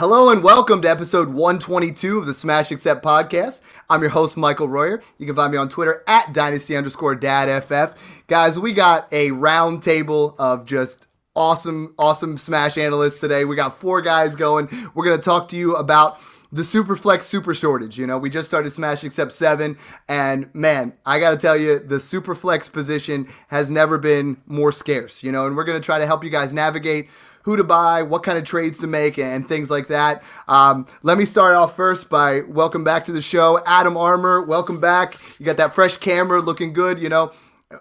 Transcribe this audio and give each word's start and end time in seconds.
Hello 0.00 0.30
and 0.30 0.42
welcome 0.42 0.80
to 0.80 0.88
episode 0.88 1.28
122 1.28 2.20
of 2.20 2.24
the 2.24 2.32
Smash 2.32 2.70
Accept 2.70 3.04
podcast. 3.04 3.60
I'm 3.90 4.00
your 4.00 4.08
host, 4.08 4.34
Michael 4.34 4.66
Royer. 4.66 5.02
You 5.18 5.26
can 5.26 5.36
find 5.36 5.52
me 5.52 5.58
on 5.58 5.68
Twitter 5.68 6.02
at 6.06 6.32
dynasty 6.32 6.74
underscore 6.74 7.14
dadff. 7.14 7.94
Guys, 8.26 8.58
we 8.58 8.72
got 8.72 9.12
a 9.12 9.30
round 9.32 9.82
table 9.82 10.36
of 10.38 10.64
just 10.64 11.06
awesome, 11.36 11.94
awesome 11.98 12.38
Smash 12.38 12.78
analysts 12.78 13.20
today. 13.20 13.44
We 13.44 13.56
got 13.56 13.76
four 13.76 14.00
guys 14.00 14.36
going. 14.36 14.70
We're 14.94 15.04
going 15.04 15.18
to 15.18 15.22
talk 15.22 15.48
to 15.48 15.56
you 15.58 15.76
about 15.76 16.18
the 16.50 16.62
Superflex 16.62 17.24
super 17.24 17.52
shortage. 17.52 17.98
You 17.98 18.06
know, 18.06 18.16
we 18.16 18.30
just 18.30 18.48
started 18.48 18.70
Smash 18.70 19.04
Accept 19.04 19.32
7, 19.32 19.76
and 20.08 20.48
man, 20.54 20.94
I 21.04 21.18
got 21.20 21.32
to 21.32 21.36
tell 21.36 21.58
you, 21.58 21.78
the 21.78 21.96
Superflex 21.96 22.72
position 22.72 23.28
has 23.48 23.70
never 23.70 23.98
been 23.98 24.40
more 24.46 24.72
scarce, 24.72 25.22
you 25.22 25.30
know, 25.30 25.46
and 25.46 25.56
we're 25.56 25.64
going 25.64 25.78
to 25.78 25.84
try 25.84 25.98
to 25.98 26.06
help 26.06 26.24
you 26.24 26.30
guys 26.30 26.54
navigate 26.54 27.10
who 27.42 27.56
to 27.56 27.64
buy, 27.64 28.02
what 28.02 28.22
kind 28.22 28.36
of 28.36 28.44
trades 28.44 28.78
to 28.80 28.86
make, 28.86 29.18
and 29.18 29.48
things 29.48 29.70
like 29.70 29.88
that. 29.88 30.22
Um, 30.48 30.86
let 31.02 31.18
me 31.18 31.24
start 31.24 31.54
off 31.54 31.74
first 31.74 32.10
by 32.10 32.42
welcome 32.42 32.84
back 32.84 33.04
to 33.06 33.12
the 33.12 33.22
show, 33.22 33.60
Adam 33.66 33.96
Armour. 33.96 34.42
Welcome 34.42 34.80
back. 34.80 35.16
You 35.38 35.46
got 35.46 35.56
that 35.56 35.74
fresh 35.74 35.96
camera, 35.96 36.40
looking 36.40 36.72
good. 36.72 37.00
You 37.00 37.08
know, 37.08 37.32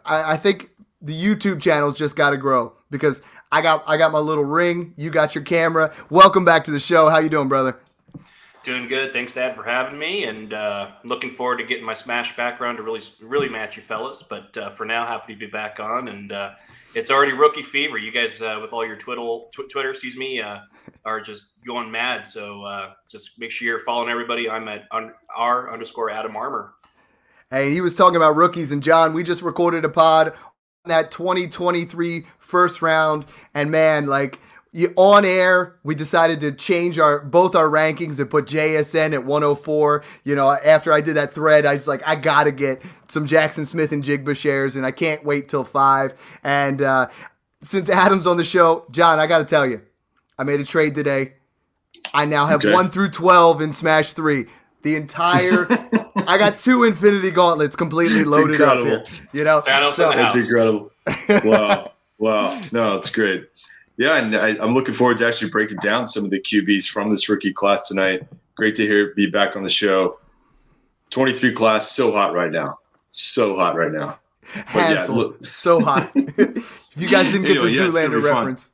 I, 0.06 0.34
I 0.34 0.38
think 0.38 0.72
the 1.02 1.20
YouTube 1.20 1.62
channel's 1.62 1.98
just 1.98 2.16
got 2.16 2.32
to 2.32 2.38
grow 2.38 2.74
because 2.90 3.22
I 3.52 3.62
got 3.62 3.84
I 3.88 3.98
got 3.98 4.12
my 4.12 4.20
little 4.20 4.46
ring. 4.46 4.94
You 4.96 5.10
got 5.10 5.36
your 5.36 5.44
camera. 5.44 5.94
Welcome 6.10 6.46
back 6.46 6.64
to 6.66 6.72
the 6.72 6.80
show. 6.80 7.10
How 7.10 7.20
you 7.20 7.30
doing, 7.30 7.50
brother? 7.50 7.78
Doing 8.64 8.88
good. 8.88 9.14
Thanks, 9.14 9.34
Dad, 9.34 9.56
for 9.56 9.64
having 9.64 9.98
me, 9.98 10.26
and 10.26 10.54
uh, 10.54 10.92
looking 11.06 11.32
forward 11.32 11.58
to 11.58 11.64
getting 11.64 11.86
my 11.86 11.94
Smash 11.94 12.36
background 12.36 12.78
to 12.78 12.84
really 12.84 13.02
really 13.22 13.50
match 13.50 13.78
you 13.78 13.84
fellas. 13.84 14.22
But 14.22 14.56
uh, 14.58 14.70
for 14.72 14.86
now, 14.86 15.06
happy 15.06 15.34
to 15.34 15.40
be 15.40 15.48
back 15.48 15.80
on 15.82 16.08
and. 16.08 16.32
Uh, 16.32 16.52
it's 16.96 17.12
already 17.12 17.34
rookie 17.34 17.64
fever. 17.64 17.98
You 17.98 18.12
guys, 18.12 18.42
uh, 18.42 18.60
with 18.62 18.74
all 18.74 18.86
your 18.86 18.96
Twitter, 18.96 19.22
tw- 19.52 19.70
Twitter, 19.70 19.92
excuse 19.92 20.18
me, 20.18 20.42
uh, 20.42 20.60
are 21.06 21.22
just 21.22 21.64
going 21.66 21.92
mad. 21.92 22.28
So 22.28 22.64
uh, 22.64 22.92
just 23.10 23.40
make 23.40 23.52
sure 23.52 23.68
you're 23.68 23.80
following 23.80 24.10
everybody. 24.10 24.50
I'm 24.50 24.68
at 24.68 24.86
un- 24.92 25.14
r 25.36 25.72
underscore 25.72 26.10
Adam 26.10 26.36
Armour. 26.36 26.74
Hey, 27.50 27.72
he 27.74 27.82
was 27.82 27.96
talking 27.96 28.16
about 28.16 28.36
rookies, 28.36 28.72
and 28.72 28.84
John, 28.84 29.14
we 29.14 29.24
just 29.24 29.42
recorded 29.42 29.84
a 29.84 29.90
pod 29.90 30.30
on 30.30 30.34
that 30.86 31.10
2023 31.10 32.26
first 32.38 32.82
round, 32.82 33.26
and 33.56 33.72
man, 33.72 34.06
like 34.06 34.40
you, 34.72 34.94
on 34.98 35.26
air, 35.26 35.76
we 35.84 35.96
decided 35.96 36.40
to 36.42 36.52
change 36.52 37.00
our 37.00 37.20
both 37.20 37.56
our 37.56 37.68
rankings 37.68 38.20
and 38.20 38.30
put 38.30 38.46
JSN 38.46 39.14
at 39.14 39.26
104. 39.26 40.04
You 40.24 40.36
know, 40.36 40.52
after 40.52 40.94
I 40.94 41.02
did 41.02 41.16
that 41.16 41.34
thread, 41.34 41.66
I 41.66 41.74
was 41.74 41.88
like, 41.88 42.02
I 42.06 42.16
gotta 42.16 42.52
get 42.52 42.82
some 43.08 43.26
Jackson 43.26 43.66
Smith-Njigba 43.66 44.36
shares, 44.36 44.76
and 44.76 44.86
I 44.86 44.92
can't 44.92 45.24
wait 45.26 45.50
till 45.50 45.64
five. 45.64 46.14
And 46.44 46.82
uh, 46.82 47.08
since 47.64 47.90
Adam's 47.90 48.28
on 48.28 48.38
the 48.38 48.44
show, 48.44 48.86
John, 48.92 49.20
I 49.20 49.26
gotta 49.26 49.46
tell 49.46 49.66
you, 49.66 49.82
I 50.38 50.44
made 50.44 50.60
a 50.60 50.66
trade 50.66 50.94
today. 50.94 51.34
I 52.14 52.26
now 52.26 52.46
have 52.46 52.64
okay. 52.64 52.74
one 52.74 52.92
through 52.92 53.10
12 53.10 53.62
in 53.62 53.74
Smash 53.74 54.14
3. 54.14 54.46
The 54.84 54.96
entire, 54.96 55.68
I 56.28 56.38
got 56.38 56.60
two 56.60 56.84
Infinity 56.84 57.32
Gauntlets 57.32 57.76
completely 57.76 58.24
loaded 58.24 58.62
up 58.62 58.86
here. 58.86 59.04
You 59.34 59.44
know, 59.44 59.62
so, 59.92 60.12
that's 60.12 60.36
incredible. 60.36 60.92
Wow, 61.44 61.92
wow, 62.20 62.62
no, 62.72 62.96
it's 62.96 63.10
great. 63.10 63.50
Yeah, 64.00 64.16
and 64.16 64.34
I, 64.34 64.52
am 64.64 64.74
looking 64.74 64.94
forward 64.94 65.18
to 65.18 65.28
actually 65.28 65.52
breaking 65.52 65.80
down 65.82 66.08
some 66.08 66.24
of 66.24 66.32
the 66.32 66.40
QBs 66.40 66.88
from 66.88 67.10
this 67.10 67.28
rookie 67.28 67.52
class 67.52 67.90
tonight. 67.90 68.22
Great 68.56 68.74
to 68.76 68.84
hear 68.84 69.14
be 69.14 69.30
back 69.30 69.58
on 69.58 69.64
the 69.64 69.70
show. 69.70 70.20
23 71.10 71.52
class, 71.52 71.92
so 71.92 72.10
hot 72.10 72.34
right 72.34 72.50
now, 72.50 72.80
so 73.10 73.58
hot 73.58 73.76
right 73.76 73.92
now. 73.92 74.18
yeah, 74.74 75.06
look. 75.10 75.44
so 75.44 75.82
hot. 75.82 76.10
if 76.16 76.94
you 76.96 77.10
guys 77.10 77.26
didn't 77.26 77.42
get 77.42 77.58
anyway, 77.58 77.66
the 77.66 77.72
yeah, 77.74 77.82
Zoolander 77.88 78.24
reference, 78.24 78.72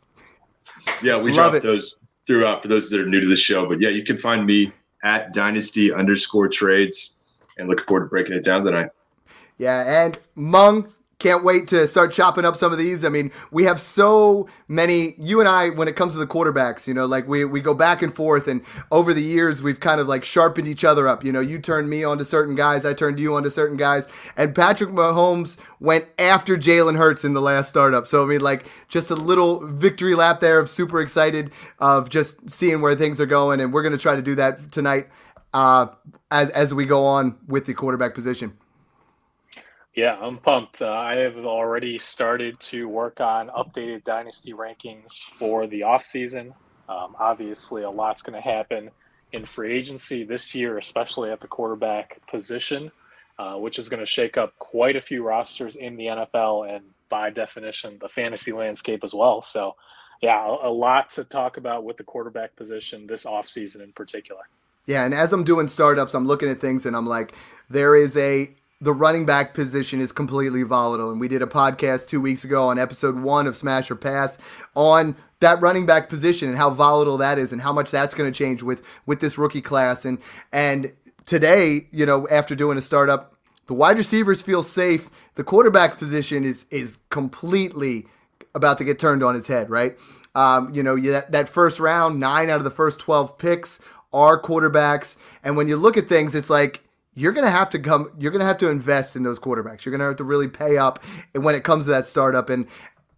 yeah, 1.02 1.19
we 1.19 1.31
Love 1.31 1.35
dropped 1.35 1.56
it. 1.56 1.64
those 1.64 1.97
throughout 2.28 2.62
for 2.62 2.68
those 2.68 2.91
that 2.91 3.02
are 3.02 3.08
new 3.08 3.19
to 3.19 3.28
the 3.28 3.35
show. 3.35 3.68
But 3.68 3.81
yeah, 3.81 3.90
you 3.90 4.03
can 4.03 4.18
find 4.18 4.46
me 4.46 4.72
at 5.03 5.34
dynasty 5.34 5.91
underscore 5.91 6.50
trades, 6.50 7.18
and 7.58 7.68
looking 7.68 7.85
forward 7.85 8.03
to 8.03 8.09
breaking 8.09 8.35
it 8.35 8.44
down 8.44 8.64
tonight. 8.64 8.90
Yeah, 9.58 10.06
and 10.06 10.19
Mung, 10.35 10.88
can't 11.18 11.44
wait 11.44 11.68
to 11.70 11.88
start 11.88 12.12
chopping 12.12 12.44
up 12.44 12.56
some 12.56 12.72
of 12.72 12.78
these. 12.78 13.06
I 13.06 13.09
mean, 13.09 13.31
we 13.52 13.64
have 13.64 13.80
so 13.80 14.48
many. 14.68 15.16
You 15.18 15.40
and 15.40 15.48
I, 15.48 15.70
when 15.70 15.88
it 15.88 15.96
comes 15.96 16.14
to 16.14 16.20
the 16.20 16.28
quarterbacks, 16.28 16.88
you 16.88 16.94
know, 16.94 17.06
like 17.06 17.28
we 17.28 17.46
we 17.46 17.62
go 17.62 17.74
back 17.74 18.02
and 18.02 18.14
forth, 18.14 18.48
and 18.48 18.62
over 18.92 19.14
the 19.14 19.22
years 19.22 19.62
we've 19.62 19.80
kind 19.80 20.02
of 20.02 20.08
like 20.08 20.26
sharpened 20.26 20.68
each 20.68 20.84
other 20.84 21.08
up. 21.08 21.24
You 21.24 21.31
know, 21.31 21.40
you 21.40 21.59
turned 21.59 21.90
me 21.90 22.03
onto 22.03 22.24
certain 22.24 22.56
guys, 22.56 22.86
I 22.86 22.94
turned 22.94 23.20
you 23.20 23.36
onto 23.36 23.50
certain 23.50 23.78
guys, 23.78 24.08
and 24.36 24.53
Patrick 24.53 24.90
Mahomes 24.90 25.58
went 25.80 26.06
after 26.20 26.58
Jalen 26.58 26.98
Hurts 26.98 27.24
in 27.24 27.34
the 27.34 27.42
last 27.42 27.70
startup. 27.70 28.08
So 28.08 28.24
I 28.24 28.28
mean, 28.28 28.42
like 28.42 28.66
just 28.90 29.09
a 29.09 29.16
little 29.16 29.66
victory 29.66 30.16
lap 30.16 30.42
there 30.42 30.59
of 30.59 30.70
super 30.70 31.02
excited 31.02 31.52
of 31.80 32.09
just 32.09 32.50
seeing 32.50 32.82
where 32.82 32.96
things 32.96 33.22
are 33.22 33.26
going, 33.26 33.62
and 33.62 33.72
we're 33.74 33.84
gonna 33.84 33.97
try 33.97 34.16
to 34.16 34.22
do 34.22 34.36
that 34.36 34.72
tonight 34.72 35.08
uh, 35.53 35.88
as 36.30 36.50
as 36.50 36.74
we 36.74 36.86
go 36.86 37.06
on 37.06 37.38
with 37.47 37.66
the 37.66 37.74
quarterback 37.74 38.14
position. 38.14 38.58
Yeah, 39.95 40.17
I'm 40.22 40.38
pumped. 40.38 40.81
Uh, 40.81 40.91
I 40.91 41.16
have 41.16 41.38
already 41.38 41.97
started 41.97 42.59
to 42.61 42.89
work 42.89 43.22
on 43.22 43.47
updated 43.47 44.03
dynasty 44.03 44.51
rankings 44.51 45.22
for 45.39 45.67
the 45.67 45.81
offseason. 45.81 46.53
Um, 46.89 47.16
obviously, 47.17 47.83
a 47.83 47.89
lot's 47.89 48.22
going 48.22 48.35
to 48.35 48.41
happen 48.41 48.91
in 49.31 49.45
free 49.45 49.73
agency 49.73 50.25
this 50.25 50.53
year, 50.53 50.78
especially 50.78 51.31
at 51.31 51.39
the 51.39 51.47
quarterback 51.47 52.19
position, 52.28 52.91
uh, 53.39 53.55
which 53.55 53.79
is 53.79 53.88
going 53.88 54.01
to 54.01 54.05
shake 54.05 54.38
up 54.38 54.57
quite 54.59 54.97
a 54.97 55.01
few 55.01 55.23
rosters 55.23 55.78
in 55.78 55.95
the 55.95 56.05
NFL 56.05 56.75
and, 56.75 56.84
by 57.07 57.29
definition, 57.29 57.97
the 58.01 58.09
fantasy 58.09 58.51
landscape 58.51 59.03
as 59.03 59.13
well. 59.13 59.41
So, 59.41 59.75
yeah, 60.22 60.57
a, 60.61 60.69
lot 60.69 61.11
to 61.11 61.23
talk 61.23 61.55
about 61.57 61.85
with 61.85 61.97
the 61.97 62.03
quarterback 62.03 62.55
position 62.55 63.07
this 63.07 63.23
offseason 63.25 63.81
in 63.81 63.94
particular. 63.94 64.41
Yeah, 64.88 65.05
and 65.05 65.13
as 65.13 65.31
I'm 65.31 65.44
doing 65.44 65.67
startups, 65.67 66.13
I'm 66.13 66.28
looking 66.28 66.50
at 66.50 66.59
things 66.59 66.85
and 66.85 66.95
I'm 66.95 67.07
like, 67.07 67.34
there 67.69 67.95
is 67.95 68.17
a 68.17 68.55
the 68.85 68.94
running 68.94 69.25
back 69.25 69.56
position 69.56 70.00
is 70.00 70.12
completely 70.12 70.62
volatile. 70.62 71.09
And 71.09 71.19
we 71.19 71.28
did 71.28 71.41
a 71.41 71.47
podcast 71.47 72.07
two 72.07 72.22
weeks 72.22 72.44
ago 72.44 72.68
on 72.68 72.78
episode 72.78 73.19
one 73.19 73.47
of 73.47 73.57
Smash 73.57 73.90
or 73.90 73.96
Pass 73.96 74.38
on 74.75 75.16
that 75.40 75.59
running 75.59 75.88
back 75.88 76.07
position 76.07 76.50
and 76.50 76.57
how 76.57 76.69
volatile 76.69 77.18
that 77.18 77.40
is 77.40 77.51
and 77.51 77.63
how 77.63 77.73
much 77.73 77.90
that's 77.90 78.13
going 78.13 78.31
to 78.31 78.38
change 78.38 78.62
with 78.62 78.85
with 79.07 79.22
this 79.22 79.40
rookie 79.40 79.62
class. 79.62 80.06
And 80.06 80.19
and 80.51 80.94
today, 81.25 81.88
you 81.91 82.06
know, 82.06 82.28
after 82.29 82.53
doing 82.53 82.78
a 82.78 82.81
startup, 82.81 83.34
the 83.66 83.73
wide 83.73 83.97
receivers 83.97 84.44
feel 84.44 84.62
safe. 84.62 85.09
The 85.34 85.44
quarterback 85.44 85.97
position 85.97 86.44
is 86.44 86.67
is 86.69 87.00
completely 87.09 88.06
about 88.53 88.78
to 88.78 88.84
get 88.84 89.00
turned 89.00 89.23
on 89.23 89.35
its 89.35 89.47
head, 89.47 89.72
right? 89.72 89.97
Um, 90.35 90.73
you 90.75 90.84
know, 90.84 90.96
that, 91.00 91.31
that 91.31 91.50
first 91.50 91.79
round, 91.79 92.19
nine 92.19 92.52
out 92.52 92.59
of 92.59 92.66
the 92.66 92.72
first 92.72 93.00
12 93.00 93.38
picks 93.40 93.79
are 94.13 94.40
quarterbacks. 94.40 95.17
And 95.44 95.57
when 95.57 95.67
you 95.67 95.75
look 95.75 95.97
at 95.97 96.07
things, 96.07 96.35
it's 96.35 96.52
like 96.52 96.84
you're 97.16 97.31
going 97.31 97.46
to 97.46 97.52
have 97.52 97.70
to 97.72 97.80
come 97.80 98.12
you're 98.20 98.31
going 98.31 98.42
to 98.42 98.46
have 98.46 98.58
to 98.59 98.70
invest 98.70 99.16
in 99.16 99.24
those 99.24 99.40
quarterbacks. 99.40 99.86
You're 99.86 99.92
going 99.92 100.00
to 100.00 100.06
have 100.06 100.18
to 100.18 100.24
really 100.24 100.48
pay 100.48 100.78
up 100.78 101.03
when 101.34 101.56
it 101.56 101.64
comes 101.64 101.86
to 101.86 101.92
that 101.92 102.06
startup 102.06 102.50
and 102.50 102.68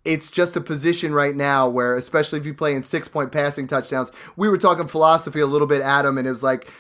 it's 0.06 0.32
just 0.32 0.56
a 0.56 0.62
position 0.62 1.14
right 1.14 1.36
now 1.36 1.68
where 1.68 1.96
especially 1.98 2.40
if 2.40 2.46
you 2.46 2.54
play 2.54 2.74
in 2.74 2.84
6 2.84 3.08
point 3.10 3.32
passing 3.32 3.68
touchdowns. 3.68 4.12
We 4.38 4.48
were 4.48 4.58
talking 4.58 4.88
philosophy 4.88 5.42
a 5.42 5.48
little 5.48 5.68
bit 5.68 5.82
Adam 5.82 6.18
and 6.18 6.26
it 6.26 6.32
was 6.32 6.44
like 6.44 6.72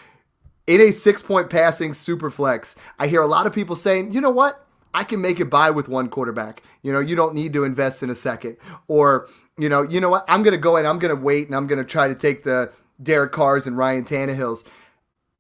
in 0.68 0.80
a 0.80 0.92
6 0.92 1.22
point 1.24 1.50
passing 1.50 1.94
super 1.94 2.30
flex. 2.30 2.76
I 3.00 3.08
hear 3.08 3.22
a 3.22 3.28
lot 3.28 3.48
of 3.48 3.54
people 3.54 3.76
saying, 3.76 4.14
"You 4.14 4.22
know 4.22 4.30
what? 4.30 4.64
I 4.94 5.04
can 5.04 5.22
make 5.22 5.40
it 5.40 5.50
by 5.50 5.70
with 5.70 5.88
one 5.88 6.10
quarterback. 6.10 6.64
You 6.82 6.92
know, 6.92 7.00
you 7.00 7.16
don't 7.16 7.36
need 7.36 7.54
to 7.54 7.64
invest 7.64 8.02
in 8.02 8.10
a 8.10 8.16
second. 8.16 8.58
Or, 8.88 9.28
you 9.58 9.70
know, 9.70 9.84
you 9.84 10.00
know 10.00 10.10
what? 10.10 10.26
I'm 10.28 10.42
going 10.42 10.54
to 10.54 10.58
go 10.60 10.76
in, 10.78 10.88
I'm 10.88 10.98
going 10.98 11.16
to 11.16 11.22
wait, 11.22 11.46
and 11.46 11.56
I'm 11.56 11.68
going 11.68 11.78
to 11.78 11.86
try 11.86 12.08
to 12.08 12.16
take 12.16 12.44
the 12.44 12.72
Derek 13.02 13.32
Carrs 13.32 13.68
and 13.68 13.78
Ryan 13.78 14.06
Tannehills 14.06 14.64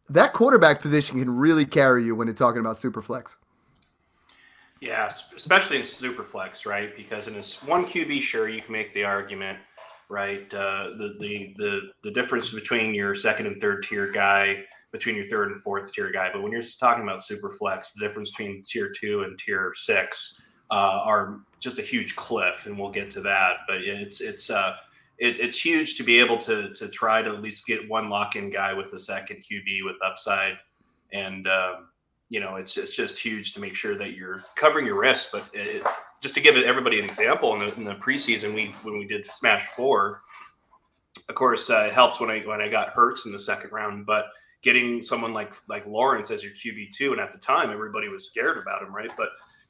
that 0.09 0.33
quarterback 0.33 0.81
position 0.81 1.19
can 1.19 1.36
really 1.36 1.65
carry 1.65 2.06
you 2.06 2.15
when 2.15 2.27
you're 2.27 2.36
talking 2.36 2.59
about 2.59 2.77
super 2.77 3.01
flex. 3.01 3.38
Yeah, 4.80 5.09
especially 5.36 5.77
in 5.77 5.83
super 5.83 6.24
flex, 6.24 6.65
right? 6.65 6.95
Because 6.95 7.27
in 7.27 7.33
this 7.33 7.63
one 7.63 7.86
QB, 7.86 8.21
sure, 8.21 8.48
you 8.48 8.62
can 8.62 8.71
make 8.71 8.94
the 8.94 9.04
argument, 9.06 9.57
right? 10.07 10.54
Uh, 10.54 10.89
the, 10.98 11.15
the 11.19 11.54
the 11.57 11.81
the 12.04 12.12
difference 12.12 12.54
between 12.54 12.94
your 12.94 13.15
second 13.15 13.48
and 13.48 13.59
third 13.59 13.83
tier 13.83 14.12
guy, 14.12 14.63
between 14.92 15.15
your 15.15 15.27
third 15.30 15.51
and 15.51 15.62
fourth 15.62 15.92
tier 15.94 16.12
guy, 16.12 16.30
but 16.31 16.44
when 16.44 16.51
you're 16.51 16.62
just 16.62 16.80
talking 16.80 17.04
about 17.04 17.24
super 17.24 17.50
flex, 17.50 17.94
the 17.94 18.06
difference 18.06 18.31
between 18.31 18.62
tier 18.63 18.92
two 18.95 19.24
and 19.24 19.38
tier 19.39 19.74
six 19.75 20.44
uh, 20.69 21.01
are 21.04 21.39
just 21.59 21.80
a 21.80 21.81
huge 21.81 22.15
cliff, 22.15 22.65
and 22.65 22.77
we'll 22.77 22.92
get 22.92 23.09
to 23.12 23.21
that. 23.21 23.57
But 23.68 23.81
it's 23.81 24.21
it's 24.21 24.50
uh, 24.50 24.75
it, 25.17 25.39
it's 25.39 25.59
huge 25.59 25.97
to 25.97 26.03
be 26.03 26.19
able 26.19 26.37
to 26.39 26.73
to 26.73 26.87
try 26.89 27.21
to 27.21 27.29
at 27.29 27.41
least 27.41 27.65
get 27.65 27.89
one 27.89 28.09
lock 28.09 28.35
in 28.35 28.49
guy 28.49 28.73
with 28.73 28.93
a 28.93 28.99
second 28.99 29.37
QB 29.37 29.85
with 29.85 29.95
upside, 30.03 30.57
and 31.11 31.47
um, 31.47 31.87
you 32.29 32.39
know, 32.39 32.55
it's 32.55 32.77
it's 32.77 32.95
just 32.95 33.17
huge 33.17 33.53
to 33.53 33.61
make 33.61 33.75
sure 33.75 33.95
that 33.97 34.13
you're 34.13 34.43
covering 34.55 34.85
your 34.85 34.99
risks. 34.99 35.29
But 35.31 35.49
it, 35.53 35.83
just 36.21 36.35
to 36.35 36.41
give 36.41 36.55
everybody 36.55 36.99
an 36.99 37.05
example, 37.05 37.53
in 37.53 37.67
the, 37.67 37.75
in 37.75 37.83
the 37.83 37.95
preseason, 37.95 38.53
we 38.53 38.75
when 38.83 38.97
we 38.97 39.05
did 39.05 39.25
Smash 39.25 39.65
Four, 39.67 40.21
of 41.29 41.35
course, 41.35 41.69
uh, 41.69 41.85
it 41.87 41.93
helps 41.93 42.19
when 42.19 42.29
I 42.29 42.41
when 42.41 42.61
I 42.61 42.67
got 42.67 42.89
Hurts 42.89 43.25
in 43.25 43.31
the 43.31 43.39
second 43.39 43.71
round, 43.71 44.05
but 44.05 44.25
getting 44.61 45.03
someone 45.03 45.33
like 45.33 45.53
like 45.69 45.85
Lawrence 45.87 46.31
as 46.31 46.43
your 46.43 46.53
QB 46.53 46.91
two, 46.91 47.13
and 47.13 47.21
at 47.21 47.31
the 47.31 47.39
time 47.39 47.71
everybody 47.71 48.09
was 48.09 48.27
scared 48.27 48.57
about 48.57 48.83
him, 48.83 48.93
right? 48.93 49.11
But 49.15 49.29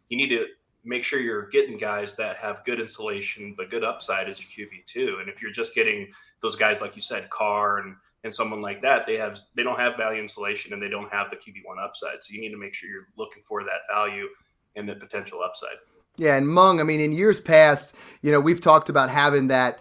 you 0.09 0.17
need 0.17 0.29
to 0.29 0.45
make 0.87 1.03
sure 1.03 1.19
you're 1.19 1.47
getting 1.49 1.77
guys 1.77 2.15
that 2.15 2.37
have 2.37 2.63
good 2.63 2.79
insulation 2.79 3.53
but 3.55 3.69
good 3.69 3.83
upside 3.83 4.27
as 4.27 4.39
your 4.39 4.67
QB 4.67 4.85
two. 4.85 5.17
And 5.19 5.29
if 5.29 5.41
you're 5.41 5.51
just 5.51 5.75
getting 5.75 6.11
those 6.41 6.55
guys 6.55 6.81
like 6.81 6.95
you 6.95 7.01
said, 7.01 7.29
Carr 7.29 7.79
and 7.79 7.95
and 8.23 8.33
someone 8.33 8.61
like 8.61 8.81
that, 8.81 9.05
they 9.05 9.15
have 9.15 9.39
they 9.55 9.63
don't 9.63 9.79
have 9.79 9.97
value 9.97 10.21
insulation 10.21 10.73
and 10.73 10.81
they 10.81 10.89
don't 10.89 11.11
have 11.11 11.29
the 11.29 11.35
QB 11.35 11.65
one 11.65 11.77
upside. 11.79 12.23
So 12.23 12.33
you 12.33 12.41
need 12.41 12.51
to 12.51 12.57
make 12.57 12.73
sure 12.73 12.89
you're 12.89 13.07
looking 13.17 13.43
for 13.43 13.63
that 13.63 13.81
value 13.89 14.27
and 14.75 14.87
the 14.87 14.95
potential 14.95 15.41
upside. 15.43 15.77
Yeah, 16.17 16.35
and 16.35 16.47
Mung, 16.47 16.79
I 16.79 16.83
mean, 16.83 16.99
in 16.99 17.11
years 17.11 17.39
past, 17.39 17.93
you 18.23 18.31
know, 18.31 18.39
we've 18.39 18.61
talked 18.61 18.89
about 18.89 19.09
having 19.09 19.47
that 19.47 19.79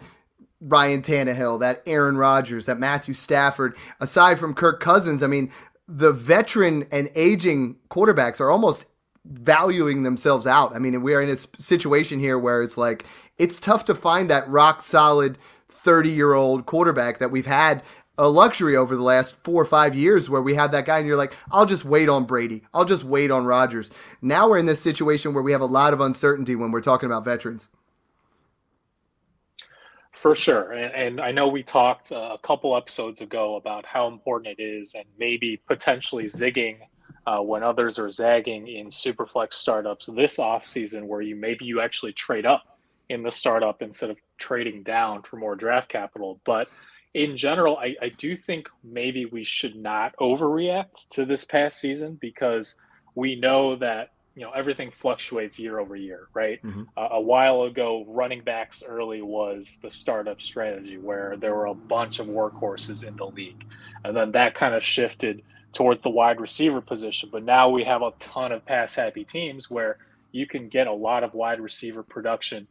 Ryan 0.60 1.00
Tannehill, 1.00 1.60
that 1.60 1.82
Aaron 1.86 2.16
Rodgers, 2.16 2.66
that 2.66 2.78
Matthew 2.78 3.14
Stafford. 3.14 3.76
Aside 4.00 4.38
from 4.38 4.54
Kirk 4.54 4.80
Cousins, 4.80 5.22
I 5.22 5.28
mean, 5.28 5.50
the 5.88 6.12
veteran 6.12 6.86
and 6.90 7.10
aging 7.14 7.76
quarterbacks 7.90 8.40
are 8.40 8.50
almost 8.50 8.86
valuing 9.30 10.02
themselves 10.02 10.46
out. 10.46 10.74
I 10.74 10.78
mean, 10.78 11.02
we 11.02 11.14
are 11.14 11.22
in 11.22 11.28
a 11.28 11.36
situation 11.36 12.18
here 12.18 12.38
where 12.38 12.62
it's 12.62 12.76
like 12.76 13.04
it's 13.38 13.60
tough 13.60 13.84
to 13.86 13.94
find 13.94 14.30
that 14.30 14.48
rock 14.48 14.80
solid 14.82 15.38
30 15.68 16.10
year 16.10 16.34
old 16.34 16.66
quarterback 16.66 17.18
that 17.18 17.30
we've 17.30 17.46
had 17.46 17.82
a 18.18 18.28
luxury 18.28 18.76
over 18.76 18.96
the 18.96 19.02
last 19.02 19.36
four 19.44 19.60
or 19.60 19.66
five 19.66 19.94
years 19.94 20.30
where 20.30 20.40
we 20.40 20.54
have 20.54 20.70
that 20.72 20.86
guy 20.86 20.98
and 20.98 21.06
you're 21.06 21.16
like, 21.16 21.34
I'll 21.50 21.66
just 21.66 21.84
wait 21.84 22.08
on 22.08 22.24
Brady. 22.24 22.62
I'll 22.72 22.86
just 22.86 23.04
wait 23.04 23.30
on 23.30 23.44
Rodgers. 23.44 23.90
Now 24.22 24.48
we're 24.48 24.58
in 24.58 24.66
this 24.66 24.80
situation 24.80 25.34
where 25.34 25.42
we 25.42 25.52
have 25.52 25.60
a 25.60 25.66
lot 25.66 25.92
of 25.92 26.00
uncertainty 26.00 26.56
when 26.56 26.70
we're 26.70 26.80
talking 26.80 27.06
about 27.06 27.24
veterans. 27.24 27.68
For 30.12 30.34
sure. 30.34 30.72
And, 30.72 30.94
and 30.94 31.20
I 31.20 31.30
know 31.30 31.46
we 31.46 31.62
talked 31.62 32.10
uh, 32.10 32.30
a 32.32 32.38
couple 32.38 32.74
episodes 32.74 33.20
ago 33.20 33.56
about 33.56 33.84
how 33.84 34.08
important 34.08 34.58
it 34.58 34.62
is 34.62 34.94
and 34.94 35.04
maybe 35.18 35.60
potentially 35.66 36.24
zigging 36.24 36.78
uh, 37.26 37.40
when 37.40 37.62
others 37.62 37.98
are 37.98 38.10
zagging 38.10 38.68
in 38.68 38.88
Superflex 38.88 39.54
startups 39.54 40.06
this 40.06 40.36
offseason, 40.36 41.04
where 41.04 41.20
you 41.20 41.34
maybe 41.34 41.64
you 41.64 41.80
actually 41.80 42.12
trade 42.12 42.46
up 42.46 42.78
in 43.08 43.22
the 43.22 43.32
startup 43.32 43.82
instead 43.82 44.10
of 44.10 44.16
trading 44.38 44.82
down 44.82 45.22
for 45.22 45.36
more 45.36 45.56
draft 45.56 45.88
capital. 45.88 46.40
But 46.44 46.68
in 47.14 47.36
general, 47.36 47.78
I, 47.78 47.96
I 48.02 48.08
do 48.10 48.36
think 48.36 48.68
maybe 48.84 49.24
we 49.26 49.42
should 49.42 49.74
not 49.74 50.14
overreact 50.20 51.08
to 51.10 51.24
this 51.24 51.44
past 51.44 51.80
season 51.80 52.18
because 52.20 52.74
we 53.14 53.36
know 53.36 53.76
that 53.76 54.10
you 54.34 54.42
know 54.42 54.50
everything 54.50 54.90
fluctuates 54.90 55.58
year 55.58 55.78
over 55.80 55.96
year, 55.96 56.28
right? 56.34 56.62
Mm-hmm. 56.62 56.82
Uh, 56.96 57.08
a 57.12 57.20
while 57.20 57.62
ago, 57.62 58.04
running 58.06 58.42
backs 58.42 58.82
early 58.86 59.22
was 59.22 59.78
the 59.82 59.90
startup 59.90 60.40
strategy 60.42 60.98
where 60.98 61.36
there 61.38 61.54
were 61.54 61.66
a 61.66 61.74
bunch 61.74 62.18
of 62.18 62.26
workhorses 62.26 63.02
in 63.02 63.16
the 63.16 63.26
league, 63.26 63.64
and 64.04 64.16
then 64.16 64.32
that 64.32 64.54
kind 64.54 64.74
of 64.74 64.84
shifted 64.84 65.42
towards 65.76 66.00
the 66.00 66.08
wide 66.08 66.40
receiver 66.40 66.80
position. 66.80 67.28
But 67.30 67.44
now 67.44 67.68
we 67.68 67.84
have 67.84 68.00
a 68.00 68.12
ton 68.18 68.50
of 68.50 68.64
pass 68.64 68.94
happy 68.94 69.24
teams 69.24 69.70
where 69.70 69.98
you 70.32 70.46
can 70.46 70.68
get 70.68 70.86
a 70.86 70.92
lot 70.92 71.22
of 71.22 71.34
wide 71.34 71.60
receiver 71.60 72.02
production 72.02 72.66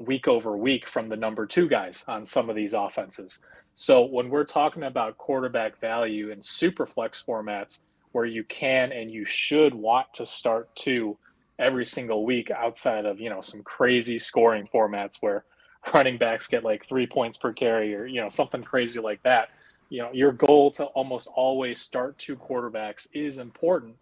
week 0.00 0.26
over 0.26 0.56
week 0.56 0.88
from 0.88 1.08
the 1.08 1.16
number 1.16 1.46
two 1.46 1.68
guys 1.68 2.04
on 2.08 2.26
some 2.26 2.50
of 2.50 2.56
these 2.56 2.72
offenses. 2.72 3.38
So 3.74 4.04
when 4.04 4.28
we're 4.28 4.42
talking 4.42 4.82
about 4.82 5.18
quarterback 5.18 5.80
value 5.80 6.30
in 6.30 6.42
super 6.42 6.84
flex 6.84 7.22
formats, 7.26 7.78
where 8.10 8.24
you 8.24 8.42
can 8.42 8.90
and 8.90 9.08
you 9.08 9.24
should 9.24 9.72
want 9.72 10.12
to 10.14 10.26
start 10.26 10.74
two 10.74 11.16
every 11.60 11.86
single 11.86 12.24
week 12.24 12.50
outside 12.50 13.04
of 13.04 13.20
you 13.20 13.30
know 13.30 13.40
some 13.40 13.62
crazy 13.62 14.18
scoring 14.18 14.68
formats 14.74 15.18
where 15.20 15.44
running 15.94 16.18
backs 16.18 16.48
get 16.48 16.64
like 16.64 16.86
three 16.88 17.06
points 17.06 17.38
per 17.38 17.52
carry 17.52 17.94
or 17.94 18.06
you 18.06 18.20
know 18.20 18.28
something 18.28 18.64
crazy 18.64 18.98
like 18.98 19.22
that 19.22 19.50
you 19.88 20.02
know 20.02 20.10
your 20.12 20.32
goal 20.32 20.70
to 20.70 20.84
almost 20.86 21.28
always 21.34 21.80
start 21.80 22.18
two 22.18 22.36
quarterbacks 22.36 23.06
is 23.12 23.38
important 23.38 23.96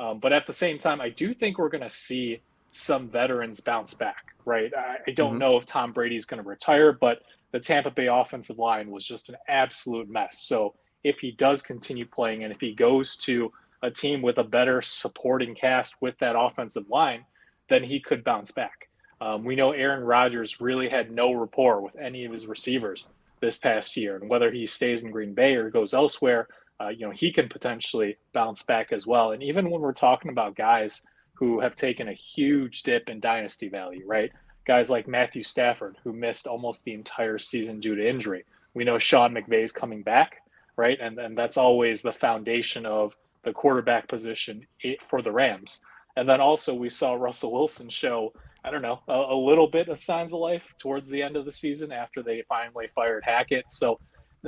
um, 0.00 0.18
but 0.18 0.32
at 0.32 0.46
the 0.46 0.52
same 0.52 0.78
time 0.78 1.00
i 1.00 1.08
do 1.08 1.32
think 1.32 1.58
we're 1.58 1.68
going 1.68 1.82
to 1.82 1.90
see 1.90 2.40
some 2.72 3.08
veterans 3.08 3.60
bounce 3.60 3.94
back 3.94 4.34
right 4.44 4.72
i, 4.76 4.96
I 5.06 5.10
don't 5.12 5.30
mm-hmm. 5.30 5.38
know 5.38 5.56
if 5.56 5.66
tom 5.66 5.92
brady's 5.92 6.24
going 6.24 6.42
to 6.42 6.48
retire 6.48 6.92
but 6.92 7.22
the 7.52 7.60
tampa 7.60 7.90
bay 7.90 8.06
offensive 8.06 8.58
line 8.58 8.90
was 8.90 9.04
just 9.04 9.28
an 9.28 9.36
absolute 9.48 10.08
mess 10.08 10.40
so 10.40 10.74
if 11.04 11.20
he 11.20 11.30
does 11.30 11.62
continue 11.62 12.06
playing 12.06 12.44
and 12.44 12.52
if 12.52 12.60
he 12.60 12.74
goes 12.74 13.16
to 13.16 13.52
a 13.82 13.90
team 13.90 14.22
with 14.22 14.38
a 14.38 14.44
better 14.44 14.82
supporting 14.82 15.54
cast 15.54 16.00
with 16.00 16.18
that 16.18 16.36
offensive 16.38 16.88
line, 16.88 17.24
then 17.68 17.84
he 17.84 18.00
could 18.00 18.24
bounce 18.24 18.50
back. 18.50 18.88
Um, 19.20 19.44
we 19.44 19.56
know 19.56 19.72
Aaron 19.72 20.04
Rodgers 20.04 20.60
really 20.60 20.88
had 20.88 21.10
no 21.10 21.32
rapport 21.32 21.80
with 21.80 21.96
any 21.96 22.24
of 22.24 22.32
his 22.32 22.46
receivers 22.46 23.10
this 23.40 23.56
past 23.56 23.96
year, 23.96 24.16
and 24.16 24.28
whether 24.28 24.50
he 24.50 24.66
stays 24.66 25.02
in 25.02 25.10
Green 25.10 25.34
Bay 25.34 25.54
or 25.54 25.70
goes 25.70 25.94
elsewhere, 25.94 26.48
uh, 26.80 26.88
you 26.88 27.06
know 27.06 27.12
he 27.12 27.32
can 27.32 27.48
potentially 27.48 28.16
bounce 28.32 28.62
back 28.62 28.92
as 28.92 29.06
well. 29.06 29.32
And 29.32 29.42
even 29.42 29.70
when 29.70 29.80
we're 29.80 29.92
talking 29.92 30.30
about 30.30 30.56
guys 30.56 31.02
who 31.34 31.60
have 31.60 31.76
taken 31.76 32.08
a 32.08 32.12
huge 32.12 32.82
dip 32.82 33.08
in 33.08 33.20
dynasty 33.20 33.68
value, 33.68 34.04
right? 34.06 34.32
Guys 34.66 34.90
like 34.90 35.08
Matthew 35.08 35.42
Stafford, 35.42 35.96
who 36.04 36.12
missed 36.12 36.46
almost 36.46 36.84
the 36.84 36.92
entire 36.92 37.38
season 37.38 37.80
due 37.80 37.94
to 37.94 38.08
injury. 38.08 38.44
We 38.74 38.84
know 38.84 38.98
Sean 38.98 39.32
McVay's 39.32 39.72
coming 39.72 40.02
back 40.02 40.42
right? 40.78 40.98
And 41.00 41.18
and 41.18 41.36
that's 41.36 41.58
always 41.58 42.00
the 42.00 42.12
foundation 42.12 42.86
of 42.86 43.14
the 43.44 43.52
quarterback 43.52 44.08
position 44.08 44.66
for 45.06 45.20
the 45.20 45.32
Rams. 45.32 45.82
And 46.16 46.26
then 46.26 46.40
also 46.40 46.72
we 46.72 46.88
saw 46.88 47.14
Russell 47.14 47.52
Wilson 47.52 47.90
show, 47.90 48.32
I 48.64 48.70
don't 48.70 48.82
know, 48.82 49.00
a, 49.08 49.12
a, 49.12 49.36
little 49.36 49.68
bit 49.68 49.88
of 49.88 50.00
signs 50.00 50.32
of 50.32 50.40
life 50.40 50.74
towards 50.78 51.08
the 51.08 51.22
end 51.22 51.36
of 51.36 51.44
the 51.44 51.52
season 51.52 51.92
after 51.92 52.22
they 52.22 52.42
finally 52.48 52.88
fired 52.94 53.22
Hackett. 53.24 53.66
So 53.70 54.00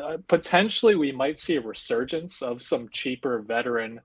uh, 0.02 0.18
potentially 0.28 0.94
we 0.94 1.12
might 1.12 1.38
see 1.38 1.56
a 1.56 1.60
resurgence 1.60 2.42
of 2.42 2.60
some 2.60 2.88
cheaper 2.90 3.40
veteran 3.40 4.00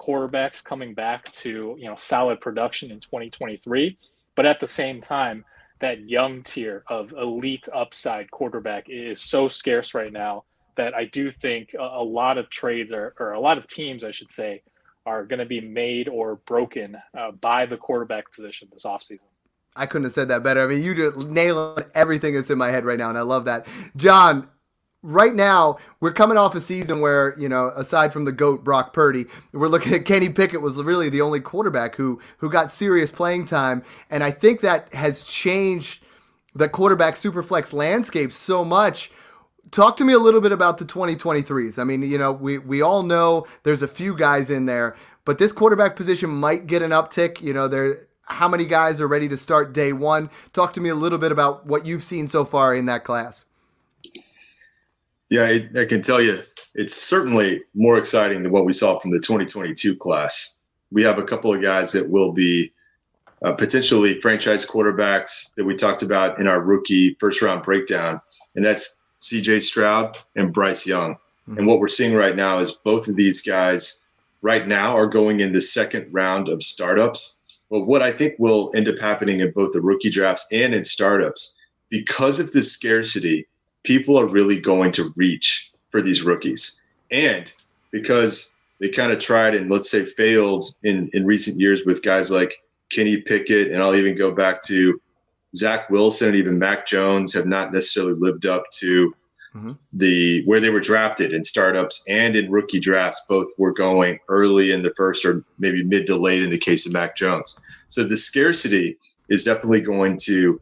quarterbacks 0.00 0.62
coming 0.62 0.94
back 0.94 1.32
to, 1.32 1.76
you 1.78 1.86
know, 1.86 1.96
solid 1.96 2.40
production 2.40 2.90
in 2.90 3.00
2023. 3.00 3.98
But 4.36 4.46
at 4.46 4.60
the 4.60 4.66
same 4.66 5.00
time, 5.00 5.44
that 5.80 6.08
young 6.08 6.42
tier 6.42 6.84
of 6.88 7.12
elite 7.12 7.68
upside 7.72 8.30
quarterback 8.30 8.86
is 8.88 9.20
so 9.20 9.48
scarce 9.48 9.94
right 9.94 10.12
now 10.12 10.44
that 10.76 10.94
I 10.94 11.04
do 11.04 11.30
think 11.30 11.74
a, 11.74 11.82
a 11.82 12.04
lot 12.04 12.38
of 12.38 12.50
trades 12.50 12.92
are, 12.92 13.14
or 13.18 13.32
a 13.32 13.40
lot 13.40 13.58
of 13.58 13.66
teams, 13.66 14.04
I 14.04 14.10
should 14.10 14.30
say, 14.30 14.62
are 15.06 15.24
going 15.24 15.38
to 15.38 15.46
be 15.46 15.60
made 15.60 16.08
or 16.08 16.36
broken 16.46 16.96
uh, 17.18 17.32
by 17.32 17.66
the 17.66 17.76
quarterback 17.76 18.32
position 18.32 18.68
this 18.72 18.84
offseason. 18.84 19.24
I 19.78 19.86
couldn't 19.86 20.04
have 20.04 20.12
said 20.12 20.28
that 20.28 20.42
better. 20.42 20.62
I 20.62 20.66
mean, 20.66 20.82
you 20.82 20.94
just 20.94 21.16
nailed 21.28 21.84
everything 21.94 22.34
that's 22.34 22.50
in 22.50 22.58
my 22.58 22.70
head 22.70 22.84
right 22.84 22.98
now, 22.98 23.08
and 23.08 23.18
I 23.18 23.22
love 23.22 23.44
that. 23.46 23.66
John, 23.96 24.48
right 25.02 25.34
now 25.34 25.78
we're 26.00 26.12
coming 26.12 26.36
off 26.36 26.54
a 26.54 26.60
season 26.60 27.00
where 27.00 27.38
you 27.38 27.48
know 27.48 27.68
aside 27.76 28.12
from 28.12 28.24
the 28.24 28.32
goat 28.32 28.64
Brock 28.64 28.92
Purdy 28.92 29.26
we're 29.52 29.68
looking 29.68 29.94
at 29.94 30.04
Kenny 30.04 30.28
Pickett 30.28 30.60
was 30.60 30.76
really 30.76 31.08
the 31.08 31.20
only 31.20 31.38
quarterback 31.38 31.94
who 31.94 32.20
who 32.38 32.50
got 32.50 32.72
serious 32.72 33.12
playing 33.12 33.44
time 33.44 33.84
and 34.10 34.24
I 34.24 34.32
think 34.32 34.60
that 34.62 34.92
has 34.92 35.22
changed 35.22 36.02
the 36.52 36.68
quarterback 36.68 37.14
superflex 37.14 37.72
landscape 37.72 38.32
so 38.32 38.64
much 38.64 39.12
talk 39.70 39.96
to 39.96 40.04
me 40.04 40.12
a 40.12 40.18
little 40.18 40.40
bit 40.40 40.52
about 40.52 40.78
the 40.78 40.84
2023s. 40.84 41.78
I 41.78 41.84
mean, 41.84 42.02
you 42.02 42.18
know, 42.18 42.32
we, 42.32 42.58
we 42.58 42.82
all 42.82 43.02
know 43.02 43.46
there's 43.62 43.82
a 43.82 43.88
few 43.88 44.16
guys 44.16 44.50
in 44.50 44.66
there, 44.66 44.96
but 45.24 45.38
this 45.38 45.52
quarterback 45.52 45.96
position 45.96 46.30
might 46.30 46.66
get 46.66 46.82
an 46.82 46.90
uptick. 46.90 47.40
You 47.40 47.52
know, 47.52 47.68
there 47.68 48.07
how 48.28 48.48
many 48.48 48.64
guys 48.64 49.00
are 49.00 49.08
ready 49.08 49.28
to 49.28 49.36
start 49.36 49.72
day 49.72 49.92
one? 49.92 50.30
Talk 50.52 50.72
to 50.74 50.80
me 50.80 50.88
a 50.88 50.94
little 50.94 51.18
bit 51.18 51.32
about 51.32 51.66
what 51.66 51.86
you've 51.86 52.04
seen 52.04 52.28
so 52.28 52.44
far 52.44 52.74
in 52.74 52.86
that 52.86 53.04
class. 53.04 53.44
Yeah, 55.30 55.44
I, 55.44 55.68
I 55.78 55.84
can 55.84 56.02
tell 56.02 56.20
you 56.20 56.38
it's 56.74 56.94
certainly 56.94 57.62
more 57.74 57.98
exciting 57.98 58.42
than 58.42 58.52
what 58.52 58.64
we 58.64 58.72
saw 58.72 58.98
from 58.98 59.10
the 59.10 59.18
2022 59.18 59.96
class. 59.96 60.60
We 60.90 61.02
have 61.04 61.18
a 61.18 61.24
couple 61.24 61.52
of 61.52 61.60
guys 61.60 61.92
that 61.92 62.08
will 62.08 62.32
be 62.32 62.72
uh, 63.44 63.52
potentially 63.52 64.20
franchise 64.20 64.66
quarterbacks 64.66 65.54
that 65.54 65.64
we 65.64 65.74
talked 65.74 66.02
about 66.02 66.38
in 66.38 66.46
our 66.46 66.60
rookie 66.60 67.16
first 67.20 67.42
round 67.42 67.62
breakdown. 67.62 68.20
And 68.56 68.64
that's 68.64 69.04
CJ 69.20 69.62
Stroud 69.62 70.16
and 70.36 70.52
Bryce 70.52 70.86
Young. 70.86 71.14
Mm-hmm. 71.14 71.58
And 71.58 71.66
what 71.66 71.80
we're 71.80 71.88
seeing 71.88 72.14
right 72.14 72.36
now 72.36 72.58
is 72.58 72.72
both 72.72 73.08
of 73.08 73.16
these 73.16 73.42
guys 73.42 74.02
right 74.42 74.66
now 74.66 74.96
are 74.96 75.06
going 75.06 75.40
in 75.40 75.52
the 75.52 75.60
second 75.60 76.12
round 76.12 76.48
of 76.48 76.62
startups. 76.62 77.37
But 77.70 77.80
what 77.80 78.02
I 78.02 78.12
think 78.12 78.34
will 78.38 78.70
end 78.74 78.88
up 78.88 78.98
happening 78.98 79.40
in 79.40 79.50
both 79.52 79.72
the 79.72 79.80
rookie 79.80 80.10
drafts 80.10 80.46
and 80.52 80.74
in 80.74 80.84
startups, 80.84 81.58
because 81.90 82.40
of 82.40 82.52
the 82.52 82.62
scarcity, 82.62 83.46
people 83.82 84.18
are 84.18 84.26
really 84.26 84.58
going 84.58 84.92
to 84.92 85.12
reach 85.16 85.70
for 85.90 86.00
these 86.00 86.22
rookies. 86.22 86.82
And 87.10 87.52
because 87.90 88.56
they 88.80 88.88
kind 88.88 89.12
of 89.12 89.18
tried 89.18 89.54
and 89.54 89.70
let's 89.70 89.90
say 89.90 90.04
failed 90.04 90.64
in, 90.82 91.10
in 91.12 91.26
recent 91.26 91.58
years 91.58 91.84
with 91.84 92.02
guys 92.02 92.30
like 92.30 92.62
Kenny 92.90 93.18
Pickett, 93.18 93.72
and 93.72 93.82
I'll 93.82 93.94
even 93.94 94.14
go 94.14 94.30
back 94.30 94.62
to 94.62 95.00
Zach 95.54 95.88
Wilson, 95.90 96.28
and 96.28 96.36
even 96.36 96.58
Mac 96.58 96.86
Jones 96.86 97.32
have 97.32 97.46
not 97.46 97.72
necessarily 97.72 98.14
lived 98.14 98.46
up 98.46 98.64
to 98.74 99.14
mm-hmm. 99.58 99.98
the 99.98 100.42
where 100.46 100.60
they 100.60 100.70
were 100.70 100.80
drafted 100.80 101.32
in 101.32 101.44
startups 101.44 102.04
and 102.08 102.36
in 102.36 102.50
rookie 102.50 102.80
drafts. 102.80 103.24
Both 103.28 103.48
were 103.58 103.72
going 103.72 104.18
early 104.28 104.72
in 104.72 104.82
the 104.82 104.92
first 104.96 105.24
or 105.24 105.44
maybe 105.58 105.82
mid 105.84 106.06
to 106.06 106.16
late 106.16 106.42
in 106.42 106.50
the 106.50 106.58
case 106.58 106.86
of 106.86 106.92
Mac 106.92 107.16
Jones. 107.16 107.60
So 107.88 108.04
the 108.04 108.16
scarcity 108.16 108.98
is 109.28 109.44
definitely 109.44 109.80
going 109.80 110.18
to 110.22 110.60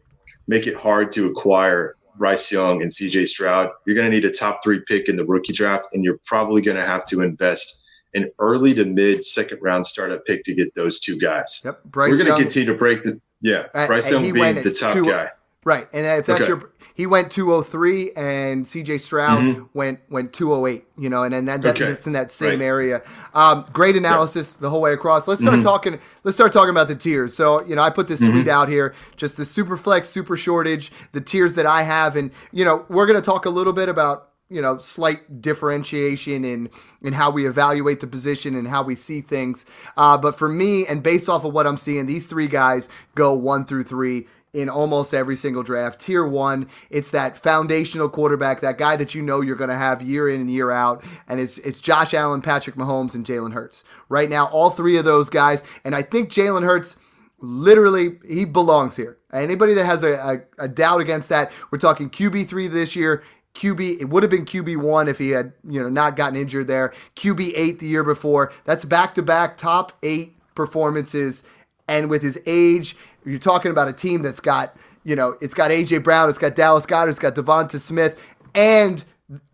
make 0.49 0.67
it 0.67 0.75
hard 0.75 1.13
to 1.13 1.27
acquire 1.27 1.97
Bryce 2.17 2.51
Young 2.51 2.83
and 2.83 2.91
CJ 2.91 3.29
Stroud. 3.29 3.71
You're 3.85 3.97
going 3.97 4.11
to 4.11 4.15
need 4.15 4.25
a 4.25 4.31
top 4.31 4.61
three 4.63 4.81
pick 4.87 5.09
in 5.09 5.17
the 5.17 5.25
rookie 5.25 5.53
draft, 5.53 5.89
and 5.93 6.05
you're 6.05 6.19
probably 6.25 6.63
going 6.63 6.77
to 6.77 6.87
have 6.87 7.05
to 7.07 7.23
invest 7.23 7.83
an 8.15 8.31
early 8.39 8.73
to 8.75 8.85
mid 8.85 9.25
second 9.25 9.59
round 9.63 9.87
startup 9.87 10.25
pick 10.25 10.43
to 10.45 10.55
get 10.55 10.75
those 10.75 11.01
two 11.01 11.19
guys. 11.19 11.63
Yep. 11.65 11.85
Bryce 11.85 12.11
We're 12.13 12.25
going 12.25 12.37
to 12.37 12.43
continue 12.43 12.73
to 12.73 12.79
break 12.79 13.03
the 13.03 13.21
yeah. 13.43 13.67
Bryce 13.73 14.11
Young 14.11 14.33
being 14.33 14.63
the 14.63 14.73
top 14.73 14.95
two, 14.95 15.07
guy. 15.07 15.31
Right, 15.67 15.89
and 15.93 16.07
if 16.07 16.27
that's 16.27 16.43
okay. 16.43 16.49
your 16.49 16.71
he 16.95 17.07
went 17.07 17.31
203 17.31 18.13
and 18.13 18.65
CJ 18.65 19.01
Stroud 19.01 19.41
mm-hmm. 19.41 19.65
went 19.75 20.01
went 20.09 20.33
208, 20.33 20.87
you 20.97 21.11
know, 21.11 21.25
and 21.25 21.35
then 21.35 21.45
that, 21.47 21.61
that 21.61 21.75
okay. 21.75 21.87
that's 21.87 22.07
in 22.07 22.13
that 22.13 22.31
same 22.31 22.61
right. 22.61 22.67
area. 22.67 23.03
Um, 23.35 23.67
great 23.73 23.97
analysis 23.97 24.55
the 24.57 24.71
whole 24.71 24.81
way 24.81 24.93
across. 24.93 25.27
Let's 25.29 25.43
start 25.43 25.59
mm-hmm. 25.59 25.67
talking 25.67 25.99
let's 26.25 26.37
start 26.37 26.53
talking 26.53 26.71
about 26.71 26.87
the 26.87 26.95
tiers. 26.95 27.35
So, 27.35 27.67
you 27.67 27.75
know, 27.75 27.83
I 27.83 27.91
put 27.91 28.07
this 28.07 28.23
mm-hmm. 28.23 28.33
tweet 28.33 28.49
out 28.49 28.69
here, 28.69 28.95
just 29.17 29.37
the 29.37 29.45
super 29.45 29.77
flex, 29.77 30.09
super 30.09 30.37
shortage, 30.37 30.93
the 31.11 31.21
tiers 31.21 31.55
that 31.55 31.67
I 31.67 31.83
have 31.83 32.15
and 32.15 32.31
you 32.53 32.65
know, 32.65 32.87
we're 32.89 33.07
going 33.07 33.21
to 33.21 33.27
talk 33.27 33.45
a 33.45 33.51
little 33.51 33.73
bit 33.73 33.89
about 33.89 34.31
you 34.49 34.63
know 34.63 34.79
slight 34.79 35.43
differentiation 35.43 36.45
in 36.45 36.71
in 37.03 37.13
how 37.13 37.31
we 37.31 37.47
evaluate 37.47 38.01
the 38.01 38.07
position 38.07 38.55
and 38.55 38.69
how 38.69 38.83
we 38.83 38.95
see 38.95 39.21
things 39.21 39.67
uh, 39.97 40.17
but 40.17 40.39
for 40.39 40.49
me 40.49 40.87
and 40.87 41.03
based 41.03 41.29
off 41.29 41.45
of 41.45 41.53
what 41.53 41.67
i'm 41.67 41.77
seeing 41.77 42.07
these 42.07 42.29
three 42.29 42.47
guys 42.47 42.89
go 43.17 43.35
one 43.35 43.65
through 43.65 43.83
three 43.83 44.25
in 44.57 44.71
almost 44.71 45.13
every 45.13 45.37
single 45.37 45.63
draft. 45.63 46.01
Tier 46.01 46.27
one, 46.27 46.67
it's 46.89 47.11
that 47.11 47.37
foundational 47.37 48.09
quarterback, 48.09 48.61
that 48.63 48.79
guy 48.79 48.97
that 48.97 49.15
you 49.15 49.21
know 49.21 49.43
you're 49.43 49.55
going 49.55 49.71
to 49.71 49.77
have 49.77 50.01
year 50.01 50.29
in 50.31 50.41
and 50.41 50.51
year 50.51 50.71
out, 50.71 51.05
and 51.29 51.39
it's 51.39 51.59
it's 51.59 51.81
Josh 51.81 52.15
Allen, 52.15 52.41
Patrick 52.41 52.75
Mahomes, 52.75 53.15
and 53.15 53.25
Jalen 53.25 53.53
Hurts. 53.53 53.85
Right 54.09 54.31
now, 54.31 54.47
all 54.47 54.71
three 54.71 54.97
of 54.97 55.05
those 55.05 55.29
guys, 55.29 55.63
and 55.85 55.95
I 55.95 56.01
think 56.01 56.31
Jalen 56.31 56.65
Hurts 56.65 56.97
literally 57.39 58.19
he 58.27 58.47
belongs 58.47 58.97
here. 58.97 59.19
Anybody 59.31 59.75
that 59.75 59.85
has 59.85 60.03
a, 60.03 60.45
a, 60.59 60.65
a 60.65 60.69
doubt 60.69 61.03
against 61.03 61.29
that, 61.29 61.53
we're 61.71 61.79
talking 61.79 62.09
QB 62.09 62.49
three 62.49 62.67
this 62.67 62.97
year. 62.97 63.23
QB, 63.55 64.01
it 64.01 64.09
would 64.11 64.23
have 64.23 64.31
been 64.31 64.45
QB 64.45 64.79
one 64.79 65.09
if 65.09 65.19
he 65.19 65.31
had, 65.31 65.55
you 65.67 65.83
know, 65.83 65.89
not 65.89 66.15
gotten 66.15 66.37
injured 66.39 66.67
there. 66.67 66.93
QB 67.15 67.53
eight 67.55 67.79
the 67.79 67.87
year 67.87 68.05
before. 68.05 68.53
That's 68.65 68.85
back 68.85 69.15
to 69.15 69.23
back 69.23 69.57
top 69.57 69.93
eight 70.03 70.37
performances. 70.55 71.43
And 71.89 72.11
with 72.11 72.23
his 72.23 72.41
age 72.47 72.97
you're 73.27 73.39
talking 73.39 73.71
about 73.71 73.89
a 73.89 73.93
team 73.93 74.23
that's 74.23 74.41
got, 74.41 74.77
you 75.05 75.17
know, 75.17 75.37
it's 75.41 75.55
got 75.55 75.71
AJ 75.71 76.03
Brown, 76.03 76.29
it's 76.29 76.39
got 76.39 76.55
Dallas 76.55 76.87
Goedert, 76.87 77.11
it's 77.11 77.19
got 77.19 77.35
DeVonta 77.35 77.81
Smith, 77.81 78.21
and 78.55 79.05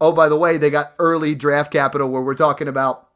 oh, 0.00 0.12
by 0.12 0.28
the 0.28 0.36
way, 0.36 0.56
they 0.56 0.70
got 0.70 0.92
early 0.98 1.34
draft 1.34 1.72
capital 1.72 2.08
where 2.08 2.22
we're 2.22 2.34
talking 2.34 2.68
about. 2.68 3.08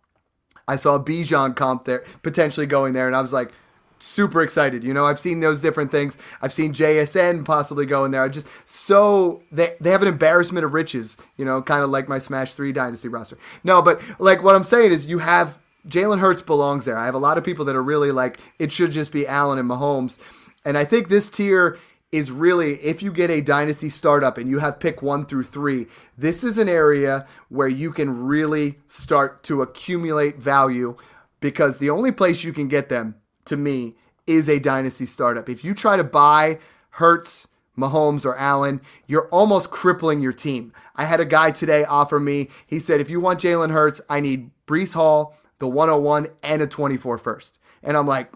I 0.68 0.74
saw 0.76 0.98
Bijan 0.98 1.54
comp 1.54 1.84
there 1.84 2.04
potentially 2.22 2.66
going 2.66 2.92
there, 2.92 3.06
and 3.06 3.14
I 3.14 3.20
was 3.20 3.32
like, 3.32 3.52
super 3.98 4.42
excited. 4.42 4.84
You 4.84 4.92
know, 4.92 5.06
I've 5.06 5.18
seen 5.18 5.40
those 5.40 5.60
different 5.60 5.90
things. 5.90 6.18
I've 6.42 6.52
seen 6.52 6.72
JSN 6.72 7.44
possibly 7.44 7.86
going 7.86 8.10
there. 8.10 8.22
I 8.22 8.28
just 8.28 8.46
so 8.64 9.42
they 9.50 9.74
they 9.80 9.90
have 9.90 10.02
an 10.02 10.08
embarrassment 10.08 10.64
of 10.64 10.74
riches. 10.74 11.16
You 11.36 11.44
know, 11.44 11.62
kind 11.62 11.82
of 11.82 11.90
like 11.90 12.08
my 12.08 12.18
Smash 12.18 12.54
Three 12.54 12.72
Dynasty 12.72 13.08
roster. 13.08 13.38
No, 13.64 13.82
but 13.82 14.00
like 14.18 14.42
what 14.42 14.54
I'm 14.54 14.64
saying 14.64 14.92
is 14.92 15.06
you 15.06 15.18
have 15.18 15.58
Jalen 15.88 16.18
Hurts 16.18 16.42
belongs 16.42 16.84
there. 16.84 16.98
I 16.98 17.06
have 17.06 17.14
a 17.14 17.18
lot 17.18 17.38
of 17.38 17.44
people 17.44 17.64
that 17.66 17.76
are 17.76 17.82
really 17.82 18.12
like 18.12 18.38
it 18.58 18.72
should 18.72 18.90
just 18.90 19.12
be 19.12 19.26
Allen 19.26 19.58
and 19.58 19.68
Mahomes. 19.68 20.18
And 20.66 20.76
I 20.76 20.84
think 20.84 21.06
this 21.06 21.30
tier 21.30 21.78
is 22.10 22.32
really, 22.32 22.74
if 22.82 23.00
you 23.00 23.12
get 23.12 23.30
a 23.30 23.40
dynasty 23.40 23.88
startup 23.88 24.36
and 24.36 24.50
you 24.50 24.58
have 24.58 24.80
pick 24.80 25.00
one 25.00 25.24
through 25.24 25.44
three, 25.44 25.86
this 26.18 26.42
is 26.42 26.58
an 26.58 26.68
area 26.68 27.24
where 27.48 27.68
you 27.68 27.92
can 27.92 28.24
really 28.24 28.80
start 28.88 29.44
to 29.44 29.62
accumulate 29.62 30.38
value 30.38 30.96
because 31.38 31.78
the 31.78 31.88
only 31.88 32.10
place 32.10 32.42
you 32.42 32.52
can 32.52 32.66
get 32.66 32.88
them, 32.88 33.14
to 33.44 33.56
me, 33.56 33.94
is 34.26 34.48
a 34.48 34.58
dynasty 34.58 35.06
startup. 35.06 35.48
If 35.48 35.64
you 35.64 35.72
try 35.72 35.96
to 35.96 36.02
buy 36.02 36.58
Hurts, 36.90 37.46
Mahomes, 37.78 38.26
or 38.26 38.36
Allen, 38.36 38.80
you're 39.06 39.28
almost 39.28 39.70
crippling 39.70 40.20
your 40.20 40.32
team. 40.32 40.72
I 40.96 41.04
had 41.04 41.20
a 41.20 41.24
guy 41.24 41.52
today 41.52 41.84
offer 41.84 42.18
me, 42.18 42.48
he 42.66 42.80
said, 42.80 43.00
if 43.00 43.08
you 43.08 43.20
want 43.20 43.40
Jalen 43.40 43.70
Hurts, 43.70 44.00
I 44.10 44.18
need 44.18 44.50
Breece 44.66 44.94
Hall, 44.94 45.36
the 45.58 45.68
101, 45.68 46.26
and 46.42 46.60
a 46.60 46.66
24 46.66 47.18
first. 47.18 47.60
And 47.84 47.96
I'm 47.96 48.08
like, 48.08 48.32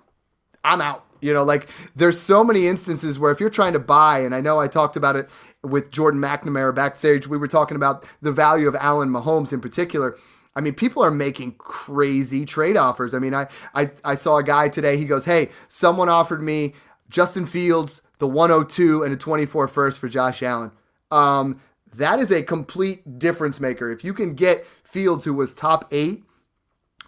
I'm 0.63 0.81
out. 0.81 1.10
You 1.21 1.33
know, 1.33 1.43
like 1.43 1.69
there's 1.95 2.21
so 2.21 2.43
many 2.43 2.67
instances 2.67 3.19
where 3.19 3.31
if 3.31 3.41
you're 3.41 3.51
trying 3.51 3.73
to 3.75 3.79
buy, 3.79 4.21
and 4.21 4.35
I 4.35 4.41
know 4.41 4.59
I 4.59 4.69
talked 4.69 4.97
about 4.97 5.17
it 5.17 5.29
with 5.63 5.91
Jordan 5.91 6.21
McNamara 6.21 6.75
backstage, 6.75 7.27
we 7.27 7.37
were 7.37 7.49
talking 7.49 7.77
about 7.77 8.09
the 8.23 8.33
value 8.33 8.69
of 8.69 8.77
Allen 8.77 9.11
Mahomes 9.11 9.53
in 9.53 9.61
particular. 9.61 10.17
I 10.55 10.61
mean, 10.61 10.75
people 10.75 11.05
are 11.05 11.11
making 11.11 11.53
crazy 11.53 12.45
trade 12.45 12.77
offers. 12.77 13.15
I 13.15 13.19
mean, 13.19 13.35
I, 13.35 13.47
I, 13.75 13.91
I 14.05 14.15
saw 14.15 14.39
a 14.39 14.43
guy 14.43 14.69
today, 14.69 14.97
he 14.97 15.05
goes, 15.05 15.25
Hey, 15.25 15.51
someone 15.69 16.09
offered 16.09 16.43
me 16.43 16.75
Justin 17.09 17.47
Fields, 17.47 18.03
the 18.19 18.27
102, 18.27 19.03
and 19.03 19.13
a 19.13 19.17
24 19.17 19.69
first 19.69 19.99
for 19.99 20.09
Josh 20.09 20.43
Allen. 20.43 20.73
Um, 21.11 21.61
that 21.95 22.21
is 22.21 22.31
a 22.31 22.43
complete 22.43 23.19
difference 23.19 23.61
maker. 23.61 23.91
If 23.91 24.05
you 24.05 24.15
can 24.15 24.35
get 24.35 24.67
Fields, 24.85 25.25
who 25.25 25.35
was 25.35 25.55
top 25.55 25.87
eight, 25.93 26.25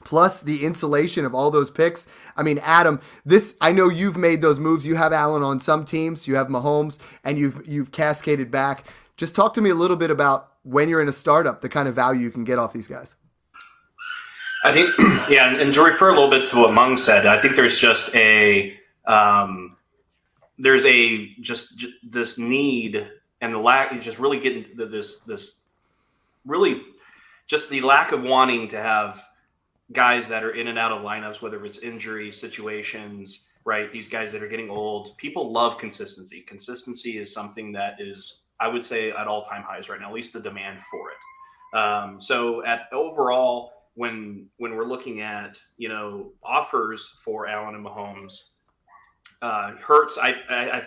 plus 0.05 0.43
the 0.43 0.65
insulation 0.65 1.25
of 1.25 1.35
all 1.35 1.51
those 1.51 1.71
picks. 1.71 2.07
I 2.37 2.43
mean, 2.43 2.59
Adam, 2.63 3.01
this 3.25 3.55
I 3.61 3.73
know 3.73 3.89
you've 3.89 4.17
made 4.17 4.41
those 4.43 4.59
moves. 4.59 4.87
You 4.87 4.97
have 4.97 5.13
Allen 5.13 5.43
on 5.43 5.61
some 5.61 5.85
teams, 5.85 6.27
you 6.27 6.37
have 6.37 6.49
Mahomes, 6.49 6.99
and 7.25 7.39
you've 7.39 7.67
you've 7.67 7.93
cascaded 7.93 8.51
back. 8.51 8.87
Just 9.17 9.35
talk 9.35 9.55
to 9.55 9.61
me 9.61 9.71
a 9.71 9.75
little 9.75 9.97
bit 9.97 10.11
about 10.11 10.53
when 10.63 10.89
you're 10.89 11.03
in 11.03 11.09
a 11.09 11.13
startup, 11.13 11.61
the 11.61 11.69
kind 11.69 11.89
of 11.89 11.95
value 11.95 12.21
you 12.21 12.31
can 12.31 12.45
get 12.45 12.59
off 12.59 12.73
these 12.73 12.89
guys. 12.89 13.17
I 14.65 14.73
think, 14.73 14.91
yeah, 15.31 15.55
and, 15.55 15.75
to 15.75 15.83
refer 15.83 16.11
a 16.11 16.13
little 16.13 16.31
bit 16.31 16.47
to 16.49 16.61
what 16.61 16.73
Mung 16.73 16.97
said, 16.97 17.27
I 17.27 17.41
think 17.41 17.57
there's 17.57 17.79
just 17.79 18.15
a 18.15 18.77
um, 19.07 19.77
there's 20.59 20.87
a 20.87 21.35
just, 21.41 21.79
just 21.79 21.95
this 22.03 22.39
need 22.39 23.09
and 23.41 23.55
the 23.55 23.59
lack, 23.59 24.01
just 24.01 24.19
really 24.19 24.39
getting 24.39 24.65
this 24.77 25.21
this 25.21 25.65
really 26.47 26.81
just 27.47 27.69
the 27.71 27.81
lack 27.81 28.13
of 28.13 28.23
wanting 28.23 28.69
to 28.69 28.77
have 28.77 29.25
guys 29.93 30.29
that 30.29 30.43
are 30.43 30.53
in 30.53 30.69
and 30.69 30.79
out 30.79 30.93
of 30.93 31.03
lineups, 31.03 31.43
whether 31.43 31.65
it's 31.65 31.79
injury 31.79 32.33
situations, 32.33 33.49
right? 33.65 33.91
These 33.91 34.09
guys 34.09 34.33
that 34.33 34.43
are 34.43 34.49
getting 34.49 34.71
old. 34.71 35.17
People 35.19 35.53
love 35.53 35.79
consistency. 35.79 36.41
Consistency 36.43 37.19
is 37.19 37.33
something 37.33 37.73
that 37.73 37.97
is, 38.01 38.45
I 38.61 38.69
would 38.69 38.85
say, 38.85 39.11
at 39.11 39.27
all 39.27 39.45
time 39.45 39.63
highs 39.63 39.89
right 39.89 40.01
now. 40.01 40.09
At 40.09 40.15
least 40.15 40.33
the 40.33 40.41
demand 40.41 40.81
for 40.91 41.11
it. 41.11 41.79
Um, 41.79 42.21
so 42.21 42.65
at 42.65 42.83
overall, 42.93 43.73
when 43.95 44.49
when 44.57 44.75
we're 44.75 44.87
looking 44.87 45.21
at 45.21 45.59
you 45.77 45.89
know 45.89 46.33
offers 46.43 47.19
for 47.25 47.47
Allen 47.47 47.75
and 47.75 47.85
Mahomes, 47.85 48.51
uh, 49.43 49.73
Hurts, 49.77 50.19
I, 50.19 50.35
I 50.51 50.87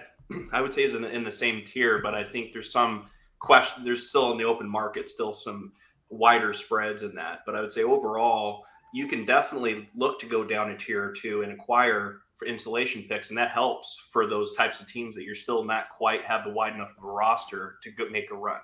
I 0.53 0.61
would 0.61 0.73
say 0.73 0.83
is 0.83 0.95
in, 0.95 1.03
in 1.05 1.23
the 1.23 1.31
same 1.31 1.63
tier, 1.63 1.99
but 2.01 2.13
I 2.13 2.23
think 2.23 2.51
there's 2.51 2.71
some 2.71 3.07
question. 3.39 3.83
There's 3.83 4.09
still 4.09 4.31
in 4.31 4.37
the 4.37 4.45
open 4.45 4.69
market 4.69 5.09
still 5.09 5.33
some 5.33 5.71
wider 6.09 6.53
spreads 6.53 7.03
in 7.03 7.15
that. 7.15 7.39
But 7.45 7.55
I 7.55 7.61
would 7.61 7.73
say 7.73 7.83
overall, 7.83 8.63
you 8.95 9.07
can 9.07 9.25
definitely 9.25 9.89
look 9.93 10.17
to 10.17 10.25
go 10.25 10.45
down 10.45 10.71
a 10.71 10.77
tier 10.77 11.03
or 11.03 11.11
two 11.11 11.41
and 11.41 11.51
acquire 11.51 12.21
for 12.37 12.47
insulation 12.47 13.03
picks, 13.03 13.27
and 13.27 13.37
that 13.37 13.51
helps 13.51 14.07
for 14.09 14.25
those 14.25 14.55
types 14.55 14.79
of 14.79 14.87
teams 14.87 15.17
that 15.17 15.25
you're 15.25 15.35
still 15.35 15.65
not 15.65 15.89
quite 15.89 16.23
have 16.23 16.45
the 16.45 16.49
wide 16.49 16.73
enough 16.73 16.93
of 16.97 17.03
a 17.03 17.07
roster 17.07 17.75
to 17.83 17.91
go, 17.91 18.07
make 18.09 18.31
a 18.31 18.35
run. 18.35 18.61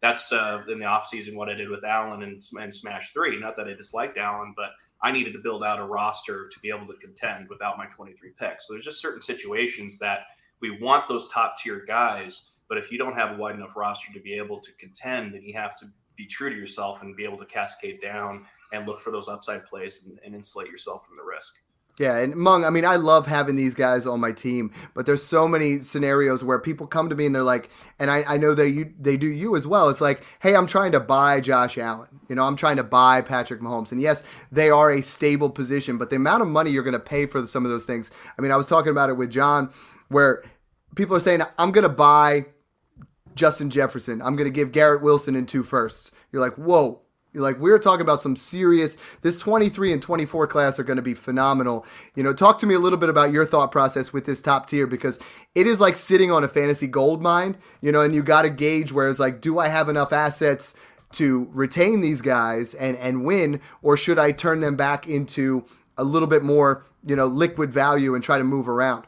That's 0.00 0.30
uh, 0.30 0.62
in 0.68 0.78
the 0.78 0.84
offseason 0.84 1.34
what 1.34 1.48
I 1.48 1.54
did 1.54 1.68
with 1.68 1.82
Allen 1.82 2.22
and, 2.22 2.40
and 2.60 2.72
Smash 2.72 3.12
3. 3.12 3.40
Not 3.40 3.56
that 3.56 3.66
I 3.66 3.72
disliked 3.74 4.18
Allen, 4.18 4.54
but 4.56 4.70
I 5.02 5.10
needed 5.10 5.32
to 5.32 5.40
build 5.40 5.64
out 5.64 5.80
a 5.80 5.84
roster 5.84 6.48
to 6.48 6.60
be 6.60 6.68
able 6.68 6.86
to 6.86 6.94
contend 7.00 7.48
without 7.48 7.76
my 7.76 7.86
23 7.86 8.30
picks. 8.38 8.68
So 8.68 8.74
there's 8.74 8.84
just 8.84 9.02
certain 9.02 9.20
situations 9.20 9.98
that 9.98 10.26
we 10.60 10.78
want 10.80 11.08
those 11.08 11.28
top 11.28 11.56
tier 11.58 11.84
guys, 11.88 12.52
but 12.68 12.78
if 12.78 12.92
you 12.92 12.98
don't 12.98 13.16
have 13.16 13.32
a 13.32 13.36
wide 13.36 13.56
enough 13.56 13.76
roster 13.76 14.12
to 14.12 14.20
be 14.20 14.34
able 14.34 14.60
to 14.60 14.70
contend, 14.78 15.34
then 15.34 15.42
you 15.42 15.54
have 15.54 15.76
to 15.78 15.86
be 16.16 16.26
true 16.26 16.50
to 16.50 16.56
yourself 16.56 17.02
and 17.02 17.16
be 17.16 17.24
able 17.24 17.38
to 17.38 17.46
cascade 17.46 18.00
down 18.00 18.46
and 18.72 18.86
look 18.86 19.00
for 19.00 19.10
those 19.10 19.28
upside 19.28 19.64
plays 19.64 20.04
and, 20.04 20.18
and 20.24 20.34
insulate 20.34 20.68
yourself 20.68 21.06
from 21.06 21.16
the 21.16 21.22
risk. 21.22 21.54
Yeah, 21.98 22.16
and 22.16 22.34
Mung, 22.34 22.64
I 22.64 22.70
mean, 22.70 22.86
I 22.86 22.96
love 22.96 23.26
having 23.26 23.54
these 23.54 23.74
guys 23.74 24.06
on 24.06 24.18
my 24.18 24.32
team, 24.32 24.72
but 24.94 25.04
there's 25.04 25.22
so 25.22 25.46
many 25.46 25.80
scenarios 25.80 26.42
where 26.42 26.58
people 26.58 26.86
come 26.86 27.10
to 27.10 27.14
me 27.14 27.26
and 27.26 27.34
they're 27.34 27.42
like, 27.42 27.68
and 27.98 28.10
I, 28.10 28.24
I 28.26 28.36
know 28.38 28.54
they 28.54 28.68
you 28.68 28.94
they 28.98 29.18
do 29.18 29.26
you 29.26 29.54
as 29.56 29.66
well. 29.66 29.90
It's 29.90 30.00
like, 30.00 30.24
hey, 30.40 30.56
I'm 30.56 30.66
trying 30.66 30.92
to 30.92 31.00
buy 31.00 31.42
Josh 31.42 31.76
Allen. 31.76 32.20
You 32.30 32.34
know, 32.34 32.44
I'm 32.44 32.56
trying 32.56 32.76
to 32.76 32.82
buy 32.82 33.20
Patrick 33.20 33.60
Mahomes. 33.60 33.92
And 33.92 34.00
yes, 34.00 34.22
they 34.50 34.70
are 34.70 34.90
a 34.90 35.02
stable 35.02 35.50
position, 35.50 35.98
but 35.98 36.08
the 36.08 36.16
amount 36.16 36.40
of 36.40 36.48
money 36.48 36.70
you're 36.70 36.82
going 36.82 36.92
to 36.92 36.98
pay 36.98 37.26
for 37.26 37.44
some 37.44 37.66
of 37.66 37.70
those 37.70 37.84
things. 37.84 38.10
I 38.38 38.42
mean, 38.42 38.52
I 38.52 38.56
was 38.56 38.68
talking 38.68 38.90
about 38.90 39.10
it 39.10 39.18
with 39.18 39.30
John, 39.30 39.70
where 40.08 40.42
people 40.96 41.14
are 41.14 41.20
saying, 41.20 41.42
I'm 41.58 41.72
going 41.72 41.82
to 41.82 41.90
buy 41.90 42.46
Justin 43.34 43.68
Jefferson. 43.68 44.22
I'm 44.22 44.36
going 44.36 44.50
to 44.50 44.54
give 44.54 44.72
Garrett 44.72 45.02
Wilson 45.02 45.36
in 45.36 45.44
two 45.44 45.62
firsts. 45.62 46.10
You're 46.32 46.42
like, 46.42 46.54
whoa, 46.54 47.02
Like 47.34 47.58
we're 47.58 47.78
talking 47.78 48.02
about 48.02 48.20
some 48.20 48.36
serious. 48.36 48.96
This 49.22 49.38
23 49.38 49.92
and 49.92 50.02
24 50.02 50.46
class 50.46 50.78
are 50.78 50.84
going 50.84 50.96
to 50.96 51.02
be 51.02 51.14
phenomenal. 51.14 51.86
You 52.14 52.22
know, 52.22 52.32
talk 52.32 52.58
to 52.60 52.66
me 52.66 52.74
a 52.74 52.78
little 52.78 52.98
bit 52.98 53.08
about 53.08 53.32
your 53.32 53.46
thought 53.46 53.72
process 53.72 54.12
with 54.12 54.26
this 54.26 54.42
top 54.42 54.66
tier 54.66 54.86
because 54.86 55.18
it 55.54 55.66
is 55.66 55.80
like 55.80 55.96
sitting 55.96 56.30
on 56.30 56.44
a 56.44 56.48
fantasy 56.48 56.86
gold 56.86 57.22
mine. 57.22 57.56
You 57.80 57.92
know, 57.92 58.00
and 58.00 58.14
you 58.14 58.22
got 58.22 58.42
to 58.42 58.50
gauge 58.50 58.92
where 58.92 59.08
it's 59.08 59.20
like, 59.20 59.40
do 59.40 59.58
I 59.58 59.68
have 59.68 59.88
enough 59.88 60.12
assets 60.12 60.74
to 61.12 61.48
retain 61.52 62.00
these 62.00 62.20
guys 62.20 62.74
and 62.74 62.96
and 62.96 63.24
win, 63.24 63.60
or 63.82 63.96
should 63.96 64.18
I 64.18 64.32
turn 64.32 64.60
them 64.60 64.76
back 64.76 65.06
into 65.06 65.64
a 65.96 66.04
little 66.04 66.28
bit 66.28 66.42
more, 66.42 66.84
you 67.04 67.16
know, 67.16 67.26
liquid 67.26 67.72
value 67.72 68.14
and 68.14 68.22
try 68.22 68.38
to 68.38 68.44
move 68.44 68.68
around? 68.68 69.06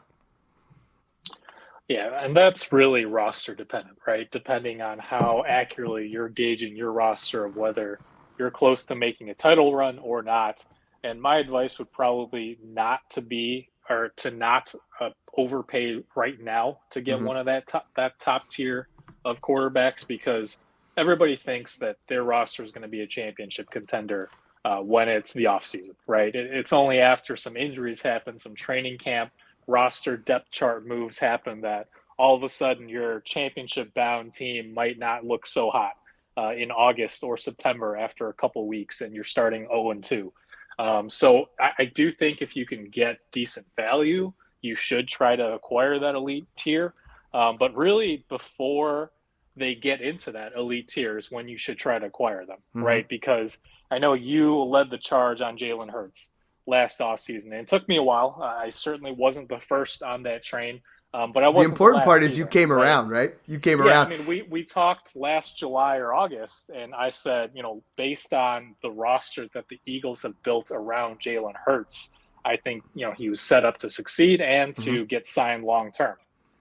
Yeah, 1.87 2.23
and 2.23 2.35
that's 2.35 2.71
really 2.73 3.05
roster 3.05 3.53
dependent, 3.53 3.97
right? 4.07 4.29
Depending 4.31 4.81
on 4.81 4.97
how 4.97 5.43
accurately 5.47 6.07
you're 6.07 6.29
gauging 6.29 6.75
your 6.75 6.91
roster 6.91 7.45
of 7.45 7.57
whether 7.57 7.99
you're 8.37 8.51
close 8.51 8.85
to 8.85 8.95
making 8.95 9.29
a 9.29 9.33
title 9.33 9.73
run 9.73 9.99
or 9.99 10.21
not. 10.21 10.63
And 11.03 11.21
my 11.21 11.37
advice 11.37 11.77
would 11.77 11.91
probably 11.91 12.57
not 12.63 13.01
to 13.11 13.21
be 13.21 13.69
or 13.89 14.11
to 14.17 14.31
not 14.31 14.73
uh, 14.99 15.11
overpay 15.37 16.03
right 16.15 16.41
now 16.41 16.79
to 16.89 17.01
get 17.01 17.17
mm-hmm. 17.17 17.25
one 17.25 17.37
of 17.37 17.45
that 17.45 17.67
top, 17.67 17.87
that 17.95 18.19
top 18.19 18.49
tier 18.49 18.87
of 19.23 19.39
quarterbacks 19.41 20.07
because 20.07 20.57
everybody 20.97 21.35
thinks 21.35 21.77
that 21.77 21.97
their 22.07 22.23
roster 22.23 22.63
is 22.63 22.71
going 22.71 22.81
to 22.81 22.87
be 22.87 23.01
a 23.01 23.07
championship 23.07 23.69
contender 23.69 24.29
uh, 24.63 24.77
when 24.77 25.07
it's 25.07 25.33
the 25.33 25.43
offseason, 25.43 25.93
right? 26.07 26.33
It, 26.33 26.51
it's 26.51 26.73
only 26.73 26.99
after 26.99 27.37
some 27.37 27.55
injuries 27.55 28.01
happen, 28.01 28.39
some 28.39 28.55
training 28.55 28.97
camp 28.97 29.31
roster 29.67 30.17
depth 30.17 30.51
chart 30.51 30.87
moves 30.87 31.17
happen 31.17 31.61
that 31.61 31.87
all 32.17 32.35
of 32.35 32.43
a 32.43 32.49
sudden 32.49 32.87
your 32.87 33.21
championship 33.21 33.93
bound 33.93 34.33
team 34.33 34.73
might 34.73 34.97
not 34.97 35.25
look 35.25 35.45
so 35.45 35.69
hot 35.69 35.93
uh, 36.37 36.53
in 36.55 36.71
August 36.71 37.23
or 37.23 37.37
September 37.37 37.95
after 37.95 38.29
a 38.29 38.33
couple 38.33 38.67
weeks 38.67 39.01
and 39.01 39.13
you're 39.13 39.23
starting 39.23 39.67
0 39.67 39.91
and 39.91 40.03
2. 40.03 40.33
Um, 40.77 41.09
so 41.09 41.49
I, 41.59 41.71
I, 41.79 41.85
do 41.85 42.11
think 42.11 42.41
if 42.41 42.55
you 42.55 42.65
can 42.65 42.89
get 42.89 43.19
decent 43.31 43.65
value, 43.77 44.33
you 44.61 44.75
should 44.75 45.07
try 45.07 45.37
to 45.37 45.53
acquire 45.53 45.99
that 45.99 46.15
elite 46.15 46.47
tier. 46.57 46.93
Um, 47.33 47.55
but 47.57 47.73
really, 47.75 48.25
before 48.27 49.11
they 49.55 49.75
get 49.75 50.01
into 50.01 50.33
that 50.33 50.53
elite 50.55 50.89
tier 50.89 51.17
is 51.17 51.31
when 51.31 51.47
you 51.47 51.57
should 51.57 51.77
try 51.77 51.97
to 51.97 52.05
acquire 52.05 52.45
them, 52.45 52.57
mm-hmm. 52.75 52.83
right? 52.83 53.07
Because 53.07 53.57
I 53.89 53.99
know 53.99 54.13
you 54.13 54.63
led 54.63 54.89
the 54.89 54.97
charge 54.97 55.39
on 55.39 55.57
Jalen 55.57 55.89
Hurts 55.89 56.29
last 56.67 56.99
offseason. 56.99 57.45
And 57.45 57.53
it 57.55 57.67
took 57.67 57.87
me 57.87 57.97
a 57.97 58.03
while. 58.03 58.37
Uh, 58.41 58.45
I 58.45 58.69
certainly 58.69 59.11
wasn't 59.11 59.49
the 59.49 59.59
first 59.59 60.03
on 60.03 60.23
that 60.23 60.43
train. 60.43 60.81
Um, 61.15 61.31
but 61.31 61.45
I 61.45 61.47
was 61.47 61.63
the 61.63 61.71
important 61.71 62.03
part 62.03 62.23
is 62.23 62.37
you 62.37 62.45
came 62.45 62.73
around, 62.73 63.07
right? 63.07 63.35
You 63.45 63.57
came 63.57 63.79
yeah, 63.79 63.85
around. 63.85 64.07
I 64.07 64.17
mean, 64.17 64.25
we 64.25 64.41
we 64.41 64.65
talked 64.65 65.15
last 65.15 65.57
July 65.57 65.95
or 65.95 66.13
August, 66.13 66.69
and 66.75 66.93
I 66.93 67.09
said, 67.09 67.51
you 67.53 67.63
know, 67.63 67.81
based 67.95 68.33
on 68.33 68.75
the 68.81 68.91
roster 68.91 69.47
that 69.53 69.69
the 69.69 69.79
Eagles 69.85 70.23
have 70.23 70.33
built 70.43 70.71
around 70.71 71.21
Jalen 71.21 71.53
Hurts, 71.55 72.11
I 72.43 72.57
think 72.57 72.83
you 72.95 73.05
know 73.05 73.13
he 73.13 73.29
was 73.29 73.39
set 73.39 73.63
up 73.63 73.77
to 73.77 73.89
succeed 73.89 74.41
and 74.41 74.75
to 74.75 74.81
mm-hmm. 74.81 75.03
get 75.05 75.25
signed 75.25 75.63
long 75.63 75.93
term, 75.93 76.17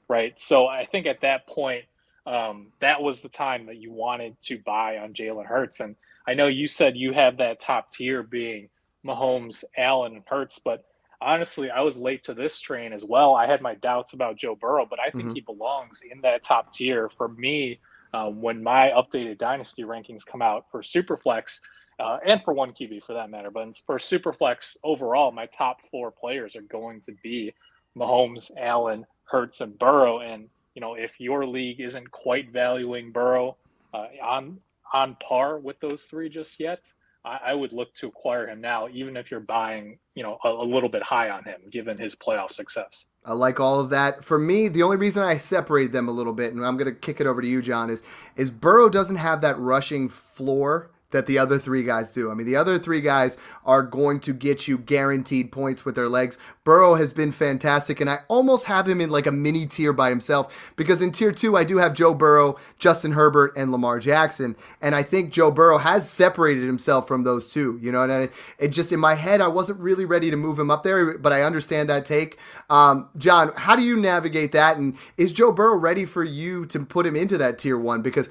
right? 0.06 0.40
So 0.40 0.68
I 0.68 0.86
think 0.86 1.06
at 1.06 1.22
that 1.22 1.48
point, 1.48 1.86
um, 2.24 2.68
that 2.78 3.02
was 3.02 3.22
the 3.22 3.28
time 3.28 3.66
that 3.66 3.78
you 3.78 3.90
wanted 3.90 4.36
to 4.44 4.58
buy 4.58 4.98
on 4.98 5.14
Jalen 5.14 5.46
Hurts, 5.46 5.80
and 5.80 5.96
I 6.28 6.34
know 6.34 6.46
you 6.46 6.68
said 6.68 6.96
you 6.96 7.12
have 7.12 7.38
that 7.38 7.58
top 7.58 7.90
tier 7.90 8.22
being 8.22 8.68
Mahomes, 9.04 9.64
Allen, 9.76 10.14
and 10.14 10.22
Hurts. 10.28 10.60
But 10.64 10.84
honestly, 11.24 11.70
I 11.70 11.80
was 11.80 11.96
late 11.96 12.22
to 12.24 12.34
this 12.34 12.60
train 12.60 12.92
as 12.92 13.04
well. 13.04 13.34
I 13.34 13.46
had 13.46 13.62
my 13.62 13.74
doubts 13.74 14.12
about 14.12 14.36
Joe 14.36 14.54
Burrow, 14.54 14.86
but 14.88 15.00
I 15.00 15.10
think 15.10 15.24
mm-hmm. 15.24 15.34
he 15.34 15.40
belongs 15.40 16.00
in 16.08 16.20
that 16.20 16.42
top 16.42 16.72
tier. 16.74 17.08
For 17.08 17.28
me, 17.28 17.80
uh, 18.12 18.28
when 18.28 18.62
my 18.62 18.90
updated 18.90 19.38
dynasty 19.38 19.82
rankings 19.82 20.24
come 20.24 20.42
out 20.42 20.66
for 20.70 20.82
Superflex, 20.82 21.60
uh, 21.98 22.18
and 22.26 22.42
for 22.44 22.52
one 22.52 22.72
QB 22.72 23.02
for 23.04 23.14
that 23.14 23.30
matter, 23.30 23.50
but 23.50 23.76
for 23.86 23.98
Superflex 23.98 24.76
overall, 24.84 25.30
my 25.32 25.46
top 25.46 25.78
four 25.90 26.10
players 26.10 26.56
are 26.56 26.62
going 26.62 27.00
to 27.02 27.12
be 27.22 27.54
Mahomes, 27.96 28.50
Allen, 28.58 29.06
Hurts, 29.24 29.60
and 29.60 29.78
Burrow. 29.78 30.20
And 30.20 30.48
you 30.74 30.80
know, 30.80 30.94
if 30.94 31.12
your 31.18 31.46
league 31.46 31.80
isn't 31.80 32.10
quite 32.10 32.50
valuing 32.50 33.12
Burrow 33.12 33.56
uh, 33.92 34.06
on 34.22 34.58
on 34.92 35.16
par 35.20 35.58
with 35.58 35.80
those 35.80 36.02
three 36.02 36.28
just 36.28 36.60
yet, 36.60 36.92
I, 37.24 37.38
I, 37.46 37.54
would 37.54 37.72
look 37.72 37.94
to 37.94 38.08
acquire 38.08 38.46
him 38.46 38.60
now, 38.60 38.88
even 38.92 39.16
if 39.16 39.30
you're 39.30 39.40
buying, 39.40 39.98
you 40.14 40.22
know, 40.22 40.38
a, 40.44 40.48
a 40.48 40.64
little 40.64 40.88
bit 40.88 41.02
high 41.02 41.30
on 41.30 41.44
him, 41.44 41.60
given 41.70 41.96
his 41.96 42.14
playoff 42.14 42.52
success. 42.52 43.06
I 43.24 43.32
like 43.32 43.58
all 43.58 43.80
of 43.80 43.90
that. 43.90 44.24
For 44.24 44.38
me, 44.38 44.68
the 44.68 44.82
only 44.82 44.96
reason 44.96 45.22
I 45.22 45.38
separated 45.38 45.92
them 45.92 46.08
a 46.08 46.12
little 46.12 46.34
bit, 46.34 46.52
and 46.52 46.64
I'm 46.64 46.76
going 46.76 46.92
to 46.92 46.98
kick 46.98 47.20
it 47.20 47.26
over 47.26 47.40
to 47.40 47.48
you, 47.48 47.62
John, 47.62 47.90
is 47.90 48.02
is 48.36 48.50
Burrow 48.50 48.88
doesn't 48.88 49.16
have 49.16 49.40
that 49.40 49.58
rushing 49.58 50.08
floor 50.08 50.90
that 51.14 51.26
the 51.26 51.38
other 51.38 51.60
three 51.60 51.84
guys 51.84 52.10
do. 52.10 52.28
I 52.28 52.34
mean, 52.34 52.44
the 52.46 52.56
other 52.56 52.76
three 52.76 53.00
guys 53.00 53.36
are 53.64 53.84
going 53.84 54.18
to 54.20 54.34
get 54.34 54.66
you 54.66 54.76
guaranteed 54.76 55.52
points 55.52 55.84
with 55.84 55.94
their 55.94 56.08
legs. 56.08 56.36
Burrow 56.64 56.96
has 56.96 57.12
been 57.12 57.30
fantastic, 57.30 58.00
and 58.00 58.10
I 58.10 58.20
almost 58.26 58.64
have 58.64 58.88
him 58.88 59.00
in 59.00 59.10
like 59.10 59.26
a 59.26 59.32
mini 59.32 59.64
tier 59.64 59.92
by 59.92 60.08
himself 60.08 60.72
because 60.74 61.00
in 61.00 61.12
tier 61.12 61.30
two, 61.30 61.56
I 61.56 61.62
do 61.62 61.78
have 61.78 61.94
Joe 61.94 62.14
Burrow, 62.14 62.56
Justin 62.78 63.12
Herbert, 63.12 63.52
and 63.56 63.70
Lamar 63.70 64.00
Jackson. 64.00 64.56
And 64.80 64.96
I 64.96 65.04
think 65.04 65.32
Joe 65.32 65.52
Burrow 65.52 65.78
has 65.78 66.10
separated 66.10 66.64
himself 66.64 67.06
from 67.06 67.22
those 67.22 67.46
two, 67.46 67.78
you 67.80 67.92
know, 67.92 68.02
and 68.02 68.24
it, 68.24 68.32
it 68.58 68.68
just 68.68 68.90
in 68.90 68.98
my 68.98 69.14
head, 69.14 69.40
I 69.40 69.48
wasn't 69.48 69.78
really 69.78 70.04
ready 70.04 70.30
to 70.30 70.36
move 70.36 70.58
him 70.58 70.70
up 70.70 70.82
there, 70.82 71.16
but 71.16 71.32
I 71.32 71.42
understand 71.42 71.88
that 71.90 72.04
take. 72.04 72.38
Um, 72.68 73.08
John, 73.16 73.52
how 73.56 73.76
do 73.76 73.84
you 73.84 73.96
navigate 73.96 74.50
that? 74.52 74.76
And 74.78 74.96
is 75.16 75.32
Joe 75.32 75.52
Burrow 75.52 75.76
ready 75.76 76.06
for 76.06 76.24
you 76.24 76.66
to 76.66 76.80
put 76.80 77.06
him 77.06 77.14
into 77.14 77.38
that 77.38 77.58
tier 77.58 77.78
one? 77.78 78.02
Because 78.02 78.28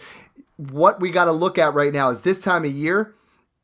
what 0.58 1.00
we 1.00 1.12
got 1.12 1.26
to 1.26 1.32
look 1.32 1.58
at 1.58 1.74
right 1.74 1.94
now 1.94 2.10
is 2.10 2.22
this 2.22 2.42
time 2.42 2.66
of 2.66 2.72
year, 2.72 3.16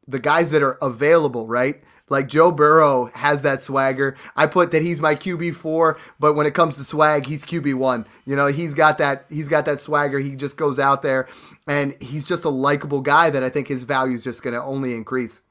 the 0.08 0.20
guys 0.20 0.52
that 0.52 0.64
are 0.64 0.78
available, 0.82 1.48
right? 1.48 1.82
Like 2.10 2.28
Joe 2.28 2.52
Burrow 2.52 3.12
has 3.14 3.44
that 3.44 3.62
swagger. 3.62 4.18
I 4.36 4.48
put 4.48 4.72
that 4.72 4.82
he's 4.82 5.00
my 5.00 5.16
QB 5.16 5.56
four, 5.56 6.00
but 6.20 6.34
when 6.34 6.48
it 6.48 6.56
comes 6.56 6.76
to 6.78 6.84
swag, 6.84 7.28
he's 7.28 7.46
QB 7.46 7.76
one. 7.76 8.08
You 8.26 8.36
know, 8.36 8.48
he's 8.48 8.74
got 8.74 8.98
that 8.98 9.26
he's 9.30 9.48
got 9.48 9.66
that 9.66 9.80
swagger. 9.80 10.20
He 10.20 10.36
just 10.36 10.58
goes 10.58 10.80
out 10.80 11.04
there 11.04 11.28
and 11.68 11.96
he's 12.02 12.28
just 12.28 12.46
a 12.46 12.50
likable 12.50 13.02
guy 13.02 13.30
that 13.30 13.44
I 13.44 13.50
think 13.50 13.68
his 13.68 13.84
value 13.84 14.16
is 14.16 14.24
just 14.24 14.42
going 14.42 14.56
to 14.56 14.62
only 14.62 14.96
increase. 14.96 15.42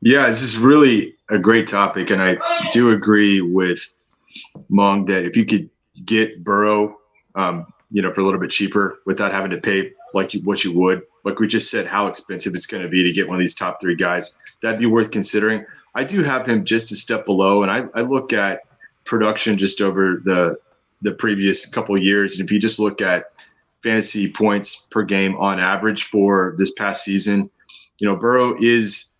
Yeah, 0.00 0.26
this 0.26 0.42
is 0.42 0.58
really 0.58 1.16
a 1.28 1.38
great 1.38 1.66
topic, 1.66 2.10
and 2.10 2.22
I 2.22 2.36
do 2.72 2.90
agree 2.90 3.40
with 3.40 3.94
Mong 4.70 5.06
that 5.08 5.24
if 5.24 5.36
you 5.36 5.44
could 5.44 5.68
get 6.04 6.44
Burrow 6.44 6.98
um, 7.34 7.66
you 7.90 8.02
know, 8.02 8.12
for 8.12 8.20
a 8.20 8.24
little 8.24 8.40
bit 8.40 8.50
cheaper 8.50 9.00
without 9.06 9.32
having 9.32 9.50
to 9.50 9.58
pay 9.58 9.92
like 10.14 10.34
you, 10.34 10.40
what 10.42 10.64
you 10.64 10.72
would. 10.72 11.02
Like 11.24 11.40
we 11.40 11.46
just 11.46 11.70
said, 11.70 11.86
how 11.86 12.06
expensive 12.06 12.54
it's 12.54 12.66
going 12.66 12.82
to 12.82 12.88
be 12.88 13.02
to 13.02 13.12
get 13.12 13.26
one 13.26 13.36
of 13.36 13.40
these 13.40 13.54
top 13.54 13.80
three 13.80 13.96
guys. 13.96 14.38
That'd 14.62 14.80
be 14.80 14.86
worth 14.86 15.10
considering. 15.10 15.64
I 15.94 16.04
do 16.04 16.22
have 16.22 16.46
him 16.46 16.64
just 16.64 16.92
a 16.92 16.96
step 16.96 17.24
below, 17.24 17.62
and 17.62 17.70
I, 17.70 17.86
I 17.94 18.02
look 18.02 18.32
at 18.32 18.62
production 19.04 19.56
just 19.56 19.80
over 19.80 20.20
the 20.24 20.56
the 21.00 21.12
previous 21.12 21.66
couple 21.66 21.96
years, 21.96 22.38
and 22.38 22.44
if 22.44 22.52
you 22.52 22.58
just 22.58 22.80
look 22.80 23.00
at 23.00 23.26
fantasy 23.82 24.30
points 24.30 24.86
per 24.90 25.02
game 25.02 25.36
on 25.36 25.60
average 25.60 26.04
for 26.04 26.54
this 26.56 26.72
past 26.72 27.04
season, 27.04 27.48
you 27.98 28.06
know, 28.06 28.16
Burrow 28.16 28.56
is 28.60 29.12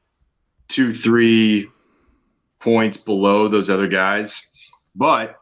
two, 0.69 0.93
three 0.93 1.71
points 2.59 2.97
below 2.97 3.49
those 3.49 3.71
other 3.71 3.89
guys, 3.89 4.93
but 4.97 5.41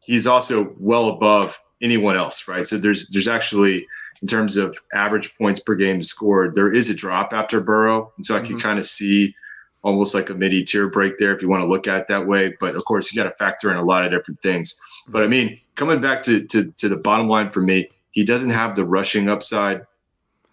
he's 0.00 0.26
also 0.26 0.74
well 0.78 1.08
above 1.08 1.59
anyone 1.82 2.16
else, 2.16 2.48
right? 2.48 2.66
So 2.66 2.78
there's 2.78 3.08
there's 3.08 3.28
actually 3.28 3.86
in 4.22 4.28
terms 4.28 4.56
of 4.56 4.76
average 4.94 5.34
points 5.36 5.60
per 5.60 5.74
game 5.74 6.02
scored, 6.02 6.54
there 6.54 6.70
is 6.70 6.90
a 6.90 6.94
drop 6.94 7.32
after 7.32 7.60
Burrow, 7.60 8.12
and 8.16 8.24
so 8.24 8.36
I 8.36 8.40
can 8.40 8.48
mm-hmm. 8.48 8.58
kind 8.58 8.78
of 8.78 8.86
see 8.86 9.34
almost 9.82 10.14
like 10.14 10.28
a 10.28 10.34
mid 10.34 10.66
tier 10.66 10.88
break 10.88 11.16
there 11.18 11.34
if 11.34 11.40
you 11.40 11.48
want 11.48 11.62
to 11.62 11.66
look 11.66 11.88
at 11.88 12.02
it 12.02 12.08
that 12.08 12.26
way. 12.26 12.54
But 12.60 12.74
of 12.74 12.84
course, 12.84 13.12
you 13.12 13.22
got 13.22 13.28
to 13.28 13.36
factor 13.36 13.70
in 13.70 13.76
a 13.76 13.84
lot 13.84 14.04
of 14.04 14.10
different 14.10 14.40
things. 14.42 14.78
But 15.08 15.22
I 15.22 15.26
mean, 15.26 15.58
coming 15.74 16.00
back 16.00 16.22
to, 16.24 16.44
to 16.46 16.70
to 16.76 16.88
the 16.88 16.96
bottom 16.96 17.28
line 17.28 17.50
for 17.50 17.60
me, 17.60 17.90
he 18.10 18.24
doesn't 18.24 18.50
have 18.50 18.76
the 18.76 18.84
rushing 18.84 19.28
upside 19.28 19.82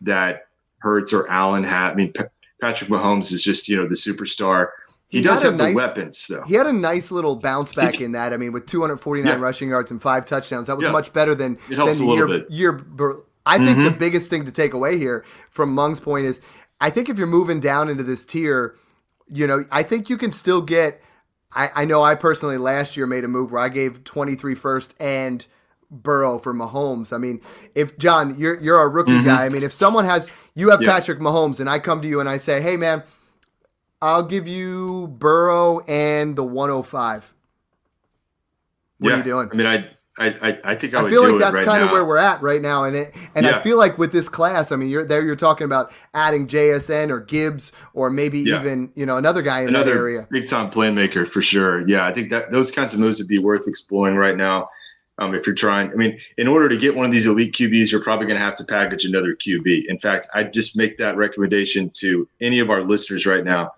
that 0.02 0.48
Hurts 0.80 1.12
or 1.12 1.30
Allen 1.30 1.63
have. 1.63 1.94
I 1.94 1.96
mean, 1.96 2.13
P- 2.13 2.24
Patrick 2.62 2.90
Mahomes 2.90 3.32
is 3.32 3.44
just 3.44 3.68
you 3.68 3.76
know 3.76 3.88
the 3.88 3.96
superstar. 3.96 4.70
He, 5.10 5.20
he 5.20 5.24
does 5.24 5.41
have 5.43 5.56
nice, 5.56 5.72
the 5.72 5.76
weapons, 5.76 6.28
though. 6.28 6.43
He 6.43 6.56
had 6.56 6.67
a 6.67 6.74
nice 6.74 7.12
little 7.12 7.38
bounce 7.38 7.74
back 7.74 8.02
in 8.02 8.12
that. 8.12 8.34
I 8.34 8.38
mean, 8.38 8.52
with 8.52 8.65
249 8.65 9.26
yeah. 9.26 9.41
rushing 9.41 9.70
yards 9.70 9.89
and 9.89 10.02
five 10.02 10.26
touchdowns, 10.26 10.67
that 10.67 10.76
was 10.76 10.86
yeah. 10.86 10.91
much 10.91 11.13
better 11.13 11.34
than, 11.34 11.58
it 11.70 11.78
helps 11.78 12.00
than 12.00 12.08
the 12.08 12.13
year, 12.13 12.28
bit. 12.28 12.52
year. 12.52 12.82
I 13.46 13.58
think 13.58 13.78
mm-hmm. 13.78 13.84
the 13.86 13.91
biggest 13.91 14.30
thing 14.30 14.43
to 14.46 14.52
take 14.52 14.74
away 14.74 14.98
here 14.98 15.24
from 15.50 15.74
Mung's 15.74 16.02
point 16.02 16.26
is, 16.26 16.41
I 16.82 16.89
think 16.89 17.08
if 17.08 17.17
you're 17.17 17.26
moving 17.26 17.62
down 17.62 17.88
into 17.88 18.04
this 18.04 18.26
tier, 18.26 18.76
you 19.30 19.48
know, 19.48 19.63
I 19.72 19.84
think 19.84 20.10
you 20.10 20.17
can 20.17 20.34
still 20.34 20.62
get. 20.62 21.02
I, 21.54 21.72
I 21.74 21.86
know 21.86 22.04
I 22.04 22.15
personally 22.15 22.58
last 22.58 22.98
year 22.98 23.08
made 23.08 23.24
a 23.24 23.30
move 23.30 23.54
where 23.54 23.62
I 23.62 23.70
gave 23.70 24.04
23 24.04 24.54
first 24.54 24.93
and 25.00 25.46
Burrow 25.89 26.39
for 26.39 26.54
Mahomes. 26.54 27.13
I 27.13 27.17
mean, 27.17 27.39
if 27.74 27.98
John, 27.98 28.38
you're 28.38 28.60
you're 28.62 28.82
a 28.82 28.89
rookie 28.89 29.12
mm-hmm. 29.12 29.26
guy. 29.26 29.46
I 29.46 29.50
mean, 29.50 29.63
if 29.63 29.72
someone 29.72 30.04
has 30.04 30.30
you 30.54 30.70
have 30.70 30.82
yeah. 30.82 30.91
Patrick 30.91 31.20
Mahomes 31.20 31.62
and 31.62 31.70
I 31.70 31.80
come 31.80 32.02
to 32.02 32.08
you 32.08 32.20
and 32.20 32.28
I 32.28 32.38
say, 32.38 32.62
"Hey 32.62 32.76
man, 32.76 33.04
I'll 34.02 34.24
give 34.24 34.48
you 34.48 35.08
Burrow 35.18 35.80
and 35.88 36.36
the 36.36 36.44
105. 36.44 37.34
What 39.00 39.10
yeah, 39.10 39.16
are 39.16 39.18
you 39.18 39.24
doing? 39.24 39.50
I 39.52 39.56
mean, 39.56 39.68
I 39.68 39.90
I, 40.20 40.28
I, 40.50 40.60
I 40.72 40.76
think 40.76 40.96
I, 40.96 41.06
I 41.06 41.10
feel 41.10 41.30
like 41.30 41.40
that's 41.40 41.54
right 41.54 41.66
kind 41.66 41.82
now. 41.82 41.88
of 41.88 41.92
where 41.92 42.04
we're 42.04 42.18
at 42.18 42.42
right 42.42 42.62
now, 42.62 42.86
and 42.86 42.96
it, 42.96 43.14
and 43.36 43.46
Yeah. 43.46 43.58
I 43.58 43.62
feel 43.62 43.78
like 43.78 44.00
with 44.00 44.12
this 44.12 44.28
class, 44.28 44.72
I 44.72 44.76
mean, 44.76 44.90
you're 44.90 45.06
there. 45.06 45.24
You're 45.24 45.36
talking 45.36 45.66
about 45.66 45.92
adding 46.16 46.48
JSN 46.48 47.12
or 47.12 47.20
Gibbs 47.20 47.72
or 47.94 48.10
maybe 48.10 48.40
Yeah. 48.40 48.60
even 48.60 48.92
you 48.96 49.06
know 49.06 49.18
another 49.18 49.44
guy 49.44 49.60
in 49.60 49.66
that 49.66 49.76
another 49.76 49.96
area. 49.96 50.28
big 50.32 50.48
time 50.48 50.72
playmaker 50.72 51.28
for 51.28 51.42
sure. 51.42 51.88
Yeah, 51.88 52.06
I 52.06 52.14
think 52.14 52.32
that 52.32 52.50
those 52.50 52.72
kinds 52.72 52.96
of 52.96 53.00
moves 53.00 53.20
would 53.20 53.28
be 53.28 53.38
worth 53.40 53.68
exploring 53.68 54.16
right 54.16 54.36
now. 54.36 54.70
Um, 55.20 55.34
if 55.34 55.48
you're 55.48 55.56
trying, 55.56 55.92
I 55.92 55.96
mean, 55.96 56.20
in 56.38 56.48
order 56.48 56.70
to 56.70 56.78
get 56.78 56.96
one 56.96 57.06
of 57.06 57.12
these 57.12 57.26
elite 57.26 57.54
QBs, 57.54 57.92
you're 57.92 58.04
probably 58.04 58.28
going 58.28 58.38
to 58.38 58.46
have 58.46 58.56
to 58.56 58.64
package 58.66 59.04
another 59.06 59.36
QB. 59.36 59.86
In 59.88 59.98
fact, 59.98 60.28
I'd 60.36 60.54
just 60.54 60.78
make 60.78 60.98
that 60.98 61.18
recommendation 61.18 61.90
to 61.96 62.28
any 62.40 62.60
of 62.60 62.70
our 62.70 62.84
listeners 62.84 63.26
right 63.26 63.44
now. 63.44 63.74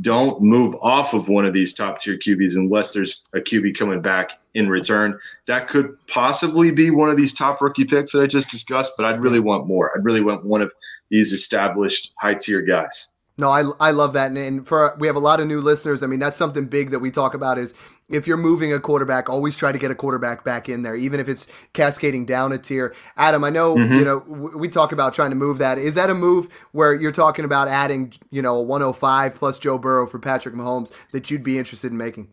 Don't 0.00 0.40
move 0.40 0.74
off 0.82 1.14
of 1.14 1.28
one 1.28 1.44
of 1.44 1.52
these 1.52 1.72
top 1.72 1.98
tier 1.98 2.16
QBs 2.16 2.56
unless 2.56 2.92
there's 2.92 3.26
a 3.34 3.38
QB 3.38 3.76
coming 3.76 4.00
back 4.00 4.38
in 4.54 4.68
return. 4.68 5.18
That 5.46 5.68
could 5.68 5.96
possibly 6.08 6.70
be 6.70 6.90
one 6.90 7.10
of 7.10 7.16
these 7.16 7.34
top 7.34 7.60
rookie 7.60 7.84
picks 7.84 8.12
that 8.12 8.22
I 8.22 8.26
just 8.26 8.50
discussed, 8.50 8.92
but 8.96 9.06
I'd 9.06 9.20
really 9.20 9.40
want 9.40 9.66
more. 9.66 9.90
I'd 9.96 10.04
really 10.04 10.22
want 10.22 10.44
one 10.44 10.62
of 10.62 10.72
these 11.10 11.32
established 11.32 12.12
high 12.18 12.34
tier 12.34 12.62
guys. 12.62 13.12
No, 13.40 13.50
I, 13.50 13.70
I 13.78 13.90
love 13.92 14.14
that, 14.14 14.26
and, 14.28 14.36
and 14.38 14.66
for 14.66 14.96
we 14.98 15.06
have 15.06 15.14
a 15.14 15.20
lot 15.20 15.38
of 15.40 15.46
new 15.46 15.60
listeners. 15.60 16.02
I 16.02 16.06
mean, 16.06 16.18
that's 16.18 16.36
something 16.36 16.66
big 16.66 16.90
that 16.90 16.98
we 16.98 17.12
talk 17.12 17.34
about 17.34 17.56
is 17.56 17.72
if 18.08 18.26
you're 18.26 18.36
moving 18.36 18.72
a 18.72 18.80
quarterback, 18.80 19.28
always 19.28 19.54
try 19.54 19.70
to 19.70 19.78
get 19.78 19.92
a 19.92 19.94
quarterback 19.94 20.42
back 20.44 20.68
in 20.68 20.82
there, 20.82 20.96
even 20.96 21.20
if 21.20 21.28
it's 21.28 21.46
cascading 21.72 22.26
down 22.26 22.50
a 22.50 22.58
tier. 22.58 22.94
Adam, 23.16 23.44
I 23.44 23.50
know 23.50 23.76
Mm-hmm. 23.76 23.94
you 23.94 24.04
know 24.04 24.20
w- 24.20 24.58
we 24.58 24.68
talk 24.68 24.90
about 24.90 25.14
trying 25.14 25.30
to 25.30 25.36
move 25.36 25.58
that. 25.58 25.78
Is 25.78 25.94
that 25.94 26.10
a 26.10 26.14
move 26.14 26.48
where 26.72 26.92
you're 26.92 27.12
talking 27.12 27.44
about 27.44 27.68
adding 27.68 28.12
you 28.30 28.42
know 28.42 28.56
a 28.56 28.62
105 28.62 29.36
plus 29.36 29.58
Joe 29.60 29.78
Burrow 29.78 30.06
for 30.08 30.18
Patrick 30.18 30.56
Mahomes 30.56 30.90
that 31.12 31.30
you'd 31.30 31.44
be 31.44 31.58
interested 31.58 31.92
in 31.92 31.96
making? 31.98 32.28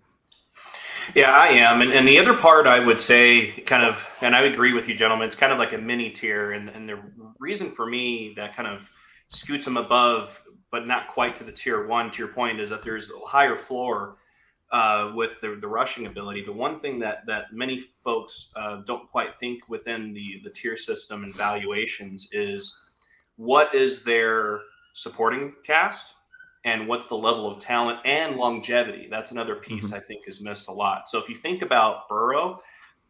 Yeah, 1.13 1.29
I 1.29 1.49
am. 1.49 1.81
And, 1.81 1.91
and 1.91 2.07
the 2.07 2.17
other 2.17 2.33
part 2.35 2.65
I 2.65 2.79
would 2.79 2.99
say, 2.99 3.51
kind 3.67 3.83
of, 3.85 4.09
and 4.21 4.35
I 4.35 4.41
agree 4.41 4.73
with 4.73 4.89
you, 4.89 4.95
gentlemen, 4.95 5.27
it's 5.27 5.35
kind 5.35 5.51
of 5.53 5.59
like 5.59 5.71
a 5.71 5.77
mini 5.77 6.09
tier. 6.09 6.51
And, 6.53 6.67
and 6.67 6.89
the 6.89 6.99
reason 7.37 7.69
for 7.69 7.85
me 7.85 8.33
that 8.37 8.55
kind 8.55 8.67
of 8.67 8.91
scoots 9.27 9.65
them 9.65 9.77
above, 9.77 10.41
but 10.75 10.85
not 10.85 11.07
quite 11.07 11.37
to 11.37 11.45
the 11.45 11.53
tier 11.53 11.87
one, 11.87 12.11
to 12.11 12.17
your 12.17 12.27
point, 12.27 12.59
is 12.59 12.69
that 12.69 12.83
there's 12.83 13.09
a 13.09 13.25
higher 13.25 13.55
floor 13.55 14.17
uh, 14.73 15.13
with 15.15 15.39
the, 15.39 15.57
the 15.61 15.67
rushing 15.69 16.05
ability. 16.05 16.43
The 16.43 16.51
one 16.51 16.81
thing 16.81 16.99
that, 16.99 17.25
that 17.27 17.53
many 17.53 17.85
folks 18.03 18.51
uh, 18.57 18.81
don't 18.85 19.09
quite 19.09 19.33
think 19.35 19.69
within 19.69 20.11
the, 20.13 20.41
the 20.43 20.49
tier 20.49 20.75
system 20.75 21.23
and 21.23 21.33
valuations 21.33 22.27
is 22.33 22.89
what 23.37 23.73
is 23.73 24.03
their 24.03 24.59
supporting 24.91 25.53
cast? 25.65 26.15
and 26.65 26.87
what's 26.87 27.05
the 27.05 27.15
level 27.15 27.49
of 27.49 27.59
talent 27.59 27.99
and 28.05 28.37
longevity. 28.37 29.07
That's 29.07 29.29
another 29.31 29.55
piece 29.55 29.93
I 29.93 29.99
think 29.99 30.27
is 30.27 30.41
missed 30.41 30.67
a 30.67 30.71
lot. 30.71 31.07
So 31.07 31.19
if 31.19 31.29
you 31.29 31.35
think 31.35 31.61
about 31.61 32.09
Burrow, 32.09 32.59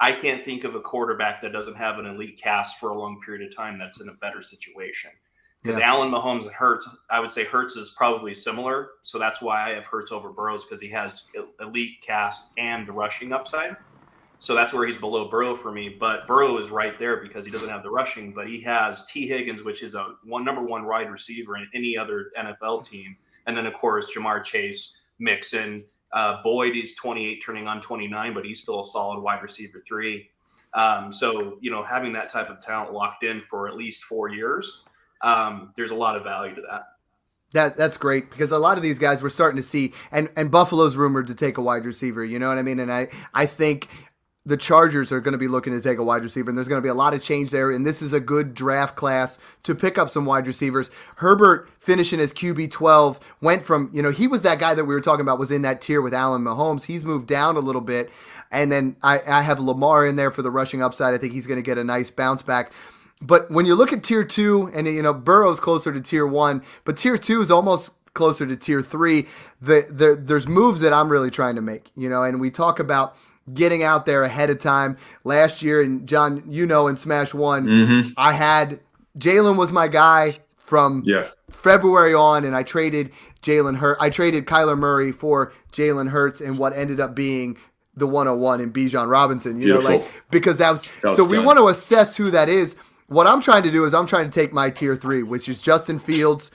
I 0.01 0.11
can't 0.11 0.43
think 0.43 0.65
of 0.65 0.75
a 0.75 0.81
quarterback 0.81 1.41
that 1.41 1.53
doesn't 1.53 1.77
have 1.77 1.97
an 1.97 2.05
elite 2.05 2.37
cast 2.37 2.79
for 2.79 2.89
a 2.89 2.99
long 2.99 3.21
period 3.25 3.47
of 3.47 3.55
time 3.55 3.79
that's 3.79 4.01
in 4.01 4.09
a 4.09 4.13
better 4.15 4.41
situation. 4.41 5.11
Because 5.65 5.79
Yeah. 5.79 5.89
Allen 5.89 6.11
Mahomes 6.11 6.43
and 6.43 6.51
Hurts, 6.51 6.87
I 7.09 7.19
would 7.19 7.31
say 7.31 7.43
Hurts 7.43 7.75
is 7.75 7.89
probably 7.89 8.35
similar. 8.35 8.91
So 9.01 9.17
that's 9.17 9.41
why 9.41 9.71
I 9.71 9.73
have 9.73 9.85
Hurts 9.85 10.11
over 10.11 10.29
Burrows 10.29 10.63
because 10.63 10.79
he 10.79 10.89
has 10.89 11.27
elite 11.59 12.01
cast 12.01 12.51
and 12.59 12.87
the 12.87 12.91
rushing 12.91 13.33
upside. 13.33 13.75
So 14.37 14.53
that's 14.53 14.75
where 14.75 14.85
he's 14.85 14.95
below 14.97 15.27
Burrow 15.27 15.55
for 15.55 15.71
me. 15.71 15.89
But 15.89 16.27
Burrow 16.27 16.59
is 16.59 16.69
right 16.69 16.99
there 16.99 17.17
because 17.17 17.45
he 17.45 17.51
doesn't 17.51 17.69
have 17.69 17.81
the 17.81 17.89
rushing, 17.89 18.31
but 18.31 18.47
he 18.47 18.61
has 18.61 19.07
Tee 19.07 19.27
Higgins, 19.27 19.63
which 19.63 19.81
is 19.81 19.95
a 19.95 20.13
one 20.23 20.45
number 20.45 20.61
one 20.61 20.85
wide 20.85 21.09
receiver 21.09 21.57
in 21.57 21.67
any 21.73 21.97
other 21.97 22.31
NFL 22.37 22.83
team. 22.87 23.17
And 23.47 23.57
then 23.57 23.65
of 23.65 23.73
course 23.73 24.15
Ja'Marr 24.15 24.43
Chase, 24.43 24.99
Mixon, 25.17 25.83
uh, 26.13 26.43
Boyd 26.43 26.75
is 26.75 26.93
28, 26.93 27.41
turning 27.43 27.67
on 27.67 27.81
29, 27.81 28.35
but 28.35 28.45
he's 28.45 28.59
still 28.59 28.81
a 28.81 28.83
solid 28.83 29.19
wide 29.19 29.41
receiver 29.41 29.81
three. 29.87 30.29
Um, 30.75 31.11
so 31.11 31.57
you 31.59 31.71
know, 31.71 31.83
having 31.83 32.13
that 32.13 32.29
type 32.29 32.51
of 32.51 32.59
talent 32.59 32.93
locked 32.93 33.23
in 33.23 33.41
for 33.41 33.67
at 33.67 33.75
least 33.75 34.03
four 34.03 34.29
years, 34.29 34.83
um, 35.25 35.73
there's 35.75 35.91
a 35.91 35.95
lot 35.95 36.15
of 36.15 36.23
value 36.23 36.55
to 36.55 36.61
that. 36.61 36.87
That 37.53 37.77
that's 37.77 37.97
great 37.97 38.29
because 38.29 38.51
a 38.51 38.59
lot 38.59 38.77
of 38.77 38.83
these 38.83 38.99
guys 38.99 39.23
we're 39.23 39.29
starting 39.29 39.57
to 39.57 39.63
see, 39.63 39.93
and 40.11 40.29
and 40.35 40.51
Buffalo's 40.51 40.95
rumored 40.95 41.27
to 41.27 41.35
take 41.35 41.57
a 41.57 41.61
wide 41.61 41.85
receiver. 41.85 42.23
You 42.23 42.37
know 42.37 42.49
what 42.49 42.57
I 42.57 42.61
mean? 42.61 42.79
And 42.79 42.91
I 42.91 43.07
I 43.33 43.45
think 43.45 43.87
the 44.45 44.57
Chargers 44.57 45.11
are 45.11 45.21
going 45.21 45.31
to 45.31 45.39
be 45.39 45.47
looking 45.47 45.73
to 45.73 45.81
take 45.81 45.97
a 45.97 46.03
wide 46.03 46.21
receiver, 46.21 46.49
and 46.49 46.57
there's 46.57 46.67
going 46.67 46.79
to 46.79 46.85
be 46.85 46.89
a 46.89 46.93
lot 46.93 47.13
of 47.13 47.21
change 47.21 47.49
there. 47.49 47.71
And 47.71 47.85
this 47.85 48.01
is 48.01 48.13
a 48.13 48.19
good 48.19 48.53
draft 48.53 48.95
class 48.95 49.39
to 49.63 49.73
pick 49.73 49.97
up 49.97 50.09
some 50.09 50.25
wide 50.25 50.45
receivers. 50.45 50.91
Herbert 51.15 51.69
finishing 51.79 52.19
as 52.19 52.31
QB 52.31 52.69
12 52.71 53.19
went 53.41 53.63
from 53.63 53.89
you 53.93 54.01
know 54.01 54.11
he 54.11 54.27
was 54.27 54.41
that 54.43 54.59
guy 54.59 54.73
that 54.73 54.85
we 54.85 54.93
were 54.93 55.01
talking 55.01 55.21
about 55.21 55.39
was 55.39 55.51
in 55.51 55.61
that 55.63 55.81
tier 55.81 56.01
with 56.01 56.13
Allen 56.13 56.43
Mahomes. 56.43 56.85
He's 56.85 57.05
moved 57.05 57.27
down 57.27 57.55
a 57.55 57.61
little 57.61 57.81
bit, 57.81 58.11
and 58.51 58.71
then 58.71 58.97
I, 59.01 59.21
I 59.25 59.41
have 59.43 59.59
Lamar 59.59 60.05
in 60.05 60.17
there 60.17 60.31
for 60.31 60.41
the 60.41 60.51
rushing 60.51 60.83
upside. 60.83 61.13
I 61.13 61.17
think 61.17 61.33
he's 61.33 61.47
going 61.47 61.59
to 61.59 61.65
get 61.65 61.77
a 61.77 61.83
nice 61.83 62.11
bounce 62.11 62.41
back. 62.41 62.71
But 63.25 63.49
when 63.49 63.65
you 63.65 63.75
look 63.75 63.91
at 63.91 64.03
tier 64.03 64.23
two, 64.23 64.69
and 64.73 64.85
you 64.87 65.01
know 65.01 65.13
Burrow's 65.13 65.59
closer 65.59 65.91
to 65.91 66.01
tier 66.01 66.27
one, 66.27 66.61
but 66.83 66.97
tier 66.97 67.17
two 67.17 67.41
is 67.41 67.49
almost 67.49 67.91
closer 68.13 68.45
to 68.45 68.55
tier 68.55 68.81
three. 68.81 69.27
The, 69.61 69.87
the 69.89 70.15
there's 70.19 70.47
moves 70.47 70.81
that 70.81 70.93
I'm 70.93 71.09
really 71.09 71.31
trying 71.31 71.55
to 71.55 71.61
make, 71.61 71.91
you 71.95 72.09
know, 72.09 72.23
and 72.23 72.39
we 72.39 72.51
talk 72.51 72.79
about 72.79 73.15
getting 73.53 73.83
out 73.83 74.05
there 74.05 74.23
ahead 74.23 74.49
of 74.49 74.59
time. 74.59 74.97
Last 75.23 75.61
year, 75.61 75.81
and 75.81 76.07
John, 76.07 76.43
you 76.47 76.65
know, 76.65 76.87
in 76.87 76.97
Smash 76.97 77.33
One, 77.33 77.65
mm-hmm. 77.65 78.09
I 78.17 78.33
had 78.33 78.79
Jalen 79.19 79.57
was 79.57 79.71
my 79.71 79.87
guy 79.87 80.35
from 80.57 81.01
Yeah. 81.05 81.27
February 81.51 82.13
on, 82.13 82.43
and 82.45 82.55
I 82.55 82.63
traded 82.63 83.11
Jalen 83.41 83.77
Hurt. 83.77 83.97
I 83.99 84.09
traded 84.09 84.45
Kyler 84.45 84.77
Murray 84.77 85.11
for 85.11 85.51
Jalen 85.71 86.09
Hurts, 86.09 86.41
and 86.41 86.57
what 86.57 86.73
ended 86.75 86.99
up 86.99 87.15
being 87.15 87.57
the 87.95 88.07
101 88.07 88.59
in 88.61 88.73
Bijan 88.73 89.09
Robinson. 89.09 89.61
You 89.61 89.75
know, 89.75 89.79
like 89.79 90.03
because 90.29 90.57
that 90.57 90.71
was, 90.71 90.83
That 91.01 91.09
was 91.09 91.17
so 91.17 91.25
we 91.25 91.37
done. 91.37 91.45
want 91.45 91.59
to 91.59 91.67
assess 91.69 92.17
who 92.17 92.29
that 92.31 92.49
is. 92.49 92.75
What 93.07 93.27
I'm 93.27 93.41
trying 93.41 93.63
to 93.63 93.71
do 93.71 93.85
is 93.85 93.93
I'm 93.93 94.07
trying 94.07 94.29
to 94.29 94.31
take 94.31 94.51
my 94.51 94.69
tier 94.69 94.95
three, 94.95 95.21
which 95.21 95.47
is 95.47 95.61
Justin 95.61 95.99
Fields, 95.99 96.49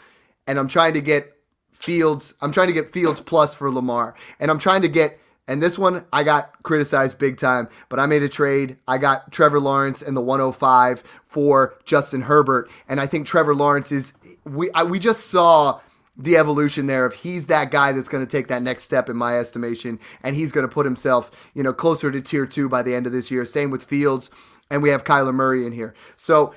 and 0.46 0.58
I'm 0.58 0.68
trying 0.68 0.94
to 0.94 1.00
get 1.00 1.36
Fields. 1.72 2.34
I'm 2.40 2.52
trying 2.52 2.66
to 2.66 2.72
get 2.72 2.90
Fields 2.90 3.20
plus 3.20 3.54
for 3.54 3.70
Lamar, 3.70 4.14
and 4.38 4.50
I'm 4.50 4.58
trying 4.58 4.82
to 4.82 4.88
get. 4.88 5.18
And 5.46 5.62
this 5.62 5.78
one 5.78 6.04
I 6.12 6.22
got 6.22 6.62
criticized 6.62 7.18
big 7.18 7.36
time, 7.36 7.68
but 7.88 7.98
I 7.98 8.06
made 8.06 8.22
a 8.22 8.28
trade. 8.28 8.78
I 8.86 8.98
got 8.98 9.32
Trevor 9.32 9.58
Lawrence 9.58 10.02
and 10.02 10.16
the 10.16 10.20
105 10.20 11.02
for 11.26 11.76
Justin 11.84 12.22
Herbert, 12.22 12.70
and 12.88 13.00
I 13.00 13.06
think 13.06 13.26
Trevor 13.26 13.54
Lawrence 13.54 13.92
is. 13.92 14.12
We 14.44 14.70
I, 14.72 14.82
we 14.82 14.98
just 14.98 15.26
saw 15.26 15.80
the 16.16 16.36
evolution 16.36 16.86
there 16.86 17.06
of 17.06 17.14
he's 17.14 17.46
that 17.46 17.70
guy 17.70 17.92
that's 17.92 18.08
going 18.08 18.24
to 18.24 18.30
take 18.30 18.48
that 18.48 18.60
next 18.60 18.82
step 18.82 19.08
in 19.08 19.16
my 19.16 19.38
estimation, 19.38 19.98
and 20.22 20.36
he's 20.36 20.52
going 20.52 20.68
to 20.68 20.72
put 20.72 20.84
himself 20.84 21.30
you 21.54 21.62
know 21.62 21.72
closer 21.72 22.10
to 22.10 22.20
tier 22.20 22.46
two 22.46 22.68
by 22.68 22.82
the 22.82 22.94
end 22.94 23.06
of 23.06 23.12
this 23.12 23.30
year. 23.30 23.44
Same 23.44 23.70
with 23.70 23.84
Fields, 23.84 24.30
and 24.70 24.83
we 24.83 24.90
have 24.90 25.04
Kyler 25.04 25.35
Murray 25.35 25.66
in 25.66 25.72
here. 25.72 25.94
So 26.16 26.54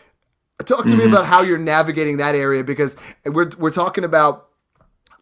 talk 0.65 0.86
to 0.86 0.95
me 0.95 1.04
mm-hmm. 1.04 1.13
about 1.13 1.26
how 1.26 1.41
you're 1.41 1.58
navigating 1.58 2.17
that 2.17 2.36
area 2.36 2.63
because 2.63 2.95
we're 3.26 3.49
we're 3.58 3.71
talking 3.71 4.04
about 4.04 4.49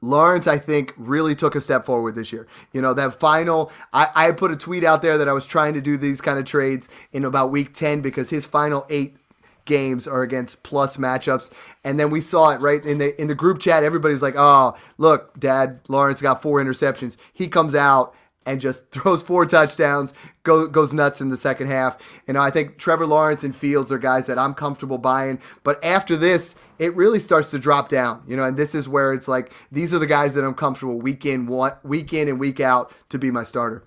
Lawrence, 0.01 0.47
I 0.47 0.57
think, 0.57 0.93
really 0.97 1.35
took 1.35 1.55
a 1.55 1.61
step 1.61 1.85
forward 1.85 2.15
this 2.15 2.33
year. 2.33 2.47
You 2.73 2.81
know, 2.81 2.93
that 2.95 3.19
final, 3.19 3.71
I, 3.93 4.09
I 4.15 4.31
put 4.31 4.51
a 4.51 4.57
tweet 4.57 4.83
out 4.83 5.03
there 5.03 5.15
that 5.19 5.29
I 5.29 5.33
was 5.33 5.45
trying 5.45 5.75
to 5.75 5.81
do 5.81 5.95
these 5.95 6.21
kind 6.21 6.39
of 6.39 6.45
trades 6.45 6.89
in 7.11 7.23
about 7.23 7.51
week 7.51 7.73
10 7.73 8.01
because 8.01 8.31
his 8.31 8.47
final 8.47 8.85
eight 8.89 9.17
games 9.65 10.07
are 10.07 10.23
against 10.23 10.63
plus 10.63 10.97
matchups. 10.97 11.51
And 11.83 11.99
then 11.99 12.09
we 12.09 12.19
saw 12.19 12.49
it 12.49 12.61
right 12.61 12.83
in 12.83 12.97
the 12.97 13.19
in 13.21 13.27
the 13.27 13.35
group 13.35 13.59
chat. 13.59 13.83
Everybody's 13.83 14.23
like, 14.23 14.35
oh, 14.35 14.75
look, 14.97 15.39
Dad, 15.39 15.81
Lawrence 15.87 16.19
got 16.19 16.41
four 16.41 16.59
interceptions. 16.59 17.15
He 17.31 17.47
comes 17.47 17.75
out 17.75 18.15
and 18.45 18.59
just 18.59 18.89
throws 18.91 19.23
four 19.23 19.45
touchdowns, 19.45 20.13
go, 20.43 20.67
goes 20.67 20.93
nuts 20.93 21.21
in 21.21 21.29
the 21.29 21.37
second 21.37 21.67
half. 21.67 21.97
And 22.27 22.37
I 22.37 22.49
think 22.49 22.77
Trevor 22.77 23.05
Lawrence 23.05 23.43
and 23.43 23.55
Fields 23.55 23.91
are 23.91 23.97
guys 23.97 24.27
that 24.27 24.39
I'm 24.39 24.53
comfortable 24.53 24.97
buying. 24.97 25.39
But 25.63 25.83
after 25.83 26.15
this, 26.15 26.55
it 26.79 26.95
really 26.95 27.19
starts 27.19 27.51
to 27.51 27.59
drop 27.59 27.89
down, 27.89 28.23
you 28.27 28.35
know. 28.35 28.43
And 28.43 28.57
this 28.57 28.73
is 28.73 28.89
where 28.89 29.13
it's 29.13 29.27
like 29.27 29.53
these 29.71 29.93
are 29.93 29.99
the 29.99 30.07
guys 30.07 30.33
that 30.33 30.43
I'm 30.43 30.55
comfortable 30.55 30.99
week 30.99 31.25
in, 31.25 31.47
week 31.83 32.13
in 32.13 32.27
and 32.27 32.39
week 32.39 32.59
out 32.59 32.93
to 33.09 33.19
be 33.19 33.31
my 33.31 33.43
starter. 33.43 33.83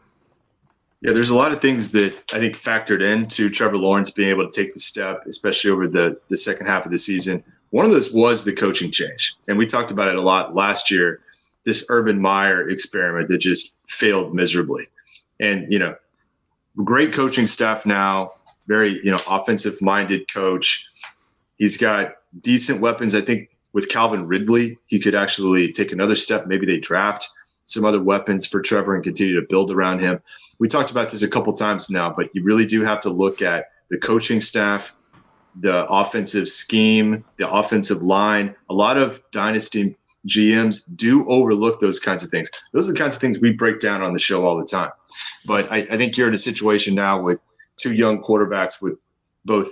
Yeah, 1.00 1.12
there's 1.12 1.28
a 1.28 1.36
lot 1.36 1.52
of 1.52 1.60
things 1.60 1.92
that 1.92 2.14
I 2.32 2.38
think 2.38 2.56
factored 2.56 3.04
into 3.04 3.50
Trevor 3.50 3.76
Lawrence 3.76 4.10
being 4.10 4.30
able 4.30 4.50
to 4.50 4.62
take 4.62 4.72
the 4.72 4.80
step, 4.80 5.24
especially 5.26 5.70
over 5.70 5.86
the, 5.86 6.18
the 6.28 6.36
second 6.36 6.66
half 6.66 6.86
of 6.86 6.92
the 6.92 6.98
season. 6.98 7.44
One 7.70 7.84
of 7.84 7.90
those 7.90 8.14
was 8.14 8.42
the 8.42 8.54
coaching 8.54 8.90
change. 8.90 9.34
And 9.46 9.58
we 9.58 9.66
talked 9.66 9.90
about 9.90 10.08
it 10.08 10.16
a 10.16 10.22
lot 10.22 10.54
last 10.54 10.90
year 10.90 11.20
this 11.64 11.86
Urban 11.88 12.20
Meyer 12.20 12.68
experiment 12.68 13.28
that 13.28 13.38
just 13.38 13.76
failed 13.88 14.34
miserably. 14.34 14.84
And, 15.40 15.70
you 15.72 15.78
know, 15.78 15.96
great 16.84 17.12
coaching 17.12 17.46
staff 17.46 17.86
now, 17.86 18.32
very, 18.66 19.00
you 19.02 19.10
know, 19.10 19.18
offensive 19.28 19.80
minded 19.80 20.32
coach. 20.32 20.86
He's 21.56 21.76
got 21.76 22.16
decent 22.40 22.80
weapons. 22.80 23.14
I 23.14 23.20
think 23.20 23.50
with 23.72 23.88
Calvin 23.88 24.26
Ridley, 24.26 24.78
he 24.86 24.98
could 24.98 25.14
actually 25.14 25.72
take 25.72 25.92
another 25.92 26.16
step. 26.16 26.46
Maybe 26.46 26.66
they 26.66 26.78
draft 26.78 27.28
some 27.64 27.84
other 27.84 28.02
weapons 28.02 28.46
for 28.46 28.60
Trevor 28.60 28.94
and 28.94 29.02
continue 29.02 29.34
to 29.40 29.46
build 29.48 29.70
around 29.70 30.00
him. 30.00 30.20
We 30.58 30.68
talked 30.68 30.90
about 30.90 31.10
this 31.10 31.22
a 31.22 31.30
couple 31.30 31.52
times 31.52 31.90
now, 31.90 32.12
but 32.14 32.28
you 32.34 32.44
really 32.44 32.66
do 32.66 32.82
have 32.82 33.00
to 33.00 33.10
look 33.10 33.42
at 33.42 33.66
the 33.90 33.98
coaching 33.98 34.40
staff, 34.40 34.94
the 35.60 35.86
offensive 35.86 36.48
scheme, 36.48 37.24
the 37.38 37.50
offensive 37.50 38.02
line. 38.02 38.54
A 38.70 38.74
lot 38.74 38.96
of 38.96 39.20
dynasty 39.32 39.96
GMs 40.28 40.94
do 40.96 41.28
overlook 41.28 41.80
those 41.80 42.00
kinds 42.00 42.22
of 42.22 42.30
things. 42.30 42.50
Those 42.72 42.88
are 42.88 42.92
the 42.92 42.98
kinds 42.98 43.14
of 43.14 43.20
things 43.20 43.40
we 43.40 43.52
break 43.52 43.80
down 43.80 44.02
on 44.02 44.12
the 44.12 44.18
show 44.18 44.46
all 44.46 44.56
the 44.56 44.64
time. 44.64 44.90
But 45.46 45.70
I, 45.70 45.78
I 45.78 45.96
think 45.96 46.16
you're 46.16 46.28
in 46.28 46.34
a 46.34 46.38
situation 46.38 46.94
now 46.94 47.20
with 47.20 47.38
two 47.76 47.94
young 47.94 48.22
quarterbacks 48.22 48.80
with 48.80 48.98
both 49.44 49.68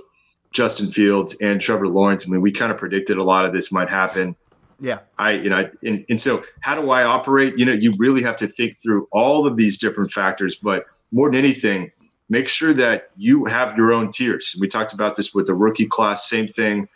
Justin 0.53 0.93
Fields 0.93 1.41
and 1.41 1.61
Trevor 1.61 1.89
Lawrence. 1.89 2.27
I 2.27 2.31
mean, 2.31 2.43
we 2.43 2.53
kind 2.53 2.71
of 2.71 2.79
predicted 2.79 3.17
a 3.17 3.23
lot 3.23 3.45
of 3.45 3.53
this 3.53 3.73
might 3.73 3.89
happen. 3.89 4.37
Yeah. 4.79 4.99
I, 5.19 5.33
you 5.33 5.49
know, 5.49 5.71
and, 5.85 6.05
and 6.09 6.21
so 6.21 6.43
how 6.61 6.81
do 6.81 6.91
I 6.91 7.05
operate? 7.05 7.57
You 7.57 7.65
know, 7.65 7.73
you 7.73 7.93
really 7.99 8.23
have 8.23 8.37
to 8.39 8.47
think 8.47 8.75
through 8.77 9.09
all 9.13 9.47
of 9.47 9.57
these 9.57 9.79
different 9.79 10.13
factors, 10.13 10.57
but 10.57 10.87
more 11.13 11.29
than 11.29 11.37
anything, 11.37 11.91
make 12.29 12.49
sure 12.49 12.75
that 12.75 13.11
you 13.17 13.45
have 13.45 13.77
your 13.77 13.93
own 13.93 14.11
tiers. 14.11 14.57
We 14.61 14.67
talked 14.67 14.93
about 14.93 15.17
this 15.17 15.35
with 15.35 15.47
the 15.47 15.55
rookie 15.55 15.87
class, 15.87 16.29
same 16.29 16.49
thing 16.49 16.89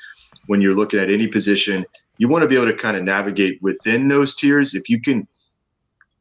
when 0.47 0.61
you're 0.61 0.75
looking 0.75 0.99
at 0.99 1.11
any 1.11 1.29
position. 1.29 1.87
You 2.19 2.29
want 2.29 2.43
to 2.43 2.49
be 2.49 2.57
able 2.57 2.67
to 2.67 2.77
kind 2.77 2.97
of 2.97 3.03
navigate 3.03 3.61
within 3.63 4.09
those 4.09 4.35
tiers. 4.35 4.75
If 4.75 4.89
you 4.89 5.01
can 5.01 5.27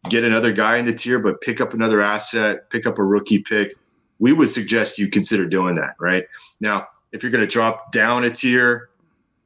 get 0.10 0.24
another 0.24 0.52
guy 0.52 0.78
in 0.78 0.86
the 0.86 0.94
tier, 0.94 1.20
but 1.20 1.42
pick 1.42 1.62
up 1.62 1.74
another 1.74 2.02
asset, 2.02 2.70
pick 2.70 2.86
up 2.86 3.00
a 3.00 3.04
rookie 3.04 3.40
pick, 3.40 3.76
we 4.20 4.34
would 4.34 4.50
suggest 4.50 4.98
you 4.98 5.10
consider 5.10 5.46
doing 5.46 5.76
that, 5.76 5.96
right? 6.00 6.26
Now, 6.60 6.88
if 7.12 7.24
you're 7.24 7.32
going 7.32 7.48
to 7.48 7.52
drop 7.52 7.92
down 7.92 8.24
a 8.24 8.30
tier, 8.30 8.90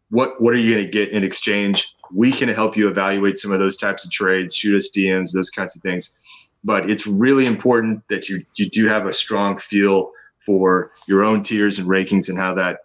what 0.09 0.41
what 0.41 0.53
are 0.53 0.57
you 0.57 0.73
going 0.73 0.85
to 0.85 0.91
get 0.91 1.09
in 1.09 1.23
exchange? 1.23 1.95
We 2.12 2.31
can 2.31 2.49
help 2.49 2.75
you 2.75 2.88
evaluate 2.89 3.38
some 3.38 3.51
of 3.51 3.59
those 3.59 3.77
types 3.77 4.03
of 4.03 4.12
trades, 4.12 4.55
shoot 4.55 4.75
us 4.75 4.89
DMs, 4.95 5.33
those 5.33 5.51
kinds 5.51 5.75
of 5.75 5.81
things. 5.81 6.17
But 6.63 6.89
it's 6.89 7.05
really 7.05 7.45
important 7.45 8.07
that 8.07 8.27
you 8.27 8.43
you 8.55 8.69
do 8.69 8.88
have 8.88 9.05
a 9.05 9.13
strong 9.13 9.57
feel 9.57 10.12
for 10.39 10.89
your 11.07 11.23
own 11.23 11.43
tiers 11.43 11.77
and 11.77 11.88
rankings 11.88 12.29
and 12.29 12.38
how 12.38 12.53
that 12.55 12.79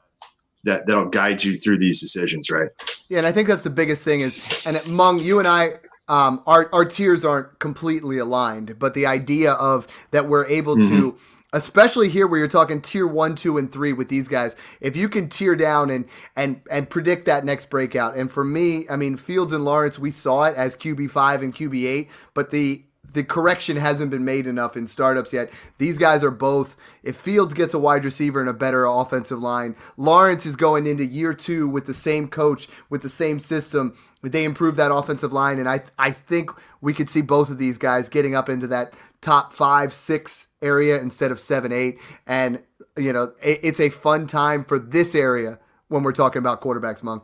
that 0.65 0.87
that'll 0.87 1.09
guide 1.09 1.45
you 1.45 1.57
through 1.57 1.79
these 1.79 2.01
decisions, 2.01 2.51
right? 2.51 2.69
Yeah, 3.09 3.19
and 3.19 3.27
I 3.27 3.33
think 3.33 3.49
that's 3.49 3.65
the 3.65 3.71
biggest 3.71 4.03
thing 4.03 4.21
is, 4.21 4.39
and 4.67 4.87
Mung, 4.89 5.19
you 5.19 5.39
and 5.39 5.49
I, 5.49 5.75
um, 6.09 6.43
our 6.47 6.69
our 6.73 6.85
tiers 6.85 7.25
aren't 7.25 7.59
completely 7.59 8.19
aligned, 8.19 8.79
but 8.79 8.95
the 8.95 9.07
idea 9.07 9.53
of 9.53 9.87
that 10.11 10.29
we're 10.29 10.47
able 10.47 10.77
mm-hmm. 10.77 10.97
to 10.97 11.19
especially 11.55 12.09
here 12.09 12.27
where 12.27 12.41
you're 12.41 12.49
talking 12.49 12.81
tier 12.81 13.07
one, 13.07 13.37
two, 13.37 13.57
and 13.57 13.73
three 13.73 13.93
with 13.93 14.09
these 14.09 14.27
guys. 14.27 14.57
If 14.81 14.97
you 14.97 15.09
can 15.09 15.29
tier 15.29 15.55
down 15.57 15.89
and 15.89 16.05
and 16.37 16.61
and 16.71 16.91
predict 16.91 17.27
that 17.27 17.45
next 17.45 17.71
breakout, 17.71 18.17
and 18.17 18.31
for 18.31 18.45
me, 18.45 18.87
I 18.91 18.97
mean 18.97 19.17
Fields 19.17 19.53
and 19.53 19.65
Lawrence, 19.65 19.99
we 19.99 20.11
saw 20.11 20.45
it 20.45 20.57
as 20.57 20.77
QB 20.77 21.11
five 21.11 21.43
and 21.43 21.55
QB 21.55 21.87
eight, 21.87 22.11
but 22.35 22.51
the 22.51 22.85
the 23.15 23.25
correction 23.25 23.77
hasn't 23.77 24.11
been 24.11 24.25
made 24.25 24.47
enough 24.47 24.77
in 24.77 24.87
startups 24.87 25.33
yet. 25.33 25.51
These 25.79 25.99
guys 25.99 26.23
are 26.23 26.31
both. 26.31 26.77
If 27.03 27.17
Fields 27.17 27.55
gets 27.55 27.73
a 27.73 27.79
wide 27.79 28.05
receiver 28.05 28.41
and 28.41 28.49
a 28.49 28.53
better 28.53 28.85
offensive 28.85 29.39
line, 29.39 29.75
Lawrence 29.97 30.45
is 30.45 30.57
going 30.57 30.87
into 30.87 31.05
year 31.05 31.33
two 31.33 31.67
with 31.67 31.87
the 31.87 31.95
same 31.95 32.29
coach, 32.29 32.69
with 32.91 33.03
the 33.03 33.09
same 33.09 33.41
system. 33.41 33.97
They 34.23 34.45
improve 34.45 34.77
that 34.77 34.93
offensive 34.93 35.33
line, 35.33 35.59
and 35.59 35.69
I 35.69 35.83
I 35.99 36.11
think 36.11 36.51
we 36.81 36.93
could 36.93 37.09
see 37.09 37.23
both 37.23 37.51
of 37.51 37.59
these 37.59 37.79
guys 37.79 38.09
getting 38.09 38.35
up 38.35 38.49
into 38.49 38.67
that 38.69 38.95
top 39.21 39.53
five, 39.53 39.93
six 39.93 40.49
area 40.61 41.01
instead 41.01 41.31
of 41.31 41.41
seven, 41.41 41.73
eight. 41.73 41.99
And, 42.27 42.63
you 42.97 43.13
know, 43.13 43.33
it, 43.43 43.61
it's 43.63 43.81
a 43.81 43.89
fun 43.89 44.27
time 44.27 44.65
for 44.65 44.79
this 44.79 45.15
area 45.15 45.59
when 45.89 46.03
we're 46.03 46.13
talking 46.13 46.41
about 46.41 46.61
quarterbacks, 46.61 47.03
Monk. 47.03 47.23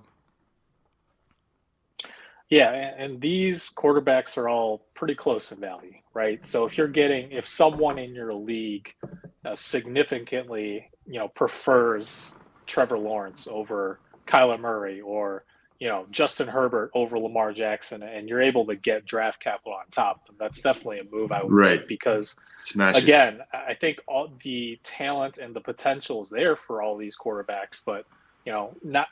Yeah, 2.50 2.72
and 2.72 3.20
these 3.20 3.70
quarterbacks 3.70 4.36
are 4.36 4.48
all 4.48 4.82
pretty 4.94 5.14
close 5.14 5.52
in 5.52 5.60
value, 5.60 5.94
right? 6.14 6.44
So 6.44 6.64
if 6.64 6.76
you're 6.76 6.88
getting, 6.88 7.30
if 7.30 7.46
someone 7.46 7.96
in 7.96 8.12
your 8.12 8.34
league 8.34 8.92
uh, 9.44 9.54
significantly, 9.54 10.90
you 11.06 11.20
know, 11.20 11.28
prefers 11.28 12.34
Trevor 12.66 12.98
Lawrence 12.98 13.46
over 13.48 14.00
Kyler 14.26 14.58
Murray 14.58 15.00
or 15.00 15.44
you 15.78 15.88
know 15.88 16.06
Justin 16.10 16.48
Herbert 16.48 16.90
over 16.92 17.18
Lamar 17.20 17.52
Jackson, 17.52 18.02
and 18.02 18.28
you're 18.28 18.42
able 18.42 18.66
to 18.66 18.74
get 18.74 19.06
draft 19.06 19.40
capital 19.40 19.72
on 19.72 19.88
top. 19.92 20.28
That's 20.38 20.60
definitely 20.60 20.98
a 20.98 21.04
move 21.04 21.30
I 21.30 21.44
would 21.44 21.52
right. 21.52 21.78
make 21.78 21.88
because 21.88 22.34
Smash 22.58 23.00
again, 23.00 23.40
it. 23.40 23.46
I 23.56 23.74
think 23.74 24.00
all 24.08 24.28
the 24.42 24.78
talent 24.82 25.38
and 25.38 25.54
the 25.54 25.60
potential 25.60 26.22
is 26.22 26.30
there 26.30 26.56
for 26.56 26.82
all 26.82 26.96
these 26.96 27.16
quarterbacks, 27.16 27.80
but 27.86 28.06
you 28.44 28.52
know, 28.52 28.74
not 28.82 29.06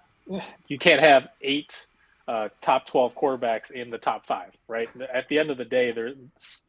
you 0.67 0.79
can't 0.79 1.01
have 1.01 1.29
eight 1.41 1.87
uh, 2.29 2.49
top 2.61 2.87
twelve 2.87 3.15
quarterbacks 3.15 3.71
in 3.71 3.91
the 3.91 3.99
top 3.99 4.27
five, 4.27 4.53
right? 4.69 4.89
At 5.13 5.29
the 5.29 5.39
end 5.39 5.51
of 5.51 5.57
the 5.57 5.65
day, 5.65 5.91
there 5.91 6.13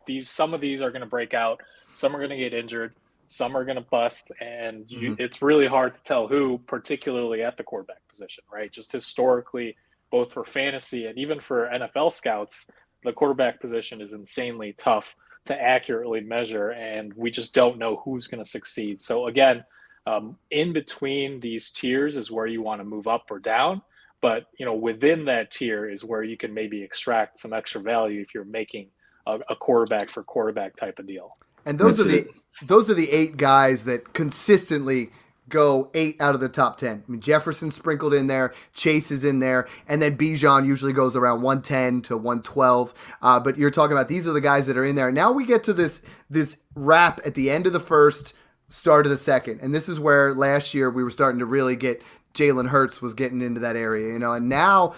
these 0.05 0.29
some 0.29 0.53
of 0.53 0.61
these 0.61 0.81
are 0.81 0.89
going 0.89 1.01
to 1.01 1.07
break 1.07 1.33
out, 1.33 1.61
some 1.95 2.15
are 2.15 2.19
going 2.19 2.31
to 2.31 2.37
get 2.37 2.53
injured, 2.53 2.93
some 3.27 3.55
are 3.55 3.65
going 3.65 3.75
to 3.75 3.81
bust, 3.81 4.31
and 4.39 4.89
you, 4.89 5.11
mm-hmm. 5.11 5.21
it's 5.21 5.41
really 5.41 5.67
hard 5.67 5.93
to 5.93 5.99
tell 6.03 6.27
who, 6.27 6.59
particularly 6.65 7.43
at 7.43 7.57
the 7.57 7.63
quarterback 7.63 8.07
position, 8.07 8.43
right? 8.51 8.71
Just 8.71 8.91
historically 8.91 9.75
both 10.09 10.33
for 10.33 10.43
fantasy 10.43 11.05
and 11.05 11.19
even 11.19 11.39
for 11.39 11.69
NFL 11.71 12.11
scouts, 12.11 12.65
the 13.03 13.13
quarterback 13.13 13.61
position 13.61 14.01
is 14.01 14.13
insanely 14.13 14.73
tough 14.77 15.13
to 15.45 15.61
accurately 15.61 16.21
measure, 16.21 16.71
and 16.71 17.13
we 17.13 17.29
just 17.29 17.53
don't 17.53 17.77
know 17.77 17.97
who's 17.97 18.27
going 18.27 18.43
to 18.43 18.49
succeed. 18.49 19.01
So 19.01 19.27
again, 19.27 19.63
um, 20.07 20.37
in 20.51 20.73
between 20.73 21.39
these 21.39 21.69
tiers 21.69 22.15
is 22.15 22.31
where 22.31 22.47
you 22.47 22.61
want 22.61 22.81
to 22.81 22.85
move 22.85 23.07
up 23.07 23.29
or 23.29 23.39
down, 23.39 23.81
but 24.21 24.47
you 24.57 24.65
know 24.65 24.73
within 24.73 25.25
that 25.25 25.51
tier 25.51 25.89
is 25.89 26.03
where 26.03 26.23
you 26.23 26.37
can 26.37 26.53
maybe 26.53 26.81
extract 26.81 27.39
some 27.39 27.53
extra 27.53 27.81
value 27.81 28.21
if 28.21 28.33
you're 28.33 28.45
making 28.45 28.87
a, 29.27 29.39
a 29.49 29.55
quarterback 29.55 30.09
for 30.09 30.23
quarterback 30.23 30.75
type 30.75 30.99
of 30.99 31.07
deal. 31.07 31.33
And 31.65 31.77
those 31.77 31.97
That's 31.97 32.07
are 32.07 32.11
the 32.11 32.19
it. 32.19 32.27
those 32.67 32.89
are 32.89 32.93
the 32.93 33.11
eight 33.11 33.37
guys 33.37 33.85
that 33.85 34.13
consistently 34.13 35.11
go 35.49 35.89
eight 35.95 36.21
out 36.21 36.35
of 36.35 36.41
the 36.41 36.47
top 36.47 36.77
10. 36.77 37.03
I 37.07 37.11
mean, 37.11 37.21
Jefferson 37.21 37.71
sprinkled 37.71 38.13
in 38.13 38.27
there, 38.27 38.53
Chase 38.73 39.09
is 39.09 39.25
in 39.25 39.39
there, 39.39 39.67
and 39.87 39.99
then 39.99 40.15
Bijan 40.15 40.65
usually 40.65 40.93
goes 40.93 41.15
around 41.15 41.41
110 41.41 42.03
to 42.03 42.17
112. 42.17 42.93
Uh, 43.21 43.39
but 43.39 43.57
you're 43.57 43.71
talking 43.71 43.97
about 43.97 44.07
these 44.07 44.27
are 44.27 44.31
the 44.31 44.41
guys 44.41 44.67
that 44.67 44.77
are 44.77 44.85
in 44.85 44.95
there. 44.95 45.11
Now 45.11 45.31
we 45.31 45.45
get 45.45 45.63
to 45.63 45.73
this 45.73 46.01
this 46.29 46.57
wrap 46.75 47.19
at 47.25 47.33
the 47.33 47.49
end 47.49 47.67
of 47.67 47.73
the 47.73 47.79
first, 47.79 48.33
start 48.69 49.05
of 49.05 49.09
the 49.09 49.17
second. 49.17 49.59
And 49.61 49.73
this 49.73 49.89
is 49.89 49.99
where 49.99 50.33
last 50.33 50.73
year 50.73 50.89
we 50.89 51.03
were 51.03 51.09
starting 51.09 51.39
to 51.39 51.45
really 51.45 51.75
get 51.75 52.01
Jalen 52.33 52.69
Hurts 52.69 53.01
was 53.01 53.13
getting 53.13 53.41
into 53.41 53.59
that 53.61 53.75
area, 53.75 54.13
you 54.13 54.19
know, 54.19 54.33
and 54.33 54.49
now 54.49 54.93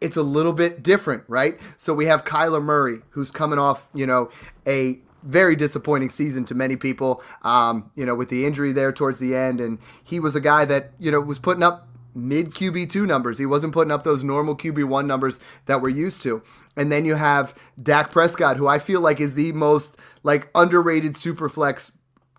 it's 0.00 0.16
a 0.16 0.22
little 0.22 0.52
bit 0.52 0.82
different, 0.82 1.24
right? 1.28 1.58
So 1.76 1.92
we 1.94 2.06
have 2.06 2.24
Kyler 2.24 2.62
Murray, 2.62 3.00
who's 3.10 3.30
coming 3.30 3.58
off, 3.58 3.88
you 3.94 4.06
know, 4.06 4.30
a 4.66 4.98
very 5.22 5.54
disappointing 5.54 6.10
season 6.10 6.44
to 6.46 6.54
many 6.54 6.76
people. 6.76 7.22
Um, 7.42 7.90
you 7.94 8.06
know, 8.06 8.14
with 8.14 8.28
the 8.30 8.46
injury 8.46 8.72
there 8.72 8.92
towards 8.92 9.18
the 9.18 9.36
end, 9.36 9.60
and 9.60 9.78
he 10.02 10.18
was 10.18 10.34
a 10.34 10.40
guy 10.40 10.64
that 10.64 10.92
you 10.98 11.10
know 11.10 11.20
was 11.20 11.38
putting 11.38 11.62
up 11.62 11.88
mid 12.14 12.52
QB 12.52 12.90
two 12.90 13.06
numbers. 13.06 13.38
He 13.38 13.46
wasn't 13.46 13.72
putting 13.72 13.92
up 13.92 14.04
those 14.04 14.24
normal 14.24 14.56
QB 14.56 14.84
one 14.84 15.06
numbers 15.06 15.38
that 15.66 15.80
we're 15.80 15.90
used 15.90 16.22
to. 16.22 16.42
And 16.76 16.90
then 16.90 17.04
you 17.04 17.16
have 17.16 17.54
Dak 17.80 18.10
Prescott, 18.10 18.56
who 18.56 18.66
I 18.66 18.78
feel 18.78 19.00
like 19.00 19.20
is 19.20 19.34
the 19.34 19.52
most 19.52 19.96
like 20.22 20.48
underrated 20.54 21.16
super 21.16 21.48
flex 21.48 21.92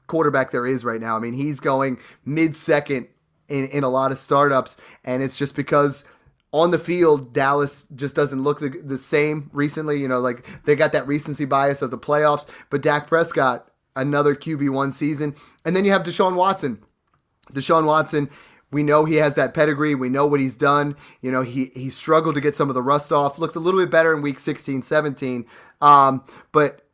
quarterback 0.07 0.51
there 0.51 0.67
is 0.67 0.83
right 0.83 0.99
now. 0.99 1.15
I 1.15 1.19
mean, 1.19 1.33
he's 1.33 1.59
going 1.59 1.99
mid 2.25 2.55
second 2.55 3.07
in, 3.51 3.65
in 3.65 3.83
a 3.83 3.89
lot 3.89 4.11
of 4.11 4.17
startups, 4.17 4.77
and 5.03 5.21
it's 5.21 5.37
just 5.37 5.55
because 5.55 6.05
on 6.53 6.71
the 6.71 6.79
field, 6.79 7.33
Dallas 7.33 7.85
just 7.95 8.15
doesn't 8.15 8.43
look 8.43 8.59
the, 8.59 8.69
the, 8.69 8.97
same 8.97 9.49
recently. 9.53 9.99
You 9.99 10.07
know, 10.07 10.19
like 10.19 10.45
they 10.65 10.75
got 10.75 10.91
that 10.93 11.07
recency 11.07 11.45
bias 11.45 11.81
of 11.81 11.91
the 11.91 11.97
playoffs, 11.97 12.45
but 12.69 12.81
Dak 12.81 13.07
Prescott, 13.07 13.71
another 13.95 14.35
QB1 14.35 14.93
season. 14.93 15.35
And 15.63 15.75
then 15.75 15.85
you 15.85 15.91
have 15.91 16.03
Deshaun 16.03 16.35
Watson. 16.35 16.83
Deshaun 17.53 17.85
Watson, 17.85 18.29
we 18.71 18.83
know 18.83 19.05
he 19.05 19.15
has 19.15 19.35
that 19.35 19.53
pedigree. 19.53 19.95
We 19.95 20.09
know 20.09 20.25
what 20.25 20.39
he's 20.39 20.55
done. 20.55 20.95
You 21.21 21.31
know, 21.31 21.41
he, 21.41 21.65
he 21.73 21.89
struggled 21.89 22.35
to 22.35 22.41
get 22.41 22.55
some 22.55 22.69
of 22.69 22.75
the 22.75 22.81
rust 22.81 23.11
off, 23.11 23.39
looked 23.39 23.55
a 23.55 23.59
little 23.59 23.79
bit 23.79 23.89
better 23.89 24.13
in 24.15 24.21
week 24.21 24.39
16, 24.39 24.81
17. 24.81 25.45
Um, 25.81 26.23
but 26.51 26.87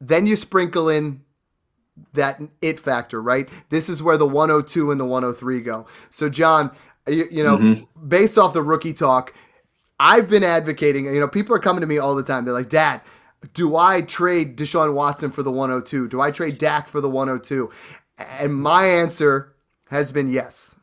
then 0.00 0.26
you 0.26 0.36
sprinkle 0.36 0.88
in 0.88 1.22
that 2.12 2.40
it 2.60 2.80
factor, 2.80 3.20
right? 3.20 3.48
This 3.70 3.88
is 3.88 4.02
where 4.02 4.16
the 4.16 4.26
102 4.26 4.90
and 4.90 5.00
the 5.00 5.04
103 5.04 5.60
go. 5.60 5.86
So, 6.10 6.28
John, 6.28 6.70
you, 7.06 7.28
you 7.30 7.44
know, 7.44 7.58
mm-hmm. 7.58 8.08
based 8.08 8.38
off 8.38 8.52
the 8.52 8.62
rookie 8.62 8.92
talk, 8.92 9.32
I've 9.98 10.28
been 10.28 10.44
advocating. 10.44 11.06
You 11.06 11.20
know, 11.20 11.28
people 11.28 11.54
are 11.54 11.60
coming 11.60 11.80
to 11.80 11.86
me 11.86 11.98
all 11.98 12.14
the 12.14 12.22
time. 12.22 12.44
They're 12.44 12.54
like, 12.54 12.68
"Dad, 12.68 13.00
do 13.54 13.76
I 13.76 14.02
trade 14.02 14.56
Deshaun 14.56 14.94
Watson 14.94 15.30
for 15.30 15.42
the 15.42 15.52
102? 15.52 16.08
Do 16.08 16.20
I 16.20 16.30
trade 16.30 16.58
Dak 16.58 16.88
for 16.88 17.00
the 17.00 17.08
102?" 17.08 17.70
And 18.18 18.54
my 18.54 18.86
answer 18.86 19.54
has 19.90 20.12
been 20.12 20.30
yes. 20.30 20.76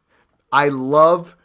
I 0.51 0.69
love 0.69 1.35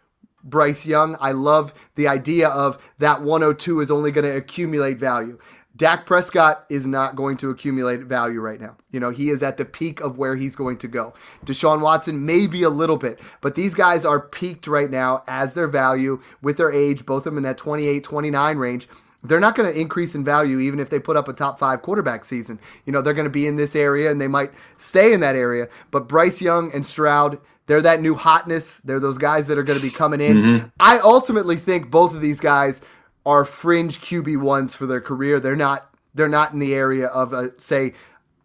Bryce 0.45 0.87
Young. 0.87 1.17
I 1.21 1.33
love 1.33 1.75
the 1.95 2.09
idea 2.09 2.49
of 2.49 2.79
that 2.99 3.23
102 3.23 3.81
is 3.81 3.91
only 3.91 4.13
going 4.13 4.27
to 4.27 4.37
accumulate 4.37 4.99
value. 4.99 5.39
Dak 5.79 6.07
Prescott 6.07 6.67
is 6.69 6.87
not 6.89 7.15
going 7.15 7.37
to 7.37 7.51
accumulate 7.51 8.01
value 8.01 8.41
right 8.41 8.61
now. 8.61 8.77
You 8.91 8.99
know, 8.99 9.11
he 9.11 9.31
is 9.31 9.45
at 9.45 9.59
the 9.59 9.65
peak 9.65 10.01
of 10.01 10.19
where 10.19 10.35
he's 10.35 10.57
going 10.57 10.77
to 10.79 10.89
go. 10.89 11.15
Deshaun 11.47 11.81
Watson 11.81 12.27
maybe 12.27 12.65
a 12.65 12.69
little 12.69 12.97
bit, 12.97 13.21
but 13.41 13.55
these 13.55 13.75
guys 13.75 14.05
are 14.05 14.19
peaked 14.19 14.67
right 14.67 14.91
now 14.91 15.23
as 15.29 15.55
their 15.55 15.69
value 15.69 16.21
with 16.43 16.57
their 16.57 16.73
age, 16.73 17.07
both 17.07 17.27
of 17.27 17.33
them 17.33 17.39
in 17.39 17.45
that 17.45 17.59
28, 17.59 18.03
29 18.03 18.59
range. 18.59 18.89
They're 19.23 19.39
not 19.39 19.55
going 19.55 19.73
to 19.73 19.81
increase 19.81 20.17
in 20.17 20.25
value 20.25 20.59
even 20.59 20.81
if 20.81 20.91
they 20.91 20.99
put 20.99 21.17
up 21.17 21.29
a 21.29 21.33
top 21.33 21.61
five 21.61 21.83
quarterback 21.83 22.25
season. 22.25 22.59
You 22.85 22.93
know, 22.93 23.01
they're 23.01 23.15
going 23.15 23.25
to 23.25 23.31
be 23.31 23.47
in 23.47 23.55
this 23.55 23.77
area 23.77 24.11
and 24.11 24.21
they 24.21 24.29
might 24.29 24.51
stay 24.77 25.13
in 25.13 25.21
that 25.21 25.37
area. 25.37 25.69
But 25.93 26.09
Bryce 26.09 26.41
Young 26.41 26.73
and 26.73 26.85
Stroud, 26.85 27.39
they're 27.67 27.83
that 27.83 28.01
new 28.01 28.17
hotness. 28.17 28.79
They're 28.79 29.01
those 29.01 29.19
guys 29.19 29.47
that 29.47 29.59
are 29.59 29.63
going 29.63 29.79
to 29.79 29.85
be 29.85 29.93
coming 29.93 30.21
in. 30.21 30.37
Mm-hmm. 30.37 30.67
I 30.81 30.99
ultimately 30.99 31.57
think 31.57 31.91
both 31.91 32.15
of 32.15 32.21
these 32.21 32.41
guys 32.41 32.81
are 33.29 33.45
fringe 33.45 34.01
QB 34.01 34.41
ones 34.41 34.75
for 34.75 34.87
their 34.87 35.03
career. 35.03 35.39
They're 35.39 35.55
not 35.55 35.91
they're 36.15 36.29
not 36.29 36.55
in 36.55 36.61
the 36.61 36.75
area 36.75 37.09
of 37.09 37.35
uh, 37.35 37.49
say 37.59 37.93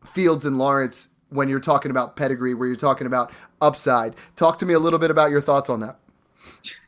Fields 0.05 0.43
and 0.43 0.59
Lawrence 0.59 1.07
when 1.29 1.47
you're 1.47 1.61
talking 1.61 1.89
about 1.89 2.17
pedigree, 2.17 2.53
where 2.53 2.67
you're 2.67 2.75
talking 2.75 3.07
about 3.07 3.31
upside. 3.61 4.13
Talk 4.35 4.57
to 4.57 4.65
me 4.65 4.73
a 4.73 4.79
little 4.79 4.99
bit 4.99 5.09
about 5.09 5.31
your 5.31 5.39
thoughts 5.39 5.69
on 5.69 5.79
that. 5.79 5.99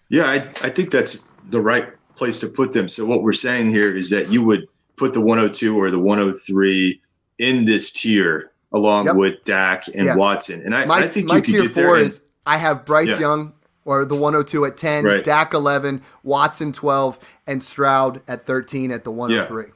Yeah, 0.09 0.25
I, 0.25 0.35
I 0.61 0.69
think 0.69 0.91
that's 0.91 1.23
the 1.49 1.61
right 1.61 1.87
place 2.15 2.37
to 2.39 2.47
put 2.47 2.73
them. 2.73 2.89
So 2.89 3.05
what 3.05 3.23
we're 3.23 3.33
saying 3.33 3.69
here 3.69 3.95
is 3.95 4.09
that 4.09 4.27
you 4.27 4.43
would 4.43 4.67
put 4.97 5.13
the 5.13 5.21
102 5.21 5.77
or 5.77 5.89
the 5.89 5.97
103 5.97 7.01
in 7.39 7.63
this 7.63 7.91
tier 7.91 8.51
along 8.73 9.05
yep. 9.05 9.15
with 9.15 9.41
Dak 9.45 9.87
and 9.87 10.05
yeah. 10.05 10.15
Watson. 10.15 10.61
And 10.63 10.75
I, 10.75 10.85
my, 10.85 10.97
I 10.99 11.07
think 11.07 11.27
my 11.27 11.37
you 11.37 11.41
could 11.41 11.51
tier 11.51 11.69
four 11.69 11.95
there 11.95 12.03
is 12.03 12.21
I 12.45 12.57
have 12.57 12.85
Bryce 12.85 13.07
yeah. 13.07 13.19
Young 13.19 13.53
or 13.85 14.03
the 14.03 14.15
102 14.15 14.65
at 14.65 14.77
10, 14.77 15.05
right. 15.05 15.23
Dak 15.23 15.53
11, 15.53 16.01
Watson 16.23 16.73
12, 16.73 17.19
and 17.47 17.63
Stroud 17.63 18.21
at 18.27 18.45
13 18.45 18.91
at 18.91 19.03
the 19.03 19.11
103. 19.11 19.65
Yeah. 19.65 19.71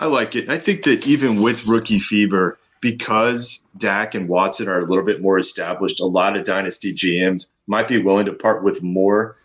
I 0.00 0.06
like 0.06 0.34
it. 0.34 0.48
I 0.48 0.58
think 0.58 0.84
that 0.84 1.06
even 1.06 1.42
with 1.42 1.66
rookie 1.66 1.98
fever, 1.98 2.58
because 2.80 3.68
Dak 3.76 4.14
and 4.14 4.28
Watson 4.28 4.68
are 4.68 4.80
a 4.80 4.86
little 4.86 5.04
bit 5.04 5.20
more 5.20 5.38
established, 5.38 6.00
a 6.00 6.06
lot 6.06 6.36
of 6.36 6.44
dynasty 6.44 6.94
GMs 6.94 7.50
might 7.66 7.88
be 7.88 7.98
willing 7.98 8.26
to 8.26 8.32
part 8.32 8.64
with 8.64 8.82
more, 8.82 9.36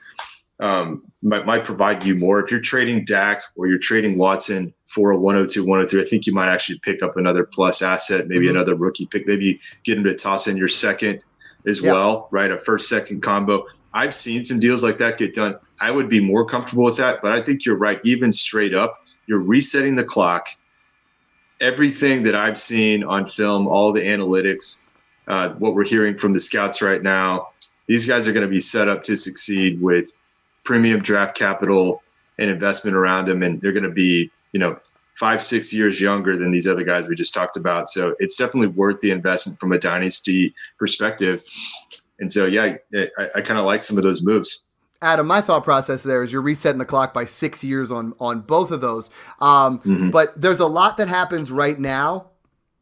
um, 0.60 1.04
might, 1.22 1.46
might 1.46 1.64
provide 1.64 2.04
you 2.04 2.16
more. 2.16 2.44
If 2.44 2.50
you're 2.50 2.60
trading 2.60 3.06
Dak 3.06 3.42
or 3.56 3.68
you're 3.68 3.78
trading 3.78 4.18
Watson 4.18 4.74
for 4.88 5.12
a 5.12 5.18
102, 5.18 5.62
103, 5.62 6.02
I 6.02 6.06
think 6.06 6.26
you 6.26 6.34
might 6.34 6.52
actually 6.52 6.80
pick 6.80 7.04
up 7.04 7.18
another 7.18 7.44
plus 7.44 7.82
asset, 7.82 8.28
maybe 8.28 8.48
mm-hmm. 8.48 8.56
another 8.56 8.76
rookie 8.76 9.06
pick, 9.06 9.28
maybe 9.28 9.60
get 9.84 9.98
him 9.98 10.04
to 10.06 10.16
toss 10.16 10.48
in 10.48 10.58
your 10.58 10.68
second 10.68 11.24
as 11.68 11.82
well, 11.82 12.28
right? 12.32 12.52
A 12.52 12.60
first 12.60 12.90
second 12.90 13.22
combo. 13.22 13.66
I've 13.98 14.14
seen 14.14 14.46
some 14.46 14.60
deals 14.60 14.84
like 14.84 15.00
that 15.00 15.18
get 15.18 15.34
done. 15.34 15.58
I 15.82 15.90
would 15.90 16.08
be 16.08 16.20
more 16.20 16.46
comfortable 16.46 16.84
with 16.84 16.98
that, 16.98 17.20
but 17.24 17.34
I 17.34 17.42
think 17.42 17.66
you're 17.66 17.76
right. 17.78 18.00
Even 18.04 18.32
straight 18.32 18.76
up, 18.76 19.04
you're 19.26 19.42
resetting 19.42 19.96
the 19.96 20.04
clock. 20.04 20.50
Everything 21.62 22.22
that 22.22 22.36
I've 22.36 22.60
seen 22.60 23.04
on 23.04 23.26
film, 23.26 23.68
all 23.68 23.92
the 23.92 24.02
analytics, 24.02 24.84
uh, 25.28 25.56
what 25.56 25.74
we're 25.74 25.84
hearing 25.84 26.16
from 26.16 26.34
the 26.34 26.40
scouts 26.40 26.80
right 26.80 27.02
now, 27.02 27.48
these 27.88 28.06
guys 28.06 28.28
are 28.28 28.34
going 28.34 28.46
to 28.46 28.52
be 28.52 28.60
set 28.60 28.88
up 28.88 29.02
to 29.04 29.18
succeed 29.18 29.82
with 29.82 30.16
premium 30.64 31.02
draft 31.02 31.36
capital 31.36 32.04
and 32.38 32.52
investment 32.52 32.96
around 32.96 33.28
them, 33.28 33.42
and 33.42 33.60
they're 33.62 33.72
going 33.72 33.82
to 33.82 33.90
be, 33.90 34.30
you 34.52 34.60
know, 34.60 34.78
five, 35.16 35.42
six 35.42 35.74
years 35.74 36.00
younger 36.00 36.38
than 36.38 36.52
these 36.52 36.68
other 36.68 36.84
guys 36.84 37.08
we 37.08 37.16
just 37.16 37.34
talked 37.34 37.58
about. 37.58 37.90
So 37.90 38.16
it's 38.20 38.38
definitely 38.38 38.68
worth 38.68 39.02
the 39.02 39.10
investment 39.10 39.60
from 39.60 39.72
a 39.72 39.80
dynasty 39.80 40.54
perspective. 40.78 41.44
And 42.20 42.32
so, 42.32 42.46
yeah, 42.46 42.78
I, 42.96 43.28
I 43.36 43.42
kind 43.42 43.60
of 43.60 43.66
like 43.66 43.84
some 43.84 43.98
of 43.98 44.04
those 44.04 44.24
moves. 44.26 44.64
Adam, 45.02 45.28
my 45.28 45.42
thought 45.42 45.64
process 45.64 46.04
there 46.04 46.24
is 46.24 46.34
you're 46.34 46.42
resetting 46.42 46.80
the 46.80 46.86
clock 46.86 47.14
by 47.14 47.26
six 47.26 47.64
years 47.64 47.92
on 47.92 48.14
on 48.20 48.42
both 48.42 48.72
of 48.72 48.82
those. 48.82 49.10
Um, 49.40 49.80
mm-hmm. 49.80 50.10
But 50.10 50.40
there's 50.40 50.60
a 50.60 50.66
lot 50.66 50.98
that 50.98 51.08
happens 51.08 51.52
right 51.52 51.80
now 51.80 52.32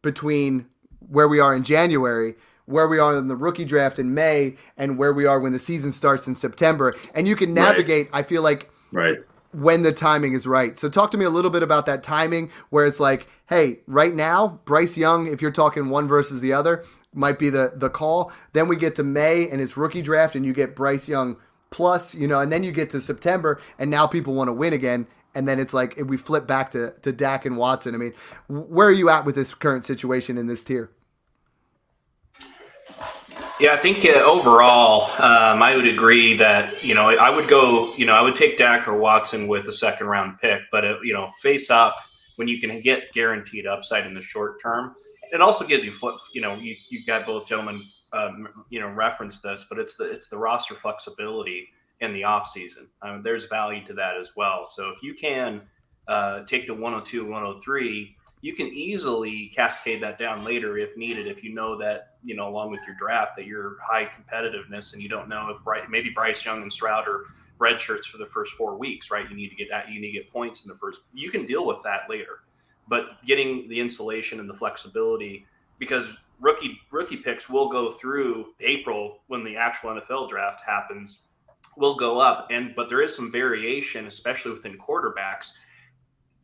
between 0.02 0.68
where 1.00 1.28
we 1.28 1.40
are 1.40 1.54
in 1.54 1.64
January, 1.64 2.36
where 2.66 2.88
we 2.88 3.00
are 3.00 3.18
in 3.18 3.28
the 3.28 3.36
rookie 3.36 3.66
draft 3.66 4.00
in 4.00 4.14
May, 4.14 4.56
and 4.78 4.98
where 4.98 5.14
we 5.14 5.26
are 5.26 5.40
when 5.40 5.52
the 5.52 5.60
season 5.60 5.92
starts 5.92 6.26
in 6.26 6.36
September. 6.36 6.94
And 7.14 7.28
you 7.28 7.36
can 7.36 7.54
navigate. 7.54 8.12
Right. 8.14 8.20
I 8.20 8.24
feel 8.24 8.42
like 8.42 8.70
right 8.94 9.18
when 9.56 9.84
the 9.84 9.94
timing 9.94 10.34
is 10.34 10.46
right. 10.46 10.78
So 10.78 10.90
talk 10.90 11.12
to 11.12 11.18
me 11.18 11.24
a 11.24 11.30
little 11.30 11.52
bit 11.52 11.64
about 11.64 11.86
that 11.86 12.04
timing 12.04 12.52
where 12.70 12.86
it's 12.86 13.00
like, 13.00 13.28
hey, 13.48 13.80
right 13.88 14.14
now, 14.14 14.60
Bryce 14.66 14.98
Young, 14.98 15.28
if 15.28 15.42
you're 15.42 15.52
talking 15.52 15.88
one 15.88 16.08
versus 16.08 16.42
the 16.42 16.52
other, 16.52 16.84
might 17.16 17.40
be 17.40 17.50
the 17.50 17.74
the 17.76 17.90
call. 17.90 18.32
Then 18.54 18.68
we 18.68 18.76
get 18.76 18.96
to 18.96 19.04
May 19.04 19.50
and 19.50 19.60
his 19.60 19.78
rookie 19.78 20.02
draft, 20.02 20.36
and 20.36 20.46
you 20.46 20.54
get 20.54 20.76
Bryce 20.76 21.08
Young 21.08 21.38
plus, 21.70 22.16
you 22.16 22.28
know, 22.28 22.40
and 22.40 22.52
then 22.52 22.64
you 22.64 22.72
get 22.72 22.90
to 22.92 23.02
September, 23.02 23.60
and 23.78 23.90
now 23.90 24.08
people 24.08 24.34
want 24.34 24.48
to 24.48 24.54
win 24.54 24.74
again. 24.74 25.08
And 25.34 25.48
then 25.48 25.60
it's 25.60 25.74
like 25.74 26.00
we 26.06 26.16
flip 26.16 26.48
back 26.48 26.72
to, 26.72 26.94
to 27.02 27.12
Dak 27.12 27.46
and 27.46 27.58
Watson. 27.58 27.94
I 27.94 27.98
mean, 27.98 28.14
where 28.48 28.88
are 28.88 28.92
you 28.94 29.10
at 29.10 29.26
with 29.26 29.36
this 29.36 29.54
current 29.54 29.84
situation 29.84 30.38
in 30.38 30.48
this 30.48 30.64
tier? 30.64 30.90
Yeah, 33.60 33.74
I 33.74 33.78
think 33.78 34.06
uh, 34.06 34.20
overall, 34.20 35.12
um, 35.22 35.62
I 35.62 35.76
would 35.76 35.88
agree 35.88 36.38
that 36.38 36.84
you 36.84 36.94
know 36.94 37.10
I 37.10 37.30
would 37.30 37.50
go, 37.50 37.94
you 37.96 38.06
know, 38.06 38.14
I 38.14 38.22
would 38.22 38.36
take 38.36 38.58
Dak 38.58 38.88
or 38.88 38.98
Watson 38.98 39.48
with 39.48 39.68
a 39.68 39.72
second 39.74 40.08
round 40.08 40.40
pick, 40.40 40.62
but 40.72 40.86
uh, 40.86 41.02
you 41.02 41.14
know, 41.14 41.30
face 41.42 41.70
up 41.70 41.98
when 42.38 42.48
you 42.48 42.60
can 42.60 42.80
get 42.82 43.12
guaranteed 43.14 43.66
upside 43.66 44.06
in 44.06 44.14
the 44.14 44.22
short 44.22 44.62
term 44.62 44.96
it 45.36 45.42
also 45.42 45.66
gives 45.66 45.84
you 45.84 45.92
flip. 45.92 46.16
You 46.34 46.42
know, 46.42 46.56
you 46.56 46.76
you 46.90 47.06
got 47.06 47.26
both 47.26 47.48
gentlemen, 47.48 47.84
um, 48.14 48.66
you 48.70 48.80
know, 48.80 48.88
reference 48.88 49.42
this, 49.42 49.68
but 49.70 49.78
it's 49.78 49.98
the 49.98 50.10
it's 50.10 50.30
the 50.30 50.38
roster 50.38 50.74
flexibility 50.74 51.68
in 52.00 52.14
the 52.14 52.24
off 52.24 52.48
season. 52.48 52.88
Um, 53.02 53.22
there's 53.22 53.46
value 53.46 53.86
to 53.86 53.94
that 53.94 54.18
as 54.18 54.32
well. 54.36 54.66
So 54.66 54.90
if 54.90 55.04
you 55.04 55.14
can 55.14 55.62
uh, 56.08 56.44
take 56.46 56.68
the 56.68 56.74
102, 56.74 57.24
103, 57.24 58.16
you 58.42 58.54
can 58.54 58.68
easily 58.68 59.52
cascade 59.56 60.02
that 60.04 60.20
down 60.20 60.44
later 60.44 60.78
if 60.78 60.96
needed. 60.98 61.28
If 61.28 61.44
you 61.44 61.54
know 61.54 61.78
that 61.80 62.16
you 62.24 62.36
know, 62.36 62.48
along 62.48 62.72
with 62.72 62.82
your 62.88 62.96
draft, 62.98 63.36
that 63.36 63.46
you're 63.46 63.78
high 63.84 64.06
competitiveness, 64.06 64.94
and 64.94 65.02
you 65.02 65.10
don't 65.10 65.28
know 65.28 65.50
if 65.50 65.90
maybe 65.90 66.10
Bryce 66.10 66.44
Young 66.46 66.62
and 66.62 66.72
Stroud 66.72 67.08
are 67.08 67.26
red 67.60 67.80
shirts 67.80 68.08
for 68.08 68.18
the 68.18 68.26
first 68.26 68.54
four 68.54 68.78
weeks, 68.78 69.12
right? 69.12 69.30
You 69.30 69.36
need 69.36 69.50
to 69.50 69.56
get 69.56 69.70
that. 69.70 69.90
You 69.90 70.00
need 70.00 70.14
to 70.14 70.20
get 70.20 70.32
points 70.32 70.66
in 70.66 70.70
the 70.70 70.76
first. 70.76 71.02
You 71.14 71.30
can 71.30 71.46
deal 71.46 71.66
with 71.66 71.84
that 71.84 72.10
later 72.10 72.40
but 72.88 73.24
getting 73.26 73.68
the 73.68 73.80
insulation 73.80 74.40
and 74.40 74.50
the 74.50 74.54
flexibility 74.54 75.46
because 75.80 76.18
rookie 76.40 76.80
rookie 76.92 77.18
picks 77.18 77.50
will 77.50 77.70
go 77.70 77.90
through 77.90 78.48
April 78.60 79.20
when 79.28 79.44
the 79.44 79.56
actual 79.56 79.92
NFL 79.92 80.30
draft 80.30 80.62
happens 80.66 81.24
will 81.78 81.96
go 81.96 82.20
up. 82.20 82.48
And 82.52 82.76
but 82.76 82.90
there 82.90 83.02
is 83.02 83.16
some 83.16 83.32
variation 83.32 84.08
especially 84.08 84.52
within 84.52 84.78
quarterbacks. 84.78 85.52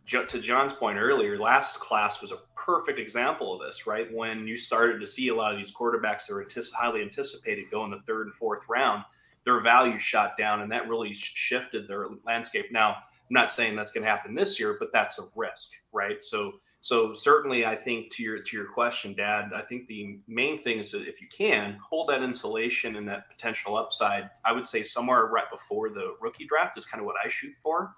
To 0.08 0.42
John's 0.42 0.74
point 0.74 0.98
earlier 0.98 1.38
last 1.38 1.80
class 1.80 2.22
was 2.22 2.32
a 2.32 2.40
perfect 2.56 3.00
example 3.00 3.54
of 3.54 3.66
this 3.66 3.88
right? 3.88 4.12
When 4.14 4.48
you 4.48 4.58
started 4.58 5.00
to 5.00 5.08
see 5.08 5.30
a 5.30 5.36
lot 5.36 5.52
of 5.52 5.58
these 5.58 5.74
quarterbacks 5.74 6.28
that 6.28 6.34
were 6.34 6.48
highly 6.76 7.02
anticipated 7.02 7.72
go 7.72 7.86
in 7.86 7.92
the 7.92 8.02
third 8.06 8.28
and 8.28 8.36
fourth 8.36 8.64
round 8.68 9.04
their 9.46 9.60
value 9.60 9.98
shot 9.98 10.38
down 10.38 10.62
and 10.62 10.72
that 10.72 10.88
really 10.88 11.14
shifted 11.14 11.88
their 11.88 12.08
landscape. 12.26 12.72
Now 12.72 12.98
not 13.32 13.54
saying 13.54 13.76
that's 13.76 13.92
going 13.92 14.04
to 14.04 14.10
happen 14.10 14.36
this 14.36 14.60
year, 14.60 14.76
but 14.80 14.90
that's 14.92 15.20
a 15.20 15.24
risk, 15.36 15.72
right? 15.94 16.24
So, 16.24 16.54
so 16.82 17.14
certainly, 17.14 17.66
I 17.66 17.76
think 17.76 18.12
to 18.16 18.24
your 18.24 18.42
to 18.42 18.58
your 18.58 18.66
question, 18.66 19.14
Dad, 19.14 19.52
I 19.56 19.62
think 19.62 19.88
the 19.88 20.20
main 20.28 20.58
thing 20.58 20.80
is 20.80 20.92
that 20.92 21.08
if 21.08 21.22
you 21.22 21.28
can 21.28 21.78
hold 21.88 22.10
that 22.10 22.24
insulation 22.24 22.96
and 22.96 23.08
that 23.08 23.30
potential 23.30 23.78
upside, 23.78 24.30
I 24.44 24.52
would 24.52 24.68
say 24.68 24.84
somewhere 24.84 25.28
right 25.28 25.50
before 25.52 25.90
the 25.90 26.16
rookie 26.20 26.46
draft 26.46 26.78
is 26.78 26.86
kind 26.86 27.00
of 27.00 27.06
what 27.06 27.16
I 27.24 27.30
shoot 27.30 27.54
for, 27.62 27.94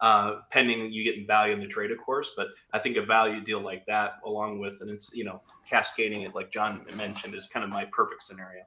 uh, 0.00 0.40
pending 0.50 0.92
you 0.92 1.02
getting 1.02 1.26
value 1.26 1.54
in 1.54 1.60
the 1.60 1.66
trade, 1.66 1.90
of 1.90 1.98
course. 1.98 2.32
But 2.36 2.48
I 2.74 2.78
think 2.78 2.98
a 2.98 3.02
value 3.02 3.40
deal 3.40 3.60
like 3.60 3.86
that, 3.86 4.18
along 4.24 4.58
with 4.60 4.82
and 4.82 4.90
it's 4.90 5.10
you 5.14 5.24
know 5.24 5.40
cascading 5.68 6.22
it 6.22 6.34
like 6.34 6.50
John 6.50 6.84
mentioned, 6.94 7.34
is 7.34 7.46
kind 7.46 7.64
of 7.64 7.70
my 7.70 7.86
perfect 7.86 8.22
scenario. 8.22 8.62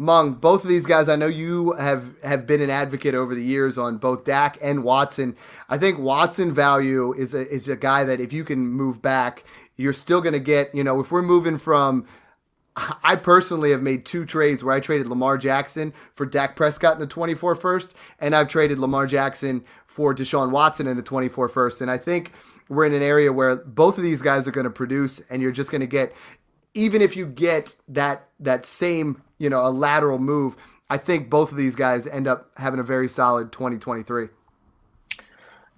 Mung, 0.00 0.34
both 0.34 0.62
of 0.62 0.68
these 0.68 0.86
guys, 0.86 1.08
I 1.08 1.16
know 1.16 1.26
you 1.26 1.72
have 1.72 2.14
have 2.22 2.46
been 2.46 2.60
an 2.60 2.70
advocate 2.70 3.16
over 3.16 3.34
the 3.34 3.42
years 3.42 3.76
on 3.76 3.98
both 3.98 4.24
Dak 4.24 4.56
and 4.62 4.84
Watson. 4.84 5.34
I 5.68 5.76
think 5.76 5.98
Watson 5.98 6.54
value 6.54 7.12
is 7.12 7.34
a 7.34 7.48
is 7.48 7.68
a 7.68 7.76
guy 7.76 8.04
that 8.04 8.20
if 8.20 8.32
you 8.32 8.44
can 8.44 8.68
move 8.68 9.02
back, 9.02 9.42
you're 9.74 9.92
still 9.92 10.20
going 10.20 10.34
to 10.34 10.40
get. 10.40 10.72
You 10.72 10.84
know, 10.84 11.00
if 11.00 11.10
we're 11.10 11.22
moving 11.22 11.58
from 11.58 12.06
I 13.02 13.16
personally 13.16 13.70
have 13.70 13.82
made 13.82 14.04
two 14.04 14.24
trades 14.24 14.62
where 14.62 14.74
I 14.74 14.80
traded 14.80 15.08
Lamar 15.08 15.38
Jackson 15.38 15.92
for 16.14 16.26
Dak 16.26 16.54
Prescott 16.54 16.94
in 16.94 17.00
the 17.00 17.06
24 17.06 17.54
first, 17.56 17.94
and 18.20 18.34
I've 18.34 18.48
traded 18.48 18.78
Lamar 18.78 19.06
Jackson 19.06 19.64
for 19.86 20.14
Deshaun 20.14 20.50
Watson 20.50 20.86
in 20.86 20.96
the 20.96 21.02
24 21.02 21.48
first. 21.48 21.80
And 21.80 21.90
I 21.90 21.98
think 21.98 22.32
we're 22.68 22.84
in 22.84 22.92
an 22.92 23.02
area 23.02 23.32
where 23.32 23.56
both 23.56 23.96
of 23.96 24.04
these 24.04 24.22
guys 24.22 24.46
are 24.46 24.52
going 24.52 24.64
to 24.64 24.70
produce, 24.70 25.20
and 25.30 25.42
you're 25.42 25.52
just 25.52 25.70
going 25.70 25.80
to 25.80 25.86
get, 25.86 26.12
even 26.74 27.02
if 27.02 27.16
you 27.16 27.26
get 27.26 27.76
that 27.88 28.28
that 28.40 28.64
same 28.66 29.22
you 29.38 29.48
know, 29.48 29.64
a 29.66 29.70
lateral 29.70 30.18
move. 30.18 30.56
I 30.90 30.96
think 30.96 31.30
both 31.30 31.50
of 31.50 31.56
these 31.56 31.76
guys 31.76 32.06
end 32.06 32.26
up 32.26 32.50
having 32.56 32.80
a 32.80 32.82
very 32.82 33.08
solid 33.08 33.52
2023. 33.52 34.28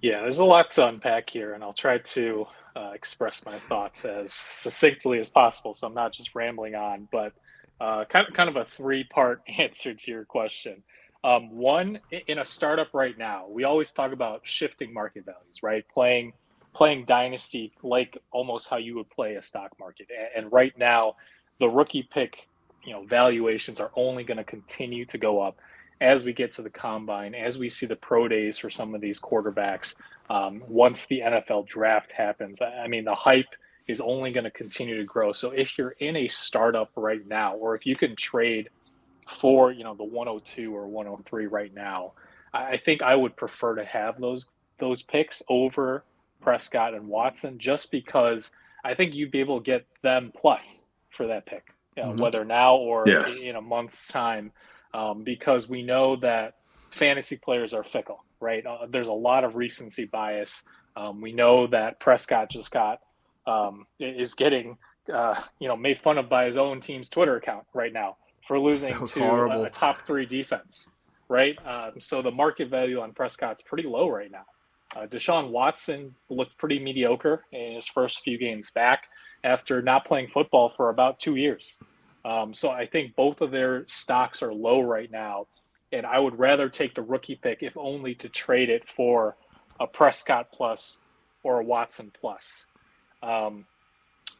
Yeah, 0.01 0.21
there's 0.21 0.39
a 0.39 0.45
lot 0.45 0.71
to 0.73 0.87
unpack 0.87 1.29
here, 1.29 1.53
and 1.53 1.63
I'll 1.63 1.73
try 1.73 1.99
to 1.99 2.47
uh, 2.75 2.91
express 2.93 3.45
my 3.45 3.59
thoughts 3.69 4.03
as 4.03 4.33
succinctly 4.33 5.19
as 5.19 5.29
possible, 5.29 5.75
so 5.75 5.85
I'm 5.85 5.93
not 5.93 6.11
just 6.11 6.33
rambling 6.33 6.73
on. 6.73 7.07
But 7.11 7.33
uh, 7.79 8.05
kind 8.05 8.27
of 8.27 8.33
kind 8.33 8.49
of 8.49 8.55
a 8.55 8.65
three 8.65 9.03
part 9.03 9.41
answer 9.59 9.93
to 9.93 10.11
your 10.11 10.25
question. 10.25 10.81
Um, 11.23 11.51
one, 11.51 11.99
in 12.27 12.39
a 12.39 12.45
startup 12.45 12.95
right 12.95 13.15
now, 13.15 13.45
we 13.47 13.63
always 13.63 13.91
talk 13.91 14.11
about 14.11 14.41
shifting 14.43 14.91
market 14.91 15.25
values, 15.25 15.61
right? 15.61 15.85
Playing 15.93 16.33
playing 16.73 17.05
dynasty 17.05 17.73
like 17.83 18.17
almost 18.31 18.69
how 18.69 18.77
you 18.77 18.95
would 18.95 19.09
play 19.09 19.35
a 19.35 19.41
stock 19.41 19.71
market. 19.79 20.07
And 20.35 20.51
right 20.51 20.77
now, 20.77 21.15
the 21.59 21.69
rookie 21.69 22.07
pick 22.11 22.47
you 22.83 22.93
know 22.93 23.03
valuations 23.03 23.79
are 23.79 23.91
only 23.95 24.23
going 24.23 24.37
to 24.37 24.43
continue 24.43 25.05
to 25.05 25.17
go 25.17 25.41
up 25.41 25.57
as 25.99 26.23
we 26.23 26.33
get 26.33 26.51
to 26.53 26.63
the 26.63 26.69
combine, 26.69 27.35
as 27.35 27.59
we 27.59 27.69
see 27.69 27.85
the 27.85 27.95
pro 27.95 28.27
days 28.27 28.57
for 28.57 28.69
some 28.69 28.95
of 28.95 29.01
these 29.01 29.19
quarterbacks. 29.19 29.93
Um, 30.29 30.63
once 30.67 31.05
the 31.05 31.19
NFL 31.19 31.67
draft 31.67 32.11
happens, 32.11 32.59
I 32.61 32.87
mean 32.87 33.05
the 33.05 33.15
hype 33.15 33.53
is 33.87 34.01
only 34.01 34.31
going 34.31 34.45
to 34.45 34.51
continue 34.51 34.95
to 34.95 35.03
grow. 35.03 35.31
So 35.31 35.51
if 35.51 35.77
you're 35.77 35.95
in 35.99 36.15
a 36.15 36.27
startup 36.27 36.91
right 36.95 37.25
now, 37.27 37.55
or 37.55 37.75
if 37.75 37.85
you 37.85 37.95
can 37.95 38.15
trade 38.15 38.69
for 39.39 39.71
you 39.71 39.83
know 39.83 39.93
the 39.93 40.03
102 40.03 40.75
or 40.75 40.87
103 40.87 41.47
right 41.47 41.73
now, 41.73 42.13
I 42.53 42.77
think 42.77 43.01
I 43.01 43.15
would 43.15 43.35
prefer 43.35 43.75
to 43.75 43.85
have 43.85 44.19
those 44.19 44.47
those 44.79 45.01
picks 45.03 45.43
over 45.47 46.03
Prescott 46.41 46.93
and 46.93 47.07
Watson 47.07 47.57
just 47.59 47.91
because 47.91 48.51
I 48.83 48.93
think 48.93 49.13
you'd 49.13 49.31
be 49.31 49.39
able 49.39 49.59
to 49.59 49.63
get 49.63 49.85
them 50.01 50.31
plus 50.35 50.83
for 51.09 51.27
that 51.27 51.45
pick, 51.45 51.67
you 51.95 52.03
know, 52.03 52.09
mm-hmm. 52.09 52.23
whether 52.23 52.43
now 52.45 52.75
or 52.75 53.03
yeah. 53.07 53.27
in 53.27 53.55
a 53.55 53.61
month's 53.61 54.07
time, 54.07 54.51
um, 54.93 55.23
because 55.23 55.69
we 55.69 55.83
know 55.83 56.15
that 56.17 56.55
fantasy 56.91 57.37
players 57.37 57.73
are 57.73 57.83
fickle, 57.83 58.23
right? 58.39 58.65
Uh, 58.65 58.87
there's 58.89 59.07
a 59.07 59.13
lot 59.13 59.43
of 59.43 59.55
recency 59.55 60.05
bias. 60.05 60.63
Um, 60.95 61.21
we 61.21 61.31
know 61.31 61.67
that 61.67 61.99
Prescott 61.99 62.49
just 62.49 62.71
got 62.71 62.99
um, 63.47 63.85
is 63.99 64.33
getting 64.33 64.77
uh, 65.11 65.41
you 65.59 65.67
know 65.67 65.75
made 65.75 65.99
fun 65.99 66.17
of 66.17 66.29
by 66.29 66.45
his 66.45 66.57
own 66.57 66.79
team's 66.81 67.09
Twitter 67.09 67.37
account 67.37 67.65
right 67.73 67.93
now 67.93 68.17
for 68.47 68.59
losing 68.59 68.93
to 69.07 69.23
a, 69.23 69.63
a, 69.63 69.69
top 69.69 70.05
three 70.05 70.25
defense, 70.25 70.89
right? 71.29 71.57
Um, 71.65 71.99
so 71.99 72.21
the 72.21 72.31
market 72.31 72.69
value 72.69 72.99
on 72.99 73.13
Prescott's 73.13 73.61
pretty 73.61 73.87
low 73.87 74.09
right 74.09 74.31
now. 74.31 74.45
Uh, 74.95 75.07
Deshaun 75.07 75.49
Watson 75.49 76.15
looked 76.29 76.57
pretty 76.57 76.79
mediocre 76.79 77.45
in 77.51 77.75
his 77.75 77.87
first 77.87 78.21
few 78.21 78.37
games 78.37 78.71
back 78.71 79.03
after 79.43 79.81
not 79.81 80.05
playing 80.05 80.27
football 80.27 80.73
for 80.75 80.89
about 80.89 81.19
two 81.19 81.35
years. 81.35 81.77
Um, 82.25 82.53
so 82.53 82.69
I 82.69 82.85
think 82.85 83.15
both 83.15 83.41
of 83.41 83.51
their 83.51 83.87
stocks 83.87 84.43
are 84.43 84.53
low 84.53 84.81
right 84.81 85.09
now, 85.09 85.47
and 85.91 86.05
I 86.05 86.19
would 86.19 86.37
rather 86.37 86.69
take 86.69 86.93
the 86.93 87.01
rookie 87.01 87.35
pick 87.35 87.63
if 87.63 87.75
only 87.77 88.15
to 88.15 88.29
trade 88.29 88.69
it 88.69 88.87
for 88.87 89.35
a 89.79 89.87
Prescott 89.87 90.51
plus 90.51 90.97
or 91.43 91.61
a 91.61 91.63
Watson 91.63 92.11
plus. 92.19 92.65
Um, 93.23 93.65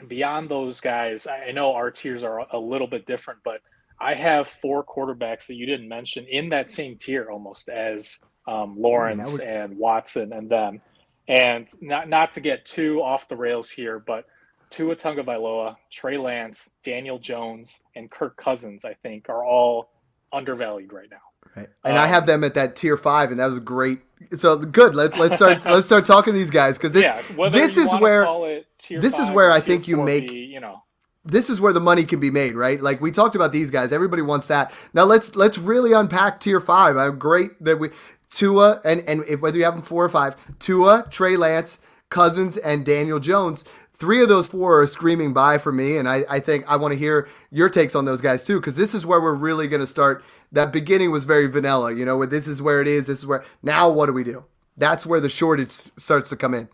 beyond 0.07 0.49
those 0.49 0.79
guys, 0.79 1.27
I 1.27 1.51
know 1.51 1.73
our 1.73 1.91
tiers 1.91 2.23
are 2.23 2.45
a 2.51 2.59
little 2.59 2.87
bit 2.87 3.05
different, 3.05 3.39
but 3.43 3.61
I 3.99 4.13
have 4.15 4.47
four 4.47 4.83
quarterbacks 4.83 5.47
that 5.47 5.55
you 5.55 5.65
didn't 5.65 5.87
mention 5.87 6.25
in 6.25 6.49
that 6.49 6.71
same 6.71 6.97
tier 6.97 7.29
almost 7.29 7.69
as 7.69 8.19
um, 8.47 8.79
Lawrence 8.79 9.31
would... 9.31 9.41
and 9.41 9.77
Watson 9.77 10.33
and 10.33 10.49
them. 10.49 10.81
And 11.27 11.67
not 11.79 12.09
not 12.09 12.33
to 12.33 12.41
get 12.41 12.65
too 12.65 13.01
off 13.01 13.27
the 13.27 13.35
rails 13.35 13.69
here, 13.69 13.99
but 13.99 14.25
Tua 14.69 14.95
Tagovailoa, 14.95 15.75
Trey 15.91 16.17
Lance, 16.17 16.69
Daniel 16.83 17.19
Jones, 17.19 17.79
and 17.95 18.09
Kirk 18.09 18.37
Cousins, 18.37 18.83
I 18.83 18.95
think, 18.95 19.29
are 19.29 19.45
all 19.45 19.91
undervalued 20.33 20.91
right 20.91 21.09
now. 21.11 21.17
Right. 21.55 21.69
And 21.83 21.97
um, 21.97 22.03
I 22.03 22.07
have 22.07 22.25
them 22.25 22.43
at 22.43 22.53
that 22.55 22.75
tier 22.75 22.97
five, 22.97 23.31
and 23.31 23.39
that 23.39 23.47
was 23.47 23.59
great. 23.59 23.99
So 24.35 24.57
good. 24.57 24.95
Let's 24.95 25.17
let's 25.17 25.35
start 25.35 25.65
let's 25.65 25.85
start 25.85 26.05
talking 26.05 26.33
to 26.33 26.39
these 26.39 26.49
guys 26.49 26.77
because 26.77 26.93
this 26.93 27.03
yeah, 27.03 27.49
this 27.49 27.77
is 27.77 27.91
where 27.95 28.63
this 28.89 29.19
is 29.19 29.29
where 29.29 29.51
I 29.51 29.59
think 29.59 29.87
you 29.87 29.97
make 29.97 30.31
you 30.31 30.59
know 30.59 30.83
this 31.25 31.49
is 31.49 31.59
where 31.59 31.73
the 31.73 31.79
money 31.79 32.03
can 32.03 32.19
be 32.19 32.31
made, 32.31 32.55
right? 32.55 32.79
Like 32.81 33.01
we 33.01 33.11
talked 33.11 33.35
about 33.35 33.51
these 33.51 33.69
guys. 33.69 33.91
Everybody 33.91 34.21
wants 34.21 34.47
that. 34.47 34.71
Now 34.93 35.03
let's 35.03 35.35
let's 35.35 35.57
really 35.57 35.93
unpack 35.93 36.39
tier 36.39 36.61
five. 36.61 36.95
I'm 36.95 37.19
great 37.19 37.51
that 37.63 37.79
we 37.79 37.89
Tua 38.31 38.81
and 38.83 39.01
and 39.07 39.23
if, 39.27 39.41
whether 39.41 39.57
you 39.57 39.65
have 39.65 39.75
them 39.75 39.83
four 39.83 40.03
or 40.03 40.09
five, 40.09 40.35
Tua, 40.57 41.05
Trey 41.09 41.37
Lance, 41.37 41.77
Cousins, 42.09 42.57
and 42.57 42.83
Daniel 42.83 43.19
Jones 43.19 43.63
three 44.01 44.19
of 44.23 44.27
those 44.27 44.47
four 44.47 44.81
are 44.81 44.87
screaming 44.87 45.31
buy 45.31 45.59
for 45.59 45.71
me. 45.71 45.95
And 45.95 46.09
I, 46.09 46.25
I 46.27 46.39
think 46.39 46.65
I 46.67 46.75
want 46.75 46.91
to 46.91 46.97
hear 46.97 47.29
your 47.51 47.69
takes 47.69 47.93
on 47.93 48.05
those 48.05 48.19
guys 48.19 48.43
too, 48.43 48.59
because 48.59 48.75
this 48.75 48.95
is 48.95 49.05
where 49.05 49.21
we're 49.21 49.35
really 49.35 49.67
going 49.67 49.79
to 49.79 49.87
start. 49.87 50.23
That 50.51 50.73
beginning 50.73 51.11
was 51.11 51.25
very 51.25 51.45
vanilla, 51.45 51.93
you 51.93 52.03
know, 52.03 52.17
where 52.17 52.25
this 52.25 52.47
is 52.47 52.63
where 52.63 52.81
it 52.81 52.87
is. 52.87 53.05
This 53.05 53.19
is 53.19 53.27
where 53.27 53.45
now 53.61 53.91
what 53.91 54.07
do 54.07 54.13
we 54.13 54.23
do? 54.23 54.45
That's 54.75 55.05
where 55.05 55.19
the 55.19 55.29
shortage 55.29 55.83
starts 55.97 56.29
to 56.31 56.35
come 56.35 56.55
in. 56.55 56.67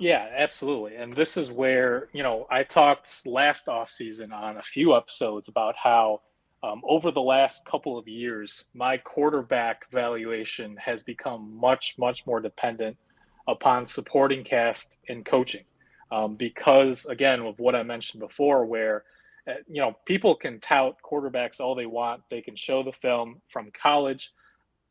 Yeah, 0.00 0.28
absolutely. 0.36 0.96
And 0.96 1.14
this 1.14 1.36
is 1.36 1.52
where, 1.52 2.08
you 2.12 2.24
know, 2.24 2.48
I 2.50 2.64
talked 2.64 3.24
last 3.24 3.68
off 3.68 3.88
season 3.88 4.32
on 4.32 4.56
a 4.56 4.62
few 4.62 4.96
episodes 4.96 5.46
about 5.46 5.76
how 5.80 6.22
um, 6.64 6.80
over 6.88 7.10
the 7.10 7.20
last 7.20 7.66
couple 7.66 7.98
of 7.98 8.08
years, 8.08 8.64
my 8.72 8.96
quarterback 8.96 9.90
valuation 9.90 10.76
has 10.78 11.02
become 11.02 11.54
much, 11.54 11.96
much 11.98 12.26
more 12.26 12.40
dependent 12.40 12.96
upon 13.46 13.86
supporting 13.86 14.42
cast 14.42 14.96
and 15.10 15.26
coaching. 15.26 15.64
Um, 16.10 16.36
because 16.36 17.04
again 17.06 17.40
of 17.40 17.58
what 17.58 17.74
I 17.74 17.82
mentioned 17.82 18.20
before, 18.20 18.64
where 18.64 19.04
uh, 19.46 19.54
you 19.68 19.82
know 19.82 19.96
people 20.06 20.34
can 20.34 20.58
tout 20.60 20.96
quarterbacks 21.04 21.60
all 21.60 21.74
they 21.74 21.86
want, 21.86 22.22
they 22.30 22.40
can 22.40 22.56
show 22.56 22.82
the 22.82 22.92
film 22.92 23.42
from 23.52 23.70
college, 23.70 24.32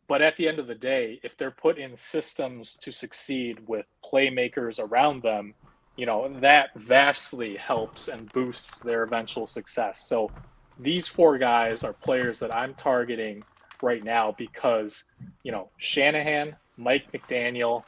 but 0.08 0.22
at 0.22 0.38
the 0.38 0.48
end 0.48 0.60
of 0.60 0.68
the 0.68 0.76
day, 0.76 1.20
if 1.24 1.36
they're 1.38 1.50
put 1.50 1.80
in 1.80 1.96
systems 1.96 2.78
to 2.82 2.92
succeed 2.92 3.58
with 3.68 3.86
playmakers 4.06 4.80
around 4.80 5.24
them, 5.24 5.54
you 5.96 6.06
know 6.06 6.32
that 6.40 6.70
vastly 6.76 7.56
helps 7.56 8.10
and 8.10 8.32
boosts 8.34 8.80
their 8.80 9.04
eventual 9.04 9.48
success. 9.48 10.06
So 10.08 10.30
these 10.80 11.08
four 11.08 11.38
guys 11.38 11.84
are 11.84 11.94
players 11.94 12.40
that 12.40 12.54
I'm 12.54 12.74
targeting 12.74 13.44
right 13.82 14.04
now 14.04 14.34
because 14.38 15.04
you 15.44 15.52
know 15.52 15.70
Shanahan, 15.78 16.56
Mike 16.78 17.12
McDaniel, 17.12 17.84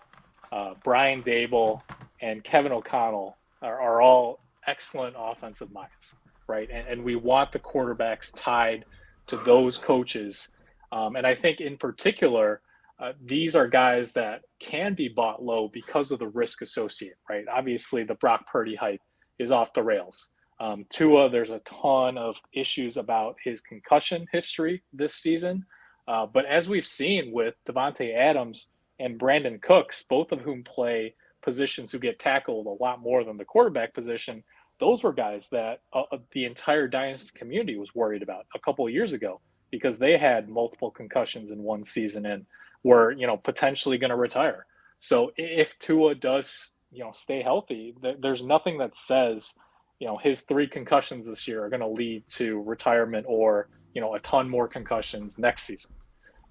uh, 0.51 0.73
Brian 0.83 1.23
Daboll, 1.23 1.81
and 2.21 2.43
Kevin 2.43 2.71
O'Connell 2.71 3.37
are, 3.61 3.79
are 3.79 4.01
all 4.01 4.39
excellent 4.67 5.15
offensive 5.17 5.71
minds, 5.71 6.15
right? 6.47 6.69
And, 6.71 6.87
and, 6.87 7.03
we 7.03 7.15
want 7.15 7.51
the 7.51 7.59
quarterbacks 7.59 8.31
tied 8.35 8.85
to 9.27 9.37
those 9.37 9.77
coaches. 9.77 10.49
Um, 10.91 11.15
and 11.15 11.25
I 11.27 11.35
think 11.35 11.61
in 11.61 11.77
particular, 11.77 12.61
uh, 12.99 13.13
these 13.23 13.55
are 13.55 13.67
guys 13.67 14.11
that 14.13 14.41
can 14.59 14.93
be 14.93 15.07
bought 15.07 15.43
low 15.43 15.67
because 15.67 16.11
of 16.11 16.19
the 16.19 16.27
risk 16.27 16.61
associated, 16.61 17.17
right? 17.29 17.45
Obviously, 17.51 18.03
the 18.03 18.15
Brock 18.15 18.45
Purdy 18.49 18.75
hype 18.75 19.01
is 19.37 19.51
off 19.51 19.73
the 19.73 19.83
rails. 19.83 20.31
Um, 20.59 20.85
Tua, 20.89 21.29
there's 21.29 21.49
a 21.49 21.59
ton 21.59 22.17
of 22.17 22.35
issues 22.53 22.97
about 22.97 23.35
his 23.43 23.61
concussion 23.61 24.25
history 24.31 24.83
this 24.93 25.15
season. 25.15 25.65
Uh, 26.07 26.25
but 26.25 26.45
as 26.45 26.69
we've 26.69 26.85
seen 26.85 27.31
with 27.31 27.55
Davante 27.67 28.15
Adams 28.15 28.69
and 28.99 29.19
Brandin 29.19 29.61
Cooks, 29.61 30.03
both 30.03 30.31
of 30.31 30.39
whom 30.39 30.63
play 30.63 31.15
positions 31.41 31.91
who 31.91 31.99
get 31.99 32.19
tackled 32.19 32.67
a 32.67 32.83
lot 32.83 33.01
more 33.01 33.23
than 33.23 33.37
the 33.37 33.45
quarterback 33.45 33.93
position, 33.93 34.43
those 34.79 35.03
were 35.03 35.13
guys 35.13 35.47
that 35.51 35.81
uh, 35.93 36.03
uh 36.11 36.17
the 36.31 36.45
entire 36.45 36.87
dynasty 36.87 37.31
community 37.35 37.77
was 37.77 37.95
worried 37.95 38.21
about 38.21 38.45
a 38.55 38.59
couple 38.59 38.85
of 38.85 38.93
years 38.93 39.13
ago 39.13 39.39
because 39.71 39.97
they 39.97 40.17
had 40.17 40.49
multiple 40.49 40.91
concussions 40.91 41.51
in 41.51 41.63
one 41.63 41.83
season 41.83 42.25
and 42.25 42.45
were 42.83 43.11
you 43.11 43.27
know 43.27 43.37
potentially 43.37 43.97
going 43.97 44.09
to 44.09 44.15
retire. 44.15 44.65
So 44.99 45.31
if 45.37 45.77
Tua 45.79 46.15
does 46.15 46.71
you 46.91 47.03
know 47.03 47.11
stay 47.13 47.41
healthy, 47.41 47.95
th- 48.01 48.17
there's 48.21 48.43
nothing 48.43 48.77
that 48.79 48.95
says 48.95 49.53
you 49.99 50.07
know 50.07 50.17
his 50.17 50.41
three 50.41 50.67
concussions 50.67 51.27
this 51.27 51.47
year 51.47 51.63
are 51.63 51.69
going 51.69 51.81
to 51.81 51.87
lead 51.87 52.23
to 52.29 52.61
retirement 52.63 53.25
or 53.27 53.69
you 53.93 54.01
know 54.01 54.15
a 54.15 54.19
ton 54.19 54.49
more 54.49 54.67
concussions 54.67 55.37
next 55.37 55.63
season. 55.63 55.91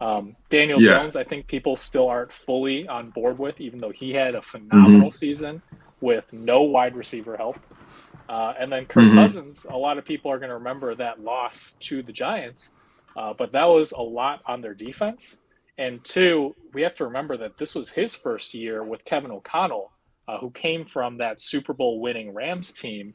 Um, 0.01 0.36
Daniel 0.51 0.80
yeah. 0.80 0.99
Jones, 0.99 1.16
I 1.16 1.24
think 1.24 1.47
people 1.47 1.76
still 1.76 2.09
aren't 2.09 2.32
fully 2.32 2.86
on 2.88 3.11
board 3.11 3.38
with, 3.38 3.61
even 3.61 3.78
though 3.78 3.92
he 3.92 4.12
had 4.12 4.34
a 4.34 4.42
phenomenal 4.42 5.09
mm-hmm. 5.09 5.16
season 5.16 5.62
with 6.01 6.24
no 6.32 6.62
wide 6.62 6.97
receiver 6.97 7.36
help. 7.36 7.59
Uh, 8.28 8.55
and 8.59 8.70
then 8.70 8.86
Kirk 8.86 9.05
mm-hmm. 9.05 9.14
Cousins, 9.14 9.66
a 9.68 9.76
lot 9.76 9.99
of 9.99 10.05
people 10.05 10.30
are 10.30 10.38
going 10.38 10.49
to 10.49 10.57
remember 10.57 10.95
that 10.95 11.20
loss 11.20 11.76
to 11.80 12.03
the 12.03 12.12
Giants, 12.12 12.72
uh, 13.16 13.32
but 13.36 13.53
that 13.53 13.64
was 13.64 13.92
a 13.92 14.01
lot 14.01 14.42
on 14.47 14.61
their 14.61 14.74
defense. 14.74 15.38
And 15.78 16.05
two, 16.05 16.55
we 16.72 16.82
have 16.82 16.95
to 16.97 17.05
remember 17.05 17.36
that 17.38 17.59
this 17.59 17.74
was 17.74 17.90
his 17.90 18.14
first 18.14 18.55
year 18.55 18.82
with 18.82 19.05
Kevin 19.05 19.30
O'Connell, 19.30 19.92
uh, 20.28 20.38
who 20.38 20.51
came 20.51 20.84
from 20.84 21.18
that 21.18 21.40
Super 21.40 21.72
Bowl 21.72 22.01
winning 22.01 22.32
Rams 22.32 22.72
team. 22.72 23.14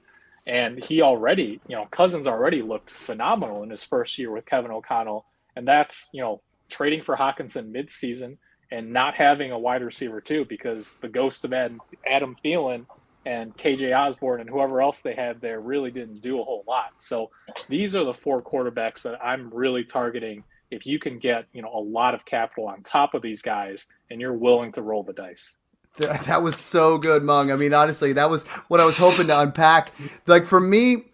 And 0.50 0.84
he 0.84 1.04
already, 1.04 1.62
you 1.68 1.76
know, 1.76 1.86
Cousins 1.92 2.28
already 2.28 2.64
looked 2.64 2.90
phenomenal 2.90 3.62
in 3.62 3.70
his 3.70 3.84
first 3.84 4.18
year 4.18 4.32
with 4.32 4.48
Kevin 4.48 4.72
O'Connell. 4.72 5.28
And 5.56 5.68
that's, 5.68 6.10
you 6.12 6.22
know, 6.22 6.42
trading 6.70 7.04
for 7.04 7.16
Hockenson 7.16 7.72
midseason 7.72 8.38
and 8.72 8.92
not 8.92 9.14
having 9.14 9.52
a 9.52 9.60
wide 9.60 9.84
receiver 9.84 10.20
too, 10.20 10.46
because 10.50 10.96
the 11.02 11.08
ghost 11.08 11.46
of 11.46 11.54
Adam, 11.54 11.80
Adam 12.10 12.36
Thielen 12.44 12.88
and 13.28 13.56
KJ 13.58 13.96
Osborn 13.96 14.42
and 14.42 14.50
whoever 14.50 14.82
else 14.82 15.02
they 15.02 15.14
had 15.14 15.40
there 15.40 15.60
really 15.60 15.92
didn't 15.92 16.22
do 16.22 16.42
a 16.42 16.44
whole 16.44 16.64
lot. 16.68 16.94
So 16.98 17.30
these 17.68 17.96
are 17.96 18.04
the 18.04 18.14
four 18.14 18.42
quarterbacks 18.42 19.04
that 19.04 19.24
I'm 19.24 19.52
really 19.54 19.84
targeting. 19.84 20.44
If 20.72 20.88
you 20.88 20.98
can 20.98 21.20
get 21.20 21.46
you 21.54 21.62
know 21.62 21.72
a 21.72 21.80
lot 21.80 22.16
of 22.16 22.26
capital 22.26 22.68
on 22.68 22.82
top 22.82 23.14
of 23.14 23.22
these 23.22 23.44
guys, 23.44 23.86
and 24.10 24.20
you're 24.20 24.34
willing 24.34 24.72
to 24.74 24.82
roll 24.82 25.04
the 25.04 25.14
dice. 25.14 25.56
That 26.00 26.42
was 26.44 26.58
so 26.58 26.98
good, 26.98 27.24
Mung. 27.24 27.52
I 27.52 27.56
mean, 27.56 27.74
honestly, 27.74 28.14
that 28.14 28.30
was 28.30 28.44
what 28.68 28.80
I 28.80 28.86
was 28.86 28.98
hoping 28.98 29.28
to 29.28 29.40
unpack. 29.40 29.92
Like 30.28 30.46
for 30.46 30.60
me, 30.60 31.06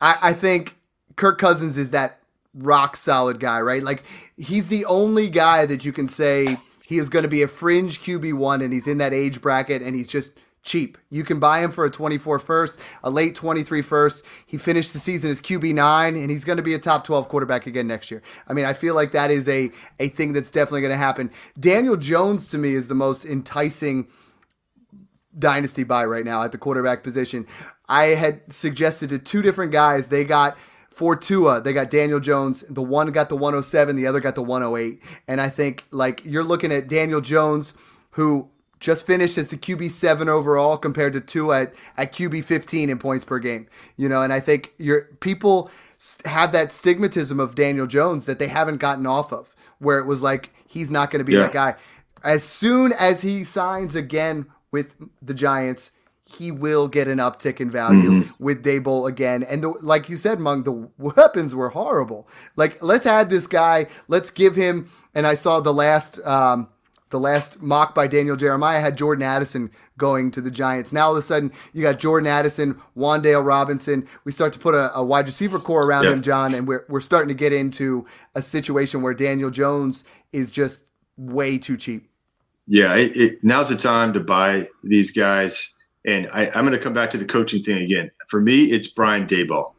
I, 0.00 0.18
I 0.20 0.32
think 0.32 0.76
Kirk 1.16 1.38
Cousins 1.38 1.78
is 1.78 1.90
that 1.92 2.18
rock 2.54 2.96
solid 2.96 3.40
guy, 3.40 3.60
right? 3.60 3.82
Like 3.82 4.04
he's 4.36 4.68
the 4.68 4.84
only 4.84 5.28
guy 5.28 5.66
that 5.66 5.84
you 5.84 5.92
can 5.92 6.08
say 6.08 6.56
he 6.86 6.98
is 6.98 7.08
going 7.08 7.22
to 7.22 7.28
be 7.28 7.42
a 7.42 7.48
fringe 7.48 8.00
QB1 8.02 8.62
and 8.62 8.72
he's 8.72 8.86
in 8.86 8.98
that 8.98 9.14
age 9.14 9.40
bracket 9.40 9.82
and 9.82 9.94
he's 9.94 10.08
just 10.08 10.32
cheap. 10.62 10.96
You 11.10 11.24
can 11.24 11.40
buy 11.40 11.60
him 11.60 11.72
for 11.72 11.84
a 11.84 11.90
24 11.90 12.38
first, 12.38 12.78
a 13.02 13.10
late 13.10 13.34
23 13.34 13.82
first. 13.82 14.24
He 14.46 14.56
finished 14.56 14.92
the 14.92 14.98
season 14.98 15.30
as 15.30 15.40
QB9 15.40 16.08
and 16.20 16.30
he's 16.30 16.44
going 16.44 16.56
to 16.56 16.62
be 16.62 16.74
a 16.74 16.78
top 16.78 17.04
12 17.04 17.28
quarterback 17.28 17.66
again 17.66 17.86
next 17.86 18.10
year. 18.10 18.22
I 18.48 18.52
mean, 18.52 18.64
I 18.64 18.72
feel 18.72 18.94
like 18.94 19.12
that 19.12 19.30
is 19.30 19.48
a 19.48 19.70
a 19.98 20.08
thing 20.08 20.32
that's 20.32 20.50
definitely 20.50 20.82
going 20.82 20.92
to 20.92 20.96
happen. 20.96 21.30
Daniel 21.58 21.96
Jones 21.96 22.48
to 22.50 22.58
me 22.58 22.74
is 22.74 22.88
the 22.88 22.94
most 22.94 23.24
enticing 23.24 24.08
dynasty 25.38 25.84
buy 25.84 26.04
right 26.04 26.24
now 26.24 26.42
at 26.42 26.52
the 26.52 26.58
quarterback 26.58 27.02
position. 27.02 27.46
I 27.88 28.08
had 28.08 28.52
suggested 28.52 29.10
to 29.10 29.18
two 29.18 29.42
different 29.42 29.72
guys. 29.72 30.08
They 30.08 30.24
got 30.24 30.56
for 30.90 31.16
Tua, 31.16 31.60
they 31.60 31.72
got 31.72 31.90
Daniel 31.90 32.20
Jones. 32.20 32.64
The 32.68 32.82
one 32.82 33.10
got 33.12 33.28
the 33.28 33.36
107, 33.36 33.96
the 33.96 34.06
other 34.06 34.20
got 34.20 34.34
the 34.34 34.42
108. 34.42 35.00
And 35.26 35.40
I 35.40 35.48
think 35.48 35.84
like 35.90 36.22
you're 36.24 36.44
looking 36.44 36.70
at 36.70 36.88
Daniel 36.88 37.20
Jones, 37.20 37.72
who 38.10 38.50
just 38.82 39.06
finished 39.06 39.38
as 39.38 39.48
the 39.48 39.56
QB 39.56 39.90
seven 39.90 40.28
overall 40.28 40.76
compared 40.76 41.12
to 41.14 41.20
two 41.20 41.52
at, 41.52 41.72
at 41.96 42.12
QB 42.12 42.44
fifteen 42.44 42.90
in 42.90 42.98
points 42.98 43.24
per 43.24 43.38
game. 43.38 43.68
You 43.96 44.08
know, 44.08 44.22
and 44.22 44.32
I 44.32 44.40
think 44.40 44.74
your 44.76 45.02
people 45.20 45.70
have 46.24 46.52
that 46.52 46.68
stigmatism 46.68 47.40
of 47.40 47.54
Daniel 47.54 47.86
Jones 47.86 48.26
that 48.26 48.38
they 48.38 48.48
haven't 48.48 48.78
gotten 48.78 49.06
off 49.06 49.32
of, 49.32 49.54
where 49.78 49.98
it 49.98 50.06
was 50.06 50.20
like 50.20 50.50
he's 50.66 50.90
not 50.90 51.10
going 51.10 51.20
to 51.20 51.24
be 51.24 51.34
yeah. 51.34 51.42
that 51.42 51.52
guy. 51.52 51.74
As 52.24 52.42
soon 52.42 52.92
as 52.92 53.22
he 53.22 53.44
signs 53.44 53.94
again 53.94 54.46
with 54.72 54.96
the 55.20 55.34
Giants, 55.34 55.92
he 56.24 56.50
will 56.50 56.88
get 56.88 57.08
an 57.08 57.18
uptick 57.18 57.60
in 57.60 57.70
value 57.70 58.10
mm-hmm. 58.10 58.44
with 58.44 58.64
Daboll 58.64 59.08
again. 59.08 59.42
And 59.42 59.62
the, 59.62 59.68
like 59.82 60.08
you 60.08 60.16
said, 60.16 60.40
Mung, 60.40 60.62
the 60.62 60.88
weapons 60.98 61.54
were 61.54 61.70
horrible. 61.70 62.28
Like, 62.56 62.82
let's 62.82 63.06
add 63.06 63.30
this 63.30 63.46
guy. 63.46 63.86
Let's 64.08 64.30
give 64.30 64.56
him. 64.56 64.90
And 65.14 65.26
I 65.26 65.34
saw 65.34 65.60
the 65.60 65.74
last. 65.74 66.18
Um, 66.26 66.68
the 67.10 67.20
last 67.20 67.60
mock 67.60 67.94
by 67.94 68.06
Daniel 68.06 68.36
Jeremiah 68.36 68.80
had 68.80 68.96
Jordan 68.96 69.22
Addison 69.22 69.70
going 69.98 70.30
to 70.30 70.40
the 70.40 70.50
Giants. 70.50 70.94
Now 70.94 71.08
all 71.08 71.12
of 71.12 71.18
a 71.18 71.22
sudden 71.22 71.52
you 71.74 71.82
got 71.82 71.98
Jordan 71.98 72.26
Addison, 72.26 72.80
Wan'Dale 72.96 73.44
Robinson. 73.44 74.08
We 74.24 74.32
start 74.32 74.54
to 74.54 74.58
put 74.58 74.74
a, 74.74 74.96
a 74.96 75.04
wide 75.04 75.26
receiver 75.26 75.58
corps 75.58 75.86
around 75.86 76.04
yep. 76.04 76.14
him, 76.14 76.22
John, 76.22 76.54
and 76.54 76.66
we're 76.66 76.86
we're 76.88 77.02
starting 77.02 77.28
to 77.28 77.34
get 77.34 77.52
into 77.52 78.06
a 78.34 78.40
situation 78.40 79.02
where 79.02 79.12
Daniel 79.12 79.50
Jones 79.50 80.06
is 80.32 80.50
just 80.50 80.84
way 81.18 81.58
too 81.58 81.76
cheap. 81.76 82.08
Yeah, 82.66 82.94
it, 82.94 83.16
it, 83.16 83.44
now's 83.44 83.68
the 83.68 83.76
time 83.76 84.12
to 84.12 84.20
buy 84.20 84.64
these 84.84 85.10
guys 85.10 85.76
and 86.04 86.28
I, 86.32 86.46
am 86.58 86.64
going 86.64 86.72
to 86.72 86.78
come 86.78 86.92
back 86.92 87.10
to 87.10 87.18
the 87.18 87.24
coaching 87.24 87.62
thing 87.62 87.82
again. 87.82 88.10
For 88.28 88.40
me, 88.40 88.64
it's 88.64 88.88
Brian 88.88 89.26
Daboll. 89.26 89.72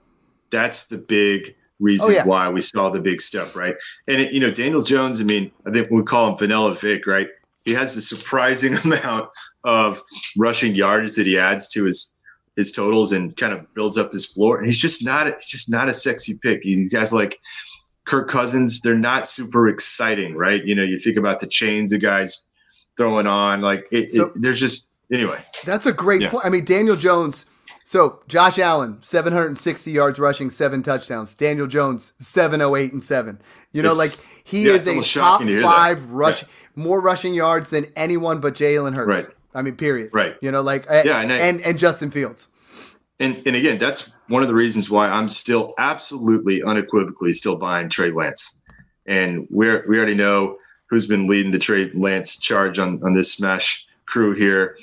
That's 0.51 0.88
the 0.88 0.97
big 0.97 1.55
reason 1.79 2.11
oh, 2.11 2.13
yeah. 2.13 2.25
why 2.25 2.47
we 2.49 2.61
saw 2.61 2.89
the 2.89 3.01
big 3.01 3.19
step, 3.19 3.55
right? 3.55 3.75
And 4.07 4.21
it, 4.21 4.31
you 4.31 4.39
know, 4.39 4.51
Daniel 4.51 4.81
Jones. 4.81 5.19
I 5.19 5.25
mean, 5.25 5.51
I 5.65 5.71
think 5.71 5.89
we 5.91 6.01
call 6.03 6.31
him 6.31 6.38
Vanilla 6.38 6.75
Vic, 6.75 7.07
right? 7.07 7.27
He 7.65 7.73
has 7.73 7.97
a 7.97 8.01
surprising 8.01 8.75
amount 8.84 9.29
of 9.63 10.01
rushing 10.38 10.75
yards 10.75 11.15
that 11.15 11.27
he 11.27 11.38
adds 11.38 11.67
to 11.69 11.86
his 11.86 12.17
his 12.55 12.71
totals 12.71 13.11
and 13.11 13.36
kind 13.36 13.51
of 13.51 13.73
builds 13.73 13.97
up 13.97 14.11
his 14.11 14.27
floor. 14.27 14.59
And 14.59 14.67
he's 14.67 14.79
just 14.79 15.03
not 15.03 15.25
he's 15.25 15.47
just 15.47 15.71
not 15.71 15.89
a 15.89 15.93
sexy 15.93 16.38
pick. 16.41 16.61
These 16.61 16.93
guys 16.93 17.11
like 17.11 17.36
Kirk 18.05 18.29
Cousins, 18.29 18.79
they're 18.79 18.95
not 18.95 19.27
super 19.27 19.67
exciting, 19.67 20.36
right? 20.36 20.63
You 20.63 20.75
know, 20.75 20.84
you 20.84 20.99
think 20.99 21.17
about 21.17 21.39
the 21.39 21.47
chains 21.47 21.91
of 21.91 22.01
guys 22.01 22.47
throwing 22.97 23.27
on, 23.27 23.61
like 23.61 23.87
it, 23.91 24.11
so, 24.11 24.25
it, 24.25 24.33
there's 24.41 24.59
just 24.59 24.91
anyway, 25.11 25.39
that's 25.65 25.85
a 25.85 25.93
great 25.93 26.21
yeah. 26.21 26.29
point. 26.29 26.45
I 26.45 26.49
mean, 26.49 26.65
Daniel 26.65 26.95
Jones. 26.95 27.45
So 27.85 28.21
Josh 28.29 28.57
Allen, 28.59 28.99
760 29.01 29.91
yards 29.91 30.17
rushing, 30.17 30.49
seven 30.49 30.83
touchdowns. 30.83 31.35
Daniel 31.35 31.67
Jones, 31.67 32.13
708 32.17 32.93
and 32.93 33.03
seven. 33.03 33.41
You 33.73 33.81
know, 33.81 33.89
it's, 33.91 33.99
like 33.99 34.27
he 34.43 34.67
yeah, 34.67 34.73
is 34.73 34.87
a 34.87 35.01
top 35.01 35.41
five 35.41 36.09
rush, 36.11 36.43
yeah. 36.43 36.47
more 36.75 37.01
rushing 37.01 37.33
yards 37.33 37.71
than 37.71 37.91
anyone 37.97 38.39
but 38.39 38.53
Jalen 38.53 38.95
Hurts. 38.95 39.27
Right. 39.27 39.35
I 39.53 39.61
mean, 39.61 39.75
period. 39.75 40.11
Right. 40.13 40.35
You 40.41 40.51
know, 40.51 40.61
like 40.61 40.85
yeah, 40.85 41.21
and, 41.21 41.31
I, 41.31 41.37
and 41.37 41.61
and 41.61 41.77
Justin 41.77 42.11
Fields. 42.11 42.47
And 43.19 43.45
and 43.45 43.55
again, 43.55 43.77
that's 43.77 44.11
one 44.27 44.41
of 44.41 44.47
the 44.47 44.53
reasons 44.53 44.89
why 44.89 45.07
I'm 45.07 45.29
still 45.29 45.73
absolutely 45.77 46.63
unequivocally 46.63 47.33
still 47.33 47.57
buying 47.57 47.89
Trey 47.89 48.11
Lance. 48.11 48.61
And 49.05 49.47
we're 49.49 49.85
we 49.87 49.97
already 49.97 50.15
know 50.15 50.57
who's 50.93 51.07
been 51.07 51.27
leading 51.27 51.51
the 51.51 51.59
Trey 51.59 51.91
Lance 51.93 52.37
charge 52.37 52.79
on 52.79 53.01
on 53.03 53.13
this 53.13 53.33
Smash 53.33 53.87
crew 54.05 54.33
here 54.33 54.77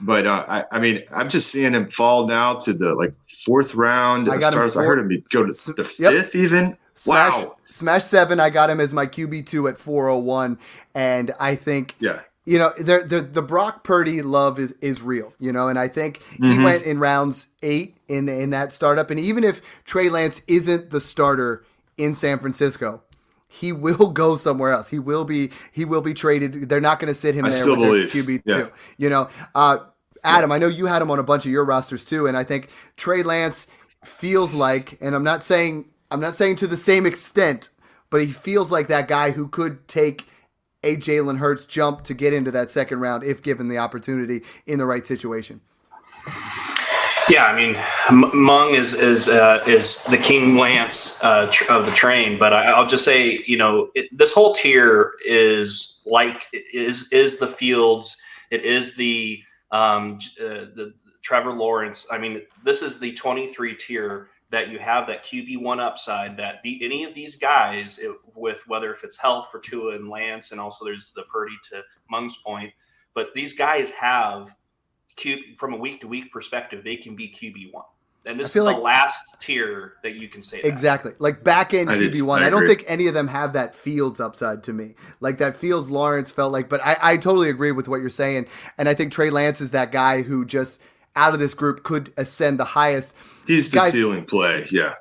but 0.00 0.26
uh, 0.26 0.44
I, 0.48 0.64
I, 0.72 0.80
mean, 0.80 1.02
I'm 1.14 1.28
just 1.28 1.50
seeing 1.50 1.74
him 1.74 1.90
fall 1.90 2.26
now 2.26 2.54
to 2.54 2.72
the 2.72 2.94
like 2.94 3.14
fourth 3.24 3.74
round. 3.74 4.30
I 4.30 4.38
got 4.38 4.52
stars. 4.52 4.76
I 4.76 4.84
heard 4.84 4.98
him 4.98 5.24
go 5.30 5.44
to 5.44 5.52
the 5.52 5.94
yep. 5.98 6.12
fifth 6.12 6.34
even. 6.34 6.76
Smash, 6.94 7.32
wow. 7.32 7.56
Smash 7.68 8.04
seven. 8.04 8.40
I 8.40 8.50
got 8.50 8.70
him 8.70 8.80
as 8.80 8.92
my 8.92 9.06
QB 9.06 9.46
two 9.46 9.68
at 9.68 9.78
401, 9.78 10.58
and 10.94 11.32
I 11.38 11.54
think 11.54 11.96
yeah. 11.98 12.22
You 12.46 12.58
know, 12.58 12.72
the, 12.78 13.04
the 13.06 13.20
the 13.20 13.42
Brock 13.42 13.84
Purdy 13.84 14.22
love 14.22 14.58
is 14.58 14.72
is 14.80 15.02
real. 15.02 15.34
You 15.38 15.52
know, 15.52 15.68
and 15.68 15.78
I 15.78 15.88
think 15.88 16.20
mm-hmm. 16.20 16.50
he 16.50 16.58
went 16.58 16.84
in 16.84 16.98
rounds 16.98 17.48
eight 17.62 17.98
in 18.08 18.28
in 18.28 18.50
that 18.50 18.72
startup. 18.72 19.10
And 19.10 19.20
even 19.20 19.44
if 19.44 19.60
Trey 19.84 20.08
Lance 20.08 20.42
isn't 20.46 20.90
the 20.90 21.00
starter 21.00 21.64
in 21.98 22.14
San 22.14 22.38
Francisco, 22.38 23.02
he 23.52 23.72
will 23.72 24.08
go 24.08 24.36
somewhere 24.36 24.70
else. 24.70 24.88
He 24.88 24.98
will 24.98 25.24
be 25.24 25.50
he 25.72 25.84
will 25.84 26.00
be 26.00 26.14
traded. 26.14 26.68
They're 26.68 26.80
not 26.80 27.00
going 27.00 27.12
to 27.12 27.18
sit 27.18 27.34
him 27.34 27.44
I 27.44 27.50
there 27.50 27.68
with 27.68 27.78
believe. 27.78 28.08
QB 28.08 28.42
yeah. 28.44 28.56
two. 28.56 28.70
You 28.96 29.10
know, 29.10 29.28
uh, 29.54 29.78
Adam, 30.22 30.52
I 30.52 30.58
know 30.58 30.68
you 30.68 30.86
had 30.86 31.02
him 31.02 31.10
on 31.10 31.18
a 31.18 31.24
bunch 31.24 31.44
of 31.46 31.52
your 31.52 31.64
rosters 31.64 32.06
too, 32.06 32.26
and 32.26 32.36
I 32.36 32.44
think 32.44 32.68
Trey 32.96 33.22
Lance 33.22 33.66
feels 34.04 34.54
like, 34.54 34.96
and 35.00 35.14
I'm 35.14 35.24
not 35.24 35.42
saying 35.42 35.86
I'm 36.10 36.20
not 36.20 36.34
saying 36.34 36.56
to 36.56 36.66
the 36.66 36.76
same 36.76 37.06
extent, 37.06 37.70
but 38.08 38.20
he 38.20 38.30
feels 38.30 38.70
like 38.70 38.86
that 38.88 39.08
guy 39.08 39.32
who 39.32 39.48
could 39.48 39.88
take 39.88 40.26
a 40.82 40.96
Jalen 40.96 41.38
Hurts 41.38 41.66
jump 41.66 42.04
to 42.04 42.14
get 42.14 42.32
into 42.32 42.50
that 42.52 42.70
second 42.70 43.00
round 43.00 43.24
if 43.24 43.42
given 43.42 43.68
the 43.68 43.78
opportunity 43.78 44.42
in 44.64 44.78
the 44.78 44.86
right 44.86 45.06
situation. 45.06 45.60
Yeah, 47.30 47.44
I 47.44 47.54
mean, 47.54 47.78
Mung 48.10 48.74
is 48.74 48.92
is 48.92 49.28
uh, 49.28 49.62
is 49.64 50.02
the 50.04 50.16
King 50.16 50.56
Lance 50.56 51.22
uh, 51.22 51.48
tr- 51.52 51.70
of 51.70 51.86
the 51.86 51.92
train, 51.92 52.36
but 52.40 52.52
I, 52.52 52.76
will 52.76 52.88
just 52.88 53.04
say, 53.04 53.44
you 53.46 53.56
know, 53.56 53.90
it, 53.94 54.08
this 54.10 54.32
whole 54.32 54.52
tier 54.52 55.12
is 55.24 56.02
like 56.06 56.44
is 56.52 57.12
is 57.12 57.38
the 57.38 57.46
Fields, 57.46 58.20
it 58.50 58.64
is 58.64 58.96
the 58.96 59.40
um, 59.70 60.18
uh, 60.40 60.74
the 60.74 60.92
Trevor 61.22 61.52
Lawrence. 61.52 62.08
I 62.10 62.18
mean, 62.18 62.42
this 62.64 62.82
is 62.82 62.98
the 62.98 63.12
23 63.12 63.76
tier 63.76 64.30
that 64.50 64.68
you 64.68 64.80
have 64.80 65.06
that 65.06 65.22
QB 65.22 65.62
one 65.62 65.78
upside 65.78 66.36
that 66.38 66.56
the, 66.64 66.84
any 66.84 67.04
of 67.04 67.14
these 67.14 67.36
guys 67.36 68.00
it, 68.00 68.10
with 68.34 68.64
whether 68.66 68.92
if 68.92 69.04
it's 69.04 69.16
health 69.16 69.50
for 69.52 69.60
Tua 69.60 69.94
and 69.94 70.08
Lance, 70.08 70.50
and 70.50 70.60
also 70.60 70.84
there's 70.84 71.12
the 71.12 71.22
Purdy 71.32 71.54
to 71.70 71.82
Mung's 72.10 72.38
point, 72.38 72.72
but 73.14 73.32
these 73.34 73.56
guys 73.56 73.92
have 73.92 74.52
Q 75.16 75.38
from 75.56 75.74
a 75.74 75.76
week 75.76 76.00
to 76.00 76.08
week 76.08 76.32
perspective, 76.32 76.84
they 76.84 76.96
can 76.96 77.14
be 77.14 77.28
QB 77.28 77.72
one. 77.72 77.84
And 78.26 78.38
this 78.38 78.54
is 78.54 78.62
like, 78.62 78.76
the 78.76 78.82
last 78.82 79.40
tier 79.40 79.94
that 80.02 80.14
you 80.14 80.28
can 80.28 80.42
say. 80.42 80.60
That. 80.60 80.68
Exactly. 80.68 81.12
Like 81.18 81.42
back 81.42 81.72
end 81.72 81.88
QB 81.88 82.22
one. 82.22 82.42
I, 82.42 82.48
I, 82.48 82.50
don't 82.50 82.66
think 82.66 82.84
any 82.86 83.06
of 83.06 83.14
them 83.14 83.28
have 83.28 83.54
that 83.54 83.74
Fields 83.74 84.20
upside 84.20 84.62
to 84.64 84.74
me. 84.74 84.94
Like 85.20 85.38
that 85.38 85.56
Fields 85.56 85.90
Lawrence 85.90 86.30
felt 86.30 86.52
like, 86.52 86.68
but 86.68 86.84
I, 86.84 86.96
I 87.00 87.16
totally 87.16 87.48
agree 87.48 87.72
with 87.72 87.88
what 87.88 88.00
you're 88.00 88.10
saying. 88.10 88.46
And 88.76 88.88
I 88.88 88.94
think 88.94 89.12
Trey 89.12 89.30
Lance 89.30 89.62
is 89.62 89.70
that 89.70 89.90
guy 89.90 90.20
who 90.20 90.44
just 90.44 90.80
out 91.16 91.32
of 91.32 91.40
this 91.40 91.54
group 91.54 91.82
could 91.82 92.12
ascend 92.16 92.58
the 92.58 92.64
highest. 92.64 93.14
He's 93.46 93.70
the 93.70 93.78
Guys, 93.78 93.92
ceiling 93.92 94.26
play. 94.26 94.66
Yeah. 94.70 94.94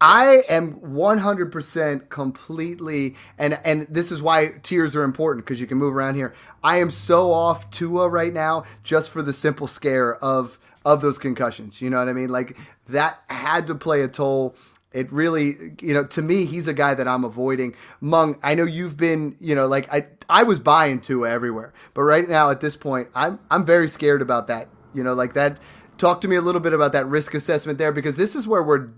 I 0.00 0.44
am 0.48 0.80
100% 0.80 2.08
completely, 2.08 3.16
and 3.36 3.60
and 3.64 3.86
this 3.90 4.10
is 4.10 4.22
why 4.22 4.52
tiers 4.62 4.96
are 4.96 5.02
important 5.02 5.44
because 5.44 5.60
you 5.60 5.66
can 5.66 5.76
move 5.76 5.94
around 5.94 6.14
here. 6.14 6.32
I 6.64 6.78
am 6.78 6.90
so 6.90 7.32
off 7.32 7.70
Tua 7.70 8.08
right 8.08 8.32
now 8.32 8.64
just 8.82 9.10
for 9.10 9.22
the 9.22 9.34
simple 9.34 9.66
scare 9.66 10.16
of 10.16 10.58
of 10.84 11.02
those 11.02 11.18
concussions. 11.18 11.82
You 11.82 11.90
know 11.90 11.98
what 11.98 12.08
I 12.08 12.14
mean? 12.14 12.30
Like 12.30 12.56
that 12.86 13.20
had 13.28 13.66
to 13.66 13.74
play 13.74 14.00
a 14.00 14.08
toll. 14.08 14.54
It 14.92 15.12
really, 15.12 15.52
you 15.80 15.94
know, 15.94 16.04
to 16.04 16.22
me, 16.22 16.46
he's 16.46 16.66
a 16.66 16.74
guy 16.74 16.94
that 16.94 17.06
I'm 17.06 17.22
avoiding. 17.22 17.74
Mung, 18.00 18.40
I 18.42 18.54
know 18.54 18.64
you've 18.64 18.96
been, 18.96 19.36
you 19.38 19.54
know, 19.54 19.68
like 19.68 19.92
I, 19.92 20.06
I 20.28 20.42
was 20.42 20.58
buying 20.58 21.00
Tua 21.00 21.30
everywhere, 21.30 21.72
but 21.94 22.02
right 22.02 22.28
now 22.28 22.50
at 22.50 22.60
this 22.60 22.74
point, 22.74 23.08
I'm, 23.14 23.38
I'm 23.50 23.64
very 23.64 23.86
scared 23.86 24.20
about 24.20 24.48
that. 24.48 24.68
You 24.92 25.04
know, 25.04 25.14
like 25.14 25.34
that. 25.34 25.60
Talk 26.00 26.22
to 26.22 26.28
me 26.28 26.34
a 26.34 26.40
little 26.40 26.62
bit 26.62 26.72
about 26.72 26.92
that 26.92 27.06
risk 27.06 27.34
assessment 27.34 27.76
there, 27.76 27.92
because 27.92 28.16
this 28.16 28.34
is 28.34 28.48
where 28.48 28.62
we're 28.62 28.88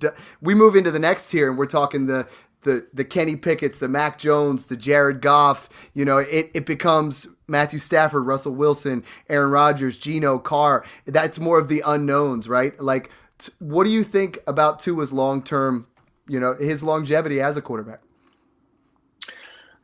we 0.40 0.54
move 0.54 0.76
into 0.76 0.92
the 0.92 1.00
next 1.00 1.28
tier, 1.28 1.48
and 1.48 1.58
we're 1.58 1.66
talking 1.66 2.06
the 2.06 2.28
the 2.62 2.86
the 2.94 3.04
Kenny 3.04 3.34
Pickett's, 3.34 3.80
the 3.80 3.88
Mac 3.88 4.18
Jones, 4.18 4.66
the 4.66 4.76
Jared 4.76 5.20
Goff. 5.20 5.68
You 5.94 6.04
know, 6.04 6.18
it, 6.18 6.52
it 6.54 6.64
becomes 6.64 7.26
Matthew 7.48 7.80
Stafford, 7.80 8.24
Russell 8.24 8.54
Wilson, 8.54 9.02
Aaron 9.28 9.50
Rodgers, 9.50 9.96
Geno 9.96 10.38
Carr. 10.38 10.84
That's 11.04 11.40
more 11.40 11.58
of 11.58 11.66
the 11.66 11.82
unknowns, 11.84 12.48
right? 12.48 12.78
Like, 12.80 13.10
t- 13.38 13.52
what 13.58 13.82
do 13.82 13.90
you 13.90 14.04
think 14.04 14.38
about 14.46 14.78
Tua's 14.78 15.12
long 15.12 15.42
term? 15.42 15.88
You 16.28 16.38
know, 16.38 16.54
his 16.54 16.84
longevity 16.84 17.40
as 17.40 17.56
a 17.56 17.62
quarterback. 17.62 17.98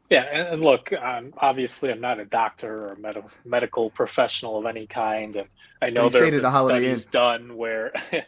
Yeah, 0.08 0.22
and 0.22 0.62
look, 0.62 0.92
um, 0.92 1.34
obviously, 1.36 1.90
I'm 1.90 2.00
not 2.00 2.20
a 2.20 2.24
doctor 2.24 2.86
or 2.86 2.92
a 2.92 2.98
med- 2.98 3.24
medical 3.44 3.90
professional 3.90 4.56
of 4.56 4.66
any 4.66 4.86
kind, 4.86 5.34
and 5.34 5.48
I 5.80 5.90
know 5.90 6.08
there 6.08 6.24
have 6.24 6.32
been 6.32 6.50
studies 6.50 7.04
in. 7.04 7.10
done 7.10 7.56
where 7.56 7.92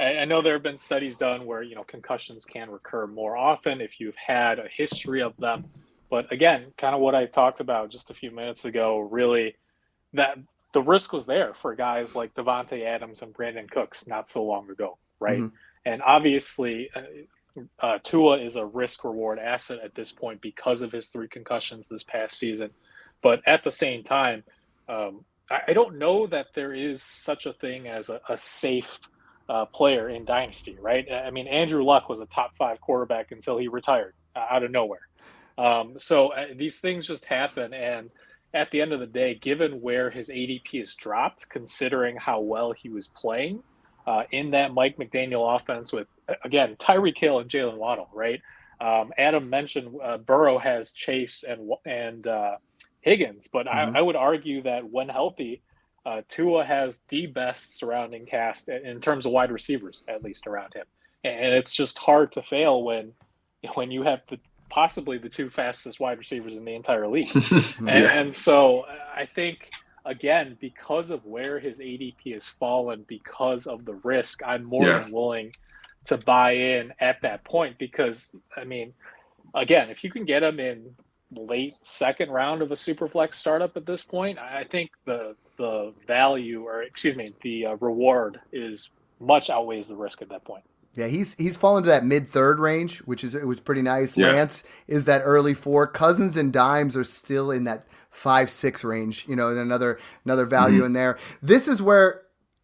I 0.00 0.24
know 0.24 0.42
there 0.42 0.54
have 0.54 0.62
been 0.62 0.76
studies 0.76 1.16
done 1.16 1.46
where 1.46 1.62
you 1.62 1.74
know 1.74 1.84
concussions 1.84 2.44
can 2.44 2.70
recur 2.70 3.06
more 3.06 3.36
often 3.36 3.80
if 3.80 4.00
you've 4.00 4.16
had 4.16 4.58
a 4.58 4.68
history 4.68 5.22
of 5.22 5.36
them. 5.36 5.64
But 6.10 6.32
again, 6.32 6.72
kind 6.76 6.94
of 6.94 7.00
what 7.00 7.14
I 7.14 7.26
talked 7.26 7.60
about 7.60 7.90
just 7.90 8.10
a 8.10 8.14
few 8.14 8.30
minutes 8.30 8.64
ago, 8.64 8.98
really, 8.98 9.56
that 10.12 10.38
the 10.72 10.82
risk 10.82 11.12
was 11.12 11.26
there 11.26 11.54
for 11.54 11.74
guys 11.74 12.14
like 12.14 12.34
Davante 12.34 12.84
Adams 12.84 13.22
and 13.22 13.32
Brandin 13.32 13.70
Cooks 13.70 14.06
not 14.06 14.28
so 14.28 14.42
long 14.42 14.68
ago, 14.70 14.98
right? 15.20 15.38
Mm-hmm. 15.38 15.54
And 15.86 16.02
obviously, 16.02 16.90
uh, 16.94 17.62
uh, 17.78 17.98
Tua 18.02 18.38
is 18.38 18.56
a 18.56 18.66
risk 18.66 19.04
reward 19.04 19.38
asset 19.38 19.78
at 19.82 19.94
this 19.94 20.10
point 20.10 20.40
because 20.40 20.82
of 20.82 20.90
his 20.90 21.06
three 21.06 21.28
concussions 21.28 21.86
this 21.88 22.02
past 22.02 22.36
season. 22.38 22.70
But 23.22 23.40
at 23.46 23.62
the 23.62 23.70
same 23.70 24.02
time, 24.02 24.42
um, 24.88 25.24
I, 25.50 25.72
don't 25.72 25.98
know 25.98 26.26
that 26.28 26.48
there 26.54 26.72
is 26.72 27.02
such 27.02 27.46
a 27.46 27.52
thing 27.52 27.86
as 27.86 28.08
a, 28.08 28.20
a 28.28 28.36
safe 28.36 28.98
uh, 29.48 29.66
player 29.66 30.08
in 30.08 30.24
Dynasty, 30.24 30.76
right? 30.80 31.06
I 31.10 31.30
mean, 31.30 31.46
Andrew 31.46 31.84
Luck 31.84 32.08
was 32.08 32.20
a 32.20 32.26
top 32.26 32.56
five 32.56 32.80
quarterback 32.80 33.30
until 33.30 33.58
he 33.58 33.68
retired 33.68 34.14
uh, 34.34 34.46
out 34.50 34.62
of 34.62 34.70
nowhere. 34.70 35.06
Um, 35.58 35.98
so 35.98 36.28
uh, 36.28 36.46
these 36.56 36.78
things 36.78 37.06
just 37.06 37.26
happen, 37.26 37.74
and 37.74 38.10
at 38.54 38.70
the 38.70 38.80
end 38.80 38.92
of 38.92 39.00
the 39.00 39.06
day, 39.06 39.34
given 39.34 39.80
where 39.80 40.10
his 40.10 40.28
ADP 40.28 40.80
is 40.80 40.94
dropped, 40.94 41.48
considering 41.48 42.16
how 42.16 42.40
well 42.40 42.72
he 42.72 42.88
was 42.88 43.08
playing 43.08 43.62
uh, 44.06 44.22
in 44.32 44.50
that 44.52 44.72
Mike 44.72 44.96
McDaniel 44.96 45.54
offense 45.54 45.92
with, 45.92 46.06
again, 46.44 46.76
Tyreek 46.76 47.18
Hill 47.18 47.40
and 47.40 47.50
Jaylen 47.50 47.76
Waddle, 47.76 48.08
right? 48.14 48.40
Um, 48.80 49.12
Adam 49.18 49.48
mentioned 49.48 49.94
uh, 50.02 50.18
Burrow 50.18 50.58
has 50.58 50.90
Chase 50.90 51.44
and 51.46 51.70
and 51.86 52.26
uh, 52.26 52.56
Higgins, 53.04 53.48
but 53.52 53.66
mm-hmm. 53.66 53.94
I, 53.94 53.98
I, 53.98 54.02
would 54.02 54.16
argue 54.16 54.62
that 54.62 54.90
when 54.90 55.10
healthy, 55.10 55.60
uh, 56.06 56.22
Tua 56.30 56.64
has 56.64 57.00
the 57.10 57.26
best 57.26 57.78
surrounding 57.78 58.24
cast 58.24 58.70
in 58.70 58.98
terms 59.02 59.26
of 59.26 59.32
wide 59.32 59.52
receivers, 59.52 60.02
at 60.08 60.24
least 60.24 60.46
around 60.46 60.72
him. 60.72 60.86
And 61.22 61.54
it's 61.54 61.74
just 61.74 61.98
hard 61.98 62.32
to 62.32 62.42
fail 62.42 62.82
when 62.82 63.12
when 63.74 63.90
you 63.90 64.02
have 64.02 64.20
the, 64.28 64.38
possibly 64.70 65.18
the 65.18 65.28
two 65.28 65.50
fastest 65.50 66.00
wide 66.00 66.18
receivers 66.18 66.56
in 66.56 66.64
the 66.64 66.74
entire 66.74 67.06
league. 67.06 67.28
and, 67.78 67.88
and 67.88 68.34
so 68.34 68.86
I 69.14 69.26
think 69.26 69.70
again 70.06 70.56
because 70.58 71.10
of 71.10 71.26
where 71.26 71.58
his 71.58 71.80
ADP 71.80 72.32
has 72.32 72.46
fallen 72.46 73.04
because 73.06 73.66
of 73.66 73.84
the 73.84 73.94
risk, 73.94 74.40
I'm 74.46 74.64
more 74.64 74.86
yeah. 74.86 75.00
than 75.00 75.12
willing 75.12 75.52
to 76.06 76.16
buy 76.16 76.52
in 76.52 76.94
at 77.00 77.20
that 77.20 77.44
point 77.44 77.76
because 77.78 78.34
I 78.56 78.64
mean, 78.64 78.94
again, 79.54 79.90
if 79.90 80.04
you 80.04 80.10
can 80.10 80.24
get 80.24 80.42
him 80.42 80.58
in 80.58 80.94
late 81.36 81.74
second 81.82 82.30
round 82.30 82.62
of 82.62 82.72
a 82.72 82.76
super 82.76 83.08
flex 83.08 83.38
startup 83.38 83.76
at 83.76 83.86
this 83.86 84.02
point, 84.02 84.38
I 84.38 84.64
think 84.64 84.90
the 85.04 85.36
the 85.56 85.92
value 86.06 86.64
or 86.64 86.82
excuse 86.82 87.16
me, 87.16 87.28
the 87.42 87.66
uh, 87.66 87.76
reward 87.76 88.40
is 88.52 88.90
much 89.20 89.50
outweighs 89.50 89.86
the 89.86 89.96
risk 89.96 90.22
at 90.22 90.28
that 90.30 90.44
point. 90.44 90.64
Yeah, 90.94 91.08
he's 91.08 91.34
he's 91.34 91.56
fallen 91.56 91.82
to 91.82 91.88
that 91.88 92.04
mid 92.04 92.28
third 92.28 92.60
range, 92.60 92.98
which 92.98 93.24
is 93.24 93.34
it 93.34 93.46
was 93.46 93.58
pretty 93.58 93.82
nice. 93.82 94.16
Yeah. 94.16 94.28
Lance 94.28 94.62
is 94.86 95.06
that 95.06 95.22
early 95.24 95.54
four. 95.54 95.86
Cousins 95.86 96.36
and 96.36 96.52
Dimes 96.52 96.96
are 96.96 97.04
still 97.04 97.50
in 97.50 97.64
that 97.64 97.86
five 98.10 98.48
six 98.48 98.84
range. 98.84 99.26
You 99.28 99.34
know, 99.34 99.48
and 99.48 99.58
another 99.58 99.98
another 100.24 100.44
value 100.44 100.78
mm-hmm. 100.78 100.86
in 100.86 100.92
there. 100.92 101.18
This 101.42 101.66
is 101.66 101.82
where 101.82 102.22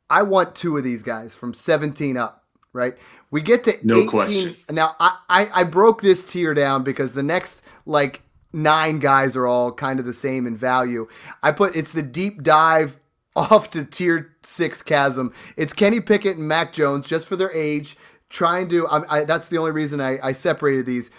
I 0.08 0.22
want 0.22 0.54
two 0.54 0.76
of 0.76 0.84
these 0.84 1.02
guys 1.02 1.34
from 1.34 1.54
seventeen 1.54 2.16
up. 2.16 2.44
Right, 2.72 2.96
we 3.32 3.42
get 3.42 3.64
to 3.64 3.76
no 3.82 3.96
18. 3.96 4.08
question. 4.08 4.56
Now 4.70 4.94
I, 5.00 5.18
I 5.28 5.50
I 5.52 5.64
broke 5.64 6.02
this 6.02 6.24
tier 6.24 6.54
down 6.54 6.84
because 6.84 7.14
the 7.14 7.24
next 7.24 7.62
like 7.84 8.22
nine 8.52 8.98
guys 8.98 9.36
are 9.36 9.46
all 9.46 9.72
kind 9.72 9.98
of 9.98 10.06
the 10.06 10.14
same 10.14 10.46
in 10.46 10.56
value. 10.56 11.08
I 11.42 11.52
put 11.52 11.76
it's 11.76 11.92
the 11.92 12.02
deep 12.02 12.42
dive 12.42 12.98
off 13.36 13.70
to 13.70 13.84
tier 13.84 14.34
six 14.42 14.82
chasm. 14.82 15.32
It's 15.56 15.72
Kenny 15.72 16.00
Pickett 16.00 16.36
and 16.36 16.48
Mac 16.48 16.72
Jones 16.72 17.06
just 17.06 17.28
for 17.28 17.36
their 17.36 17.52
age. 17.52 17.96
Trying 18.28 18.68
to, 18.68 18.86
I, 18.86 19.18
I, 19.18 19.24
that's 19.24 19.48
the 19.48 19.58
only 19.58 19.72
reason 19.72 20.00
I, 20.00 20.18
I 20.22 20.32
separated 20.32 20.86
these. 20.86 21.10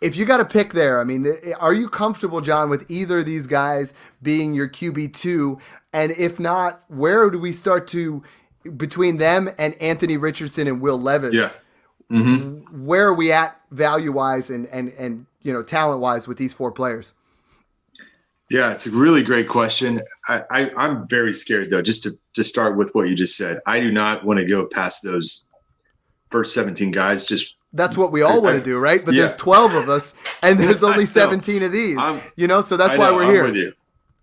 If 0.00 0.16
you 0.16 0.24
got 0.24 0.38
to 0.38 0.44
pick 0.44 0.72
there, 0.72 1.00
I 1.00 1.04
mean, 1.04 1.26
are 1.60 1.74
you 1.74 1.88
comfortable, 1.88 2.40
John, 2.40 2.68
with 2.68 2.90
either 2.90 3.20
of 3.20 3.26
these 3.26 3.46
guys 3.46 3.94
being 4.20 4.52
your 4.54 4.68
QB 4.68 5.14
two? 5.14 5.58
And 5.92 6.10
if 6.12 6.40
not, 6.40 6.82
where 6.88 7.30
do 7.30 7.38
we 7.38 7.52
start 7.52 7.86
to 7.88 8.24
between 8.76 9.18
them 9.18 9.50
and 9.56 9.74
Anthony 9.74 10.16
Richardson 10.16 10.66
and 10.66 10.80
Will 10.80 11.00
Levis? 11.00 11.34
Yeah. 11.34 11.50
Mm-hmm. 12.10 12.86
Where 12.86 13.08
are 13.08 13.14
we 13.14 13.32
at 13.32 13.60
value 13.70 14.12
wise 14.12 14.50
and 14.50 14.66
and 14.66 14.88
and 14.98 15.26
you 15.42 15.52
know, 15.52 15.62
talent 15.62 16.00
wise 16.00 16.26
with 16.26 16.38
these 16.38 16.52
four 16.52 16.72
players? 16.72 17.14
Yeah, 18.50 18.72
it's 18.72 18.86
a 18.86 18.90
really 18.90 19.22
great 19.22 19.48
question. 19.48 20.02
I, 20.28 20.42
I, 20.50 20.86
am 20.88 21.06
very 21.06 21.32
scared 21.32 21.70
though. 21.70 21.82
Just 21.82 22.02
to 22.02 22.10
to 22.34 22.42
start 22.42 22.76
with 22.76 22.92
what 22.94 23.08
you 23.08 23.14
just 23.14 23.36
said, 23.36 23.60
I 23.66 23.80
do 23.80 23.92
not 23.92 24.24
want 24.24 24.40
to 24.40 24.46
go 24.46 24.66
past 24.66 25.04
those 25.04 25.48
first 26.30 26.52
17 26.54 26.90
guys. 26.90 27.24
Just 27.24 27.54
that's 27.72 27.96
what 27.96 28.10
we 28.10 28.22
all 28.22 28.42
want 28.42 28.58
to 28.58 28.64
do, 28.64 28.78
right? 28.78 29.04
But 29.04 29.14
yeah. 29.14 29.20
there's 29.20 29.36
12 29.36 29.74
of 29.74 29.88
us, 29.88 30.14
and 30.42 30.58
there's 30.58 30.82
only 30.82 31.06
17 31.06 31.62
of 31.62 31.70
these. 31.70 31.96
I'm, 31.96 32.20
you 32.34 32.48
know, 32.48 32.62
so 32.62 32.76
that's 32.76 32.98
why 32.98 33.12
we're 33.12 33.22
I'm 33.22 33.30
here. 33.30 33.44
With 33.44 33.56
you. 33.56 33.72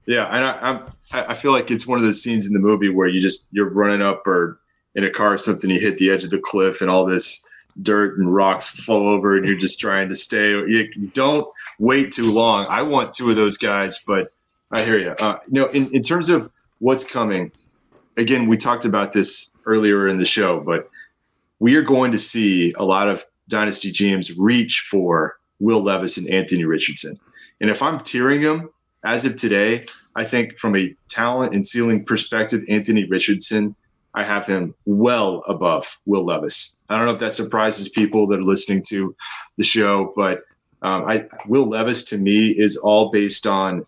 Yeah, 0.05 0.25
and 0.25 0.43
I, 0.43 0.51
I'm 0.61 0.83
I 1.29 1.33
feel 1.33 1.53
like 1.53 1.71
it's 1.71 1.87
one 1.87 1.97
of 1.97 2.03
those 2.03 2.21
scenes 2.21 2.47
in 2.47 2.53
the 2.53 2.59
movie 2.59 2.89
where 2.89 3.07
you 3.07 3.21
just 3.21 3.47
you're 3.51 3.69
running 3.69 4.01
up 4.01 4.27
or 4.27 4.59
in 4.95 5.05
a 5.05 5.09
car 5.09 5.33
or 5.33 5.37
something, 5.37 5.69
you 5.69 5.79
hit 5.79 5.97
the 5.99 6.09
edge 6.09 6.25
of 6.25 6.31
the 6.31 6.39
cliff, 6.39 6.81
and 6.81 6.89
all 6.89 7.05
this 7.05 7.46
dirt 7.81 8.17
and 8.17 8.33
rocks 8.33 8.69
fall 8.69 9.07
over 9.07 9.37
and 9.37 9.45
you're 9.45 9.57
just 9.57 9.79
trying 9.79 10.09
to 10.09 10.15
stay. 10.15 10.49
You 10.49 10.89
don't 11.13 11.47
wait 11.79 12.11
too 12.11 12.31
long. 12.31 12.65
I 12.69 12.81
want 12.81 13.13
two 13.13 13.29
of 13.29 13.35
those 13.35 13.57
guys, 13.57 14.03
but 14.05 14.25
I 14.71 14.81
hear 14.81 14.99
you. 14.99 15.11
Uh, 15.11 15.39
you 15.47 15.61
know, 15.61 15.67
in, 15.67 15.93
in 15.93 16.01
terms 16.01 16.29
of 16.29 16.49
what's 16.79 17.09
coming, 17.09 17.51
again, 18.17 18.47
we 18.47 18.57
talked 18.57 18.85
about 18.85 19.13
this 19.13 19.55
earlier 19.65 20.07
in 20.07 20.17
the 20.17 20.25
show, 20.25 20.59
but 20.59 20.89
we 21.59 21.75
are 21.75 21.83
going 21.83 22.11
to 22.11 22.17
see 22.17 22.73
a 22.73 22.83
lot 22.83 23.07
of 23.07 23.25
dynasty 23.47 23.91
GMs 23.91 24.31
reach 24.37 24.85
for 24.89 25.37
Will 25.59 25.81
Levis 25.81 26.17
and 26.17 26.29
Anthony 26.29 26.65
Richardson. 26.65 27.19
And 27.61 27.69
if 27.69 27.81
I'm 27.81 27.99
tiering 27.99 28.43
them 28.43 28.69
as 29.03 29.25
of 29.25 29.35
today, 29.35 29.85
I 30.15 30.23
think 30.23 30.57
from 30.57 30.75
a 30.75 30.95
talent 31.09 31.53
and 31.53 31.65
ceiling 31.65 32.05
perspective, 32.05 32.63
Anthony 32.67 33.05
Richardson– 33.05 33.75
I 34.17 34.23
have 34.23 34.47
him 34.47 34.73
well 34.85 35.43
above 35.47 35.99
Will 36.07 36.25
Levis. 36.25 36.81
I 36.89 36.97
don't 36.97 37.05
know 37.05 37.13
if 37.13 37.19
that 37.19 37.33
surprises 37.33 37.87
people 37.87 38.25
that 38.27 38.39
are 38.39 38.43
listening 38.43 38.81
to 38.87 39.15
the 39.57 39.63
show, 39.63 40.11
but 40.15 40.41
um, 40.81 41.05
I, 41.07 41.27
Will 41.45 41.67
Levis 41.67 42.03
to 42.05 42.17
me 42.17 42.47
is 42.47 42.77
all 42.77 43.11
based 43.11 43.45
on 43.45 43.83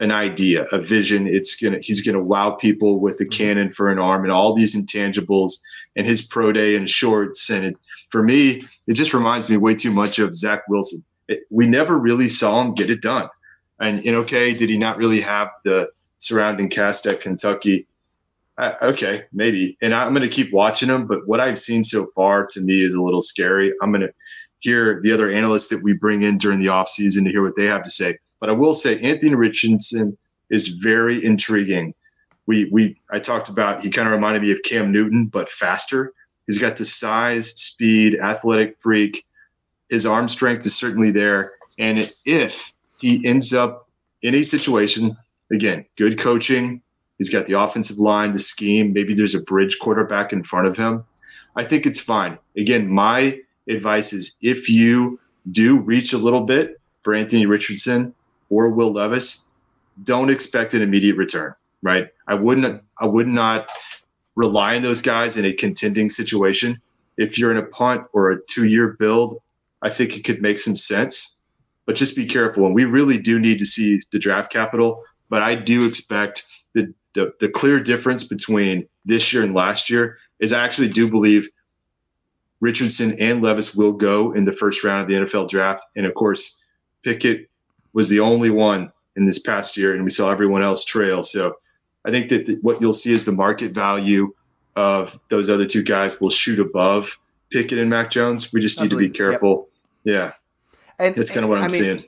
an 0.00 0.10
idea, 0.10 0.66
a 0.72 0.80
vision. 0.80 1.28
It's 1.28 1.54
gonna 1.54 1.78
he's 1.78 2.04
gonna 2.04 2.20
wow 2.20 2.50
people 2.50 2.98
with 2.98 3.20
a 3.20 3.26
cannon 3.26 3.70
for 3.72 3.92
an 3.92 4.00
arm 4.00 4.24
and 4.24 4.32
all 4.32 4.54
these 4.54 4.74
intangibles 4.74 5.52
and 5.94 6.04
his 6.04 6.20
pro 6.20 6.50
day 6.50 6.74
and 6.74 6.90
shorts. 6.90 7.48
And 7.48 7.64
it, 7.64 7.76
for 8.10 8.24
me, 8.24 8.64
it 8.88 8.94
just 8.94 9.14
reminds 9.14 9.48
me 9.48 9.56
way 9.56 9.76
too 9.76 9.92
much 9.92 10.18
of 10.18 10.34
Zach 10.34 10.62
Wilson. 10.68 11.04
It, 11.28 11.44
we 11.50 11.68
never 11.68 11.96
really 11.96 12.28
saw 12.28 12.60
him 12.60 12.74
get 12.74 12.90
it 12.90 13.02
done. 13.02 13.28
And, 13.78 14.04
and 14.04 14.16
okay, 14.16 14.52
did 14.52 14.68
he 14.68 14.78
not 14.78 14.96
really 14.96 15.20
have 15.20 15.50
the 15.64 15.90
surrounding 16.18 16.70
cast 16.70 17.06
at 17.06 17.20
Kentucky? 17.20 17.86
Okay, 18.58 19.24
maybe. 19.32 19.76
And 19.82 19.94
I'm 19.94 20.12
going 20.12 20.22
to 20.22 20.28
keep 20.28 20.52
watching 20.52 20.88
them. 20.88 21.06
But 21.06 21.26
what 21.26 21.40
I've 21.40 21.58
seen 21.58 21.82
so 21.84 22.06
far 22.14 22.46
to 22.46 22.60
me 22.60 22.80
is 22.82 22.94
a 22.94 23.02
little 23.02 23.22
scary. 23.22 23.72
I'm 23.82 23.90
going 23.90 24.02
to 24.02 24.14
hear 24.60 25.00
the 25.02 25.12
other 25.12 25.28
analysts 25.28 25.68
that 25.68 25.82
we 25.82 25.94
bring 25.94 26.22
in 26.22 26.38
during 26.38 26.58
the 26.58 26.66
offseason 26.66 27.24
to 27.24 27.30
hear 27.30 27.42
what 27.42 27.56
they 27.56 27.66
have 27.66 27.82
to 27.82 27.90
say. 27.90 28.16
But 28.40 28.50
I 28.50 28.52
will 28.52 28.74
say 28.74 29.00
Anthony 29.00 29.34
Richardson 29.34 30.16
is 30.50 30.68
very 30.68 31.24
intriguing. 31.24 31.94
We 32.46 32.68
we 32.70 32.96
I 33.10 33.18
talked 33.18 33.48
about 33.48 33.80
he 33.82 33.90
kind 33.90 34.06
of 34.06 34.12
reminded 34.12 34.42
me 34.42 34.52
of 34.52 34.62
Cam 34.64 34.92
Newton, 34.92 35.26
but 35.26 35.48
faster. 35.48 36.12
He's 36.46 36.58
got 36.58 36.76
the 36.76 36.84
size, 36.84 37.50
speed, 37.58 38.18
athletic 38.20 38.76
freak. 38.78 39.24
His 39.88 40.04
arm 40.04 40.28
strength 40.28 40.66
is 40.66 40.76
certainly 40.76 41.10
there. 41.10 41.52
And 41.78 41.98
if 42.26 42.72
he 43.00 43.26
ends 43.26 43.54
up 43.54 43.88
in 44.22 44.34
a 44.34 44.42
situation, 44.42 45.16
again, 45.50 45.86
good 45.96 46.18
coaching, 46.18 46.82
He's 47.18 47.30
got 47.30 47.46
the 47.46 47.58
offensive 47.58 47.98
line, 47.98 48.32
the 48.32 48.38
scheme. 48.38 48.92
Maybe 48.92 49.14
there's 49.14 49.34
a 49.34 49.42
bridge 49.42 49.78
quarterback 49.78 50.32
in 50.32 50.42
front 50.42 50.66
of 50.66 50.76
him. 50.76 51.04
I 51.56 51.64
think 51.64 51.86
it's 51.86 52.00
fine. 52.00 52.38
Again, 52.56 52.88
my 52.88 53.40
advice 53.68 54.12
is 54.12 54.36
if 54.42 54.68
you 54.68 55.20
do 55.52 55.78
reach 55.78 56.12
a 56.12 56.18
little 56.18 56.40
bit 56.40 56.80
for 57.02 57.14
Anthony 57.14 57.46
Richardson 57.46 58.14
or 58.50 58.70
Will 58.70 58.92
Levis, 58.92 59.44
don't 60.02 60.30
expect 60.30 60.74
an 60.74 60.82
immediate 60.82 61.16
return, 61.16 61.54
right? 61.82 62.08
I 62.26 62.34
wouldn't 62.34 62.82
I 62.98 63.06
would 63.06 63.28
not 63.28 63.68
rely 64.34 64.74
on 64.76 64.82
those 64.82 65.00
guys 65.00 65.36
in 65.36 65.44
a 65.44 65.52
contending 65.52 66.10
situation. 66.10 66.80
If 67.16 67.38
you're 67.38 67.52
in 67.52 67.56
a 67.56 67.66
punt 67.66 68.06
or 68.12 68.32
a 68.32 68.36
two-year 68.48 68.96
build, 68.98 69.38
I 69.82 69.90
think 69.90 70.16
it 70.16 70.24
could 70.24 70.42
make 70.42 70.58
some 70.58 70.74
sense. 70.74 71.38
But 71.86 71.94
just 71.94 72.16
be 72.16 72.26
careful. 72.26 72.66
And 72.66 72.74
we 72.74 72.84
really 72.84 73.18
do 73.18 73.38
need 73.38 73.58
to 73.58 73.66
see 73.66 74.02
the 74.10 74.18
draft 74.18 74.50
capital. 74.50 75.04
But 75.28 75.42
I 75.42 75.54
do 75.54 75.86
expect 75.86 76.44
the 76.72 76.92
the, 77.14 77.32
the 77.40 77.48
clear 77.48 77.80
difference 77.80 78.24
between 78.24 78.86
this 79.04 79.32
year 79.32 79.42
and 79.42 79.54
last 79.54 79.88
year 79.88 80.18
is 80.40 80.52
I 80.52 80.64
actually 80.64 80.88
do 80.88 81.08
believe 81.08 81.48
Richardson 82.60 83.16
and 83.20 83.42
Levis 83.42 83.74
will 83.74 83.92
go 83.92 84.32
in 84.32 84.44
the 84.44 84.52
first 84.52 84.84
round 84.84 85.02
of 85.02 85.08
the 85.08 85.14
NFL 85.14 85.48
draft. 85.48 85.84
And 85.96 86.06
of 86.06 86.14
course, 86.14 86.62
Pickett 87.02 87.48
was 87.92 88.08
the 88.08 88.20
only 88.20 88.50
one 88.50 88.92
in 89.16 89.26
this 89.26 89.38
past 89.38 89.76
year, 89.76 89.94
and 89.94 90.02
we 90.02 90.10
saw 90.10 90.30
everyone 90.30 90.62
else 90.62 90.84
trail. 90.84 91.22
So 91.22 91.54
I 92.04 92.10
think 92.10 92.28
that 92.30 92.46
the, 92.46 92.58
what 92.62 92.80
you'll 92.80 92.92
see 92.92 93.12
is 93.12 93.24
the 93.24 93.32
market 93.32 93.72
value 93.72 94.32
of 94.76 95.18
those 95.30 95.48
other 95.48 95.66
two 95.66 95.82
guys 95.82 96.20
will 96.20 96.30
shoot 96.30 96.58
above 96.58 97.18
Pickett 97.50 97.78
and 97.78 97.88
Mac 97.88 98.10
Jones. 98.10 98.52
We 98.52 98.60
just 98.60 98.80
need 98.80 98.90
to 98.90 98.96
be 98.96 99.08
careful. 99.08 99.68
Yep. 100.04 100.14
Yeah. 100.14 100.32
And 100.98 101.14
that's 101.14 101.30
kind 101.30 101.44
of 101.44 101.50
what 101.50 101.58
I'm 101.58 101.64
I 101.64 101.68
mean, 101.68 101.80
seeing. 101.80 102.04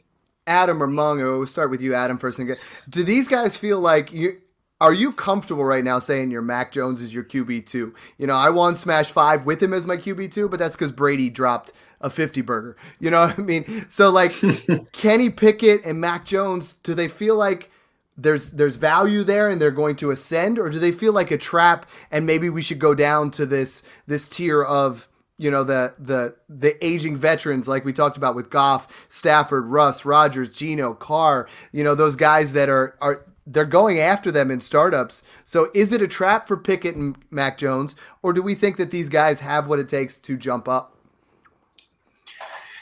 Adam 0.47 0.83
or 0.83 0.87
Mungo, 0.87 1.39
we'll 1.39 1.47
start 1.47 1.71
with 1.71 1.81
you, 1.81 1.95
Adam, 1.95 2.19
first. 2.19 2.41
Do 2.89 3.03
these 3.03 3.29
guys 3.29 3.57
feel 3.57 3.81
like 3.81 4.13
you 4.13 4.41
are 4.81 4.93
you 4.93 5.13
comfortable 5.13 5.65
right 5.65 5.85
now 5.85 5.99
saying 5.99 6.31
your 6.31 6.43
Mac 6.43 6.71
Jones 6.71 7.01
is 7.01 7.15
your 7.15 7.25
QB 7.25 7.67
two? 7.67 7.95
You 8.19 8.27
know, 8.27 8.35
I 8.35 8.51
won 8.51 8.75
Smash 8.75 9.11
Five 9.11 9.47
with 9.47 9.63
him 9.63 9.73
as 9.73 9.87
my 9.87 9.97
QB 9.97 10.33
two, 10.33 10.49
but 10.49 10.59
that's 10.59 10.77
because 10.77 10.93
Brady 10.93 11.31
dropped 11.31 11.73
a 12.01 12.11
fifty 12.11 12.43
burger. 12.43 12.77
You 12.99 13.11
know 13.11 13.21
what 13.27 13.39
I 13.39 13.43
mean? 13.43 13.87
So 13.89 14.11
like 14.11 14.33
Kenny 14.93 15.31
Pickett 15.31 15.85
and 15.85 16.01
Mac 16.01 16.27
Jones, 16.27 16.75
do 16.75 16.95
they 16.95 17.09
feel 17.09 17.37
like 17.37 17.71
there's 18.19 18.53
there's 18.53 18.77
value 18.77 19.23
there 19.23 19.49
and 19.49 19.61
they're 19.61 19.71
going 19.71 19.97
to 19.97 20.11
ascend, 20.11 20.59
or 20.59 20.69
do 20.69 20.79
they 20.79 20.93
feel 20.93 21.13
like 21.13 21.31
a 21.31 21.39
trap 21.39 21.89
and 22.11 22.27
maybe 22.27 22.51
we 22.51 22.63
should 22.63 22.79
go 22.79 22.95
down 22.95 23.31
to 23.33 23.47
this 23.47 23.83
this 24.07 24.29
tier 24.29 24.63
of 24.63 25.09
you 25.39 25.51
know 25.51 25.65
the 25.65 25.95
the 25.99 26.35
the 26.49 26.85
aging 26.85 27.17
veterans 27.17 27.69
like 27.69 27.85
we 27.85 27.93
talked 27.93 28.17
about 28.17 28.35
with 28.35 28.51
Goff, 28.51 28.89
Stafford, 29.09 29.67
Russ, 29.67 30.05
Rodgers, 30.05 30.55
Geno, 30.55 30.93
Carr, 30.95 31.49
you 31.73 31.83
know 31.83 31.95
those 31.95 32.17
guys 32.17 32.53
that 32.53 32.69
are 32.69 32.97
are 33.01 33.25
they're 33.47 33.65
going 33.65 33.99
after 33.99 34.33
them 34.33 34.51
in 34.51 34.61
startups. 34.61 35.23
So 35.45 35.71
is 35.75 35.93
it 35.93 36.03
a 36.03 36.09
trap 36.09 36.49
for 36.49 36.57
Pickett 36.57 36.97
and 36.97 37.17
Mac 37.31 37.59
Jones 37.59 37.97
or 38.23 38.33
do 38.33 38.43
we 38.43 38.55
think 38.55 38.77
that 38.77 38.91
these 38.91 39.09
guys 39.09 39.41
have 39.41 39.69
what 39.69 39.79
it 39.79 39.89
takes 39.89 40.19
to 40.19 40.37
jump 40.37 40.69
up? 40.69 40.93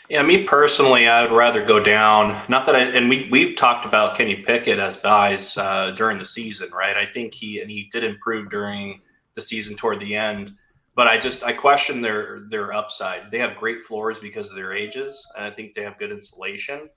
Yeah, 0.09 0.23
me 0.23 0.45
personally, 0.45 1.09
I 1.09 1.23
would 1.23 1.33
rather 1.33 1.65
go 1.65 1.81
down. 1.81 2.43
Not 2.49 2.67
that 2.67 2.77
I, 2.77 2.81
and 2.81 3.09
we 3.09 3.27
we've 3.31 3.57
talked 3.57 3.87
about 3.87 4.17
Kenny 4.17 4.37
Pickett 4.37 4.79
as 4.79 4.99
buys 4.99 5.57
uh, 5.57 5.93
during 5.97 6.19
the 6.19 6.27
season, 6.27 6.69
right? 6.73 6.95
I 6.95 7.07
think 7.07 7.33
he 7.33 7.61
and 7.61 7.71
he 7.71 7.89
did 7.91 8.05
improve 8.05 8.51
during 8.51 9.01
the 9.35 9.41
season 9.41 9.77
toward 9.77 10.01
the 10.01 10.15
end 10.15 10.55
but 10.95 11.07
I 11.09 11.19
just 11.19 11.43
I 11.43 11.53
question 11.53 12.01
their 12.01 12.41
their 12.49 12.73
upside. 12.73 13.31
They 13.31 13.39
have 13.39 13.57
great 13.57 13.81
floors 13.81 14.19
because 14.19 14.51
of 14.51 14.57
their 14.57 14.73
ages, 14.73 15.27
and 15.37 15.45
I 15.45 15.51
think 15.51 15.75
they 15.75 15.83
have 15.83 15.99
good 15.99 16.13
insulation. 16.13 16.89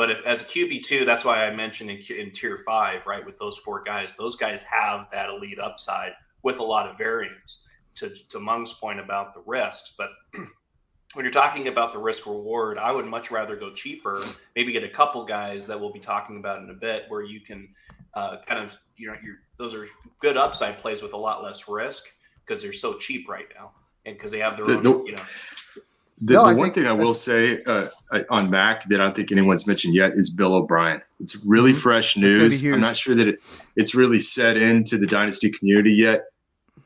But 0.00 0.10
if 0.10 0.24
as 0.24 0.40
a 0.40 0.44
QB 0.46 0.82
two, 0.82 1.04
that's 1.04 1.26
why 1.26 1.44
I 1.44 1.54
mentioned 1.54 1.90
in, 1.90 1.98
in 2.16 2.30
tier 2.30 2.62
five, 2.64 3.06
right, 3.06 3.22
with 3.22 3.36
those 3.38 3.58
four 3.58 3.82
guys, 3.82 4.16
those 4.16 4.34
guys 4.34 4.62
have 4.62 5.08
that 5.12 5.28
elite 5.28 5.58
upside 5.58 6.12
with 6.42 6.58
a 6.58 6.62
lot 6.62 6.88
of 6.88 6.96
variance. 6.96 7.66
To 7.96 8.08
to 8.30 8.40
Mung's 8.40 8.72
point 8.72 8.98
about 8.98 9.34
the 9.34 9.42
risks, 9.44 9.92
but 9.98 10.08
when 11.12 11.26
you're 11.26 11.30
talking 11.30 11.68
about 11.68 11.92
the 11.92 11.98
risk 11.98 12.24
reward, 12.24 12.78
I 12.78 12.92
would 12.92 13.04
much 13.04 13.30
rather 13.30 13.56
go 13.56 13.74
cheaper. 13.74 14.18
Maybe 14.56 14.72
get 14.72 14.84
a 14.84 14.88
couple 14.88 15.22
guys 15.26 15.66
that 15.66 15.78
we'll 15.78 15.92
be 15.92 16.00
talking 16.00 16.38
about 16.38 16.62
in 16.62 16.70
a 16.70 16.74
bit, 16.80 17.04
where 17.08 17.20
you 17.20 17.40
can 17.40 17.68
uh, 18.14 18.38
kind 18.46 18.58
of 18.58 18.78
you 18.96 19.08
know, 19.08 19.16
those 19.58 19.74
are 19.74 19.86
good 20.18 20.38
upside 20.38 20.78
plays 20.78 21.02
with 21.02 21.12
a 21.12 21.18
lot 21.18 21.42
less 21.42 21.68
risk 21.68 22.04
because 22.46 22.62
they're 22.62 22.72
so 22.72 22.96
cheap 22.96 23.28
right 23.28 23.48
now 23.54 23.72
and 24.06 24.16
because 24.16 24.30
they 24.30 24.38
have 24.38 24.56
their 24.56 24.64
the, 24.64 24.76
own, 24.76 24.82
the, 24.82 25.04
you 25.04 25.12
know. 25.12 25.22
The, 26.20 26.34
no, 26.34 26.48
the 26.48 26.56
one 26.56 26.72
thing 26.72 26.86
I 26.86 26.92
will 26.92 27.14
say 27.14 27.62
uh, 27.62 27.88
on 28.28 28.50
Mac 28.50 28.86
that 28.88 29.00
I 29.00 29.04
don't 29.04 29.16
think 29.16 29.32
anyone's 29.32 29.66
mentioned 29.66 29.94
yet 29.94 30.12
is 30.12 30.30
Bill 30.30 30.54
O'Brien. 30.54 31.00
It's 31.18 31.42
really 31.44 31.72
mm-hmm. 31.72 31.80
fresh 31.80 32.16
news. 32.16 32.64
I'm 32.64 32.80
not 32.80 32.96
sure 32.96 33.14
that 33.14 33.26
it, 33.26 33.40
it's 33.76 33.94
really 33.94 34.20
set 34.20 34.56
into 34.56 34.98
the 34.98 35.06
dynasty 35.06 35.50
community 35.50 35.92
yet. 35.92 36.24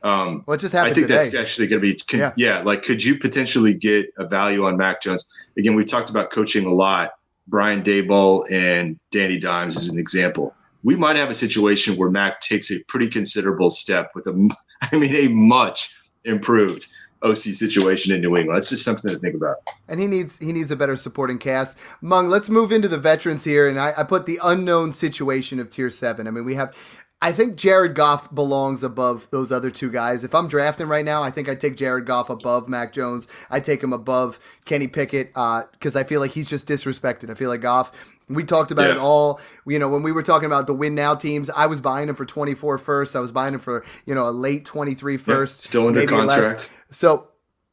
Um, 0.03 0.43
what 0.45 0.59
just 0.59 0.73
happened? 0.73 0.91
I 0.91 0.95
think 0.95 1.07
today? 1.07 1.19
that's 1.19 1.35
actually 1.35 1.67
going 1.67 1.81
to 1.81 1.93
be, 1.93 2.17
yeah. 2.17 2.31
yeah. 2.37 2.61
Like, 2.61 2.83
could 2.83 3.03
you 3.03 3.17
potentially 3.17 3.73
get 3.73 4.07
a 4.17 4.25
value 4.25 4.65
on 4.65 4.77
Mac 4.77 5.01
Jones? 5.01 5.33
Again, 5.57 5.75
we 5.75 5.83
talked 5.83 6.09
about 6.09 6.31
coaching 6.31 6.65
a 6.65 6.73
lot. 6.73 7.11
Brian 7.47 7.83
Daboll 7.83 8.49
and 8.51 8.99
Danny 9.11 9.37
Dimes 9.37 9.75
is 9.75 9.89
an 9.89 9.99
example 9.99 10.55
we 10.85 10.95
might 10.95 11.17
have 11.17 11.31
a 11.31 11.33
situation 11.33 11.97
where 11.97 12.11
Mac 12.11 12.39
takes 12.41 12.69
a 12.69 12.75
pretty 12.87 13.07
considerable 13.07 13.71
step 13.71 14.11
with 14.13 14.27
a, 14.27 14.49
I 14.81 14.95
mean, 14.95 15.15
a 15.15 15.27
much 15.29 15.95
improved 16.23 16.87
OC 17.25 17.37
situation 17.37 18.13
in 18.13 18.21
New 18.21 18.35
England. 18.35 18.57
That's 18.57 18.69
just 18.69 18.85
something 18.85 19.11
to 19.11 19.17
think 19.17 19.35
about. 19.35 19.57
And 19.87 19.99
he 19.99 20.07
needs 20.07 20.37
he 20.39 20.53
needs 20.53 20.71
a 20.71 20.75
better 20.75 20.95
supporting 20.95 21.37
cast. 21.37 21.77
Mung, 22.01 22.27
let's 22.27 22.49
move 22.49 22.71
into 22.71 22.87
the 22.87 22.97
veterans 22.97 23.43
here, 23.43 23.67
and 23.67 23.79
I, 23.79 23.93
I 23.97 24.03
put 24.03 24.25
the 24.25 24.39
unknown 24.43 24.93
situation 24.93 25.59
of 25.59 25.69
Tier 25.69 25.89
Seven. 25.89 26.27
I 26.27 26.31
mean, 26.31 26.45
we 26.45 26.55
have 26.55 26.73
I 27.21 27.31
think 27.31 27.55
Jared 27.55 27.95
Goff 27.95 28.33
belongs 28.33 28.83
above 28.83 29.29
those 29.31 29.51
other 29.51 29.71
two 29.71 29.89
guys. 29.89 30.23
If 30.23 30.35
I'm 30.35 30.47
drafting 30.47 30.87
right 30.87 31.05
now, 31.05 31.23
I 31.23 31.31
think 31.31 31.47
I 31.47 31.55
take 31.55 31.77
Jared 31.77 32.05
Goff 32.05 32.29
above 32.29 32.67
Mac 32.67 32.93
Jones. 32.93 33.27
I 33.49 33.61
take 33.61 33.81
him 33.81 33.93
above 33.93 34.37
Kenny 34.65 34.87
Pickett 34.87 35.29
because 35.29 35.95
uh, 35.95 35.99
I 35.99 36.03
feel 36.03 36.19
like 36.19 36.31
he's 36.31 36.47
just 36.47 36.67
disrespected. 36.67 37.29
I 37.29 37.33
feel 37.33 37.49
like 37.49 37.61
Goff. 37.61 37.91
We 38.27 38.43
talked 38.43 38.71
about 38.71 38.89
yeah. 38.89 38.95
it 38.95 38.99
all. 38.99 39.39
You 39.67 39.77
know, 39.79 39.89
when 39.89 40.03
we 40.03 40.11
were 40.11 40.23
talking 40.23 40.47
about 40.47 40.67
the 40.67 40.73
win 40.73 40.95
now 40.95 41.15
teams, 41.15 41.49
I 41.49 41.67
was 41.67 41.81
buying 41.81 42.07
them 42.07 42.15
for 42.15 42.25
24 42.25 42.77
first. 42.77 43.15
I 43.15 43.19
was 43.19 43.31
buying 43.31 43.51
them 43.51 43.61
for 43.61 43.85
you 44.05 44.15
know 44.15 44.27
a 44.27 44.31
late 44.31 44.65
23 44.65 45.17
first. 45.17 45.65
Yeah, 45.65 45.69
still 45.69 45.87
under 45.87 46.05
contract. 46.05 46.41
Less. 46.41 46.73
So 46.91 47.29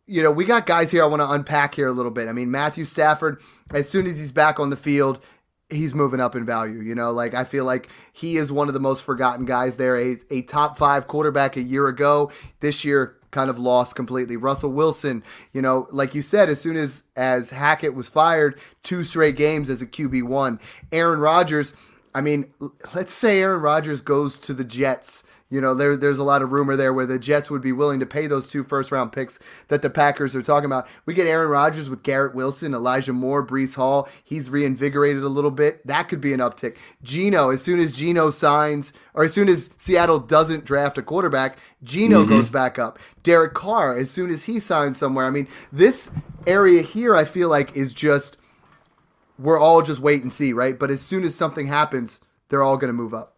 you 0.06 0.22
know, 0.22 0.30
we 0.30 0.44
got 0.44 0.66
guys 0.66 0.90
here 0.90 1.02
I 1.02 1.06
want 1.06 1.22
to 1.22 1.30
unpack 1.30 1.74
here 1.74 1.88
a 1.88 1.92
little 1.92 2.10
bit. 2.10 2.28
I 2.28 2.32
mean, 2.32 2.50
Matthew 2.50 2.84
Stafford, 2.84 3.40
as 3.72 3.88
soon 3.88 4.06
as 4.06 4.18
he's 4.18 4.32
back 4.32 4.58
on 4.58 4.70
the 4.70 4.76
field, 4.76 5.20
he's 5.70 5.94
moving 5.94 6.20
up 6.20 6.34
in 6.34 6.44
value. 6.44 6.80
You 6.80 6.94
know, 6.94 7.12
like 7.12 7.34
I 7.34 7.44
feel 7.44 7.64
like 7.64 7.88
he 8.12 8.36
is 8.36 8.52
one 8.52 8.68
of 8.68 8.74
the 8.74 8.80
most 8.80 9.02
forgotten 9.04 9.46
guys 9.46 9.76
there. 9.76 9.96
A, 9.96 10.18
a 10.30 10.42
top 10.42 10.76
five 10.76 11.06
quarterback 11.06 11.56
a 11.56 11.62
year 11.62 11.88
ago. 11.88 12.30
This 12.60 12.84
year, 12.84 13.16
kind 13.32 13.50
of 13.50 13.58
lost 13.58 13.96
completely. 13.96 14.36
Russell 14.36 14.70
Wilson, 14.70 15.24
you 15.52 15.60
know, 15.60 15.88
like 15.90 16.14
you 16.14 16.22
said, 16.22 16.48
as 16.48 16.60
soon 16.60 16.76
as 16.76 17.02
as 17.16 17.50
Hackett 17.50 17.94
was 17.94 18.08
fired, 18.08 18.58
two 18.84 19.02
straight 19.02 19.34
games 19.34 19.68
as 19.68 19.82
a 19.82 19.86
QB 19.86 20.22
one. 20.22 20.60
Aaron 20.92 21.18
Rodgers. 21.18 21.74
I 22.14 22.20
mean, 22.20 22.52
let's 22.94 23.12
say 23.12 23.40
Aaron 23.40 23.62
Rodgers 23.62 24.02
goes 24.02 24.38
to 24.40 24.54
the 24.54 24.64
Jets 24.64 25.24
you 25.52 25.60
know, 25.60 25.74
there, 25.74 25.98
there's 25.98 26.18
a 26.18 26.24
lot 26.24 26.40
of 26.40 26.50
rumor 26.50 26.76
there 26.76 26.94
where 26.94 27.04
the 27.04 27.18
Jets 27.18 27.50
would 27.50 27.60
be 27.60 27.72
willing 27.72 28.00
to 28.00 28.06
pay 28.06 28.26
those 28.26 28.48
two 28.48 28.64
first 28.64 28.90
round 28.90 29.12
picks 29.12 29.38
that 29.68 29.82
the 29.82 29.90
Packers 29.90 30.34
are 30.34 30.40
talking 30.40 30.64
about. 30.64 30.88
We 31.04 31.12
get 31.12 31.26
Aaron 31.26 31.50
Rodgers 31.50 31.90
with 31.90 32.02
Garrett 32.02 32.34
Wilson, 32.34 32.72
Elijah 32.72 33.12
Moore, 33.12 33.46
Breece 33.46 33.74
Hall. 33.74 34.08
He's 34.24 34.48
reinvigorated 34.48 35.22
a 35.22 35.28
little 35.28 35.50
bit. 35.50 35.86
That 35.86 36.08
could 36.08 36.22
be 36.22 36.32
an 36.32 36.40
uptick. 36.40 36.76
Geno, 37.02 37.50
as 37.50 37.60
soon 37.60 37.80
as 37.80 37.98
Geno 37.98 38.30
signs, 38.30 38.94
or 39.12 39.24
as 39.24 39.34
soon 39.34 39.50
as 39.50 39.68
Seattle 39.76 40.20
doesn't 40.20 40.64
draft 40.64 40.96
a 40.96 41.02
quarterback, 41.02 41.58
Geno 41.84 42.22
mm-hmm. 42.22 42.30
goes 42.30 42.48
back 42.48 42.78
up. 42.78 42.98
Derek 43.22 43.52
Carr, 43.52 43.98
as 43.98 44.10
soon 44.10 44.30
as 44.30 44.44
he 44.44 44.58
signs 44.58 44.96
somewhere. 44.96 45.26
I 45.26 45.30
mean, 45.30 45.48
this 45.70 46.10
area 46.46 46.80
here, 46.80 47.14
I 47.14 47.26
feel 47.26 47.50
like, 47.50 47.76
is 47.76 47.92
just, 47.92 48.38
we're 49.38 49.60
all 49.60 49.82
just 49.82 50.00
wait 50.00 50.22
and 50.22 50.32
see, 50.32 50.54
right? 50.54 50.78
But 50.78 50.90
as 50.90 51.02
soon 51.02 51.24
as 51.24 51.34
something 51.34 51.66
happens, 51.66 52.20
they're 52.48 52.62
all 52.62 52.78
going 52.78 52.88
to 52.88 52.94
move 52.94 53.12
up. 53.12 53.36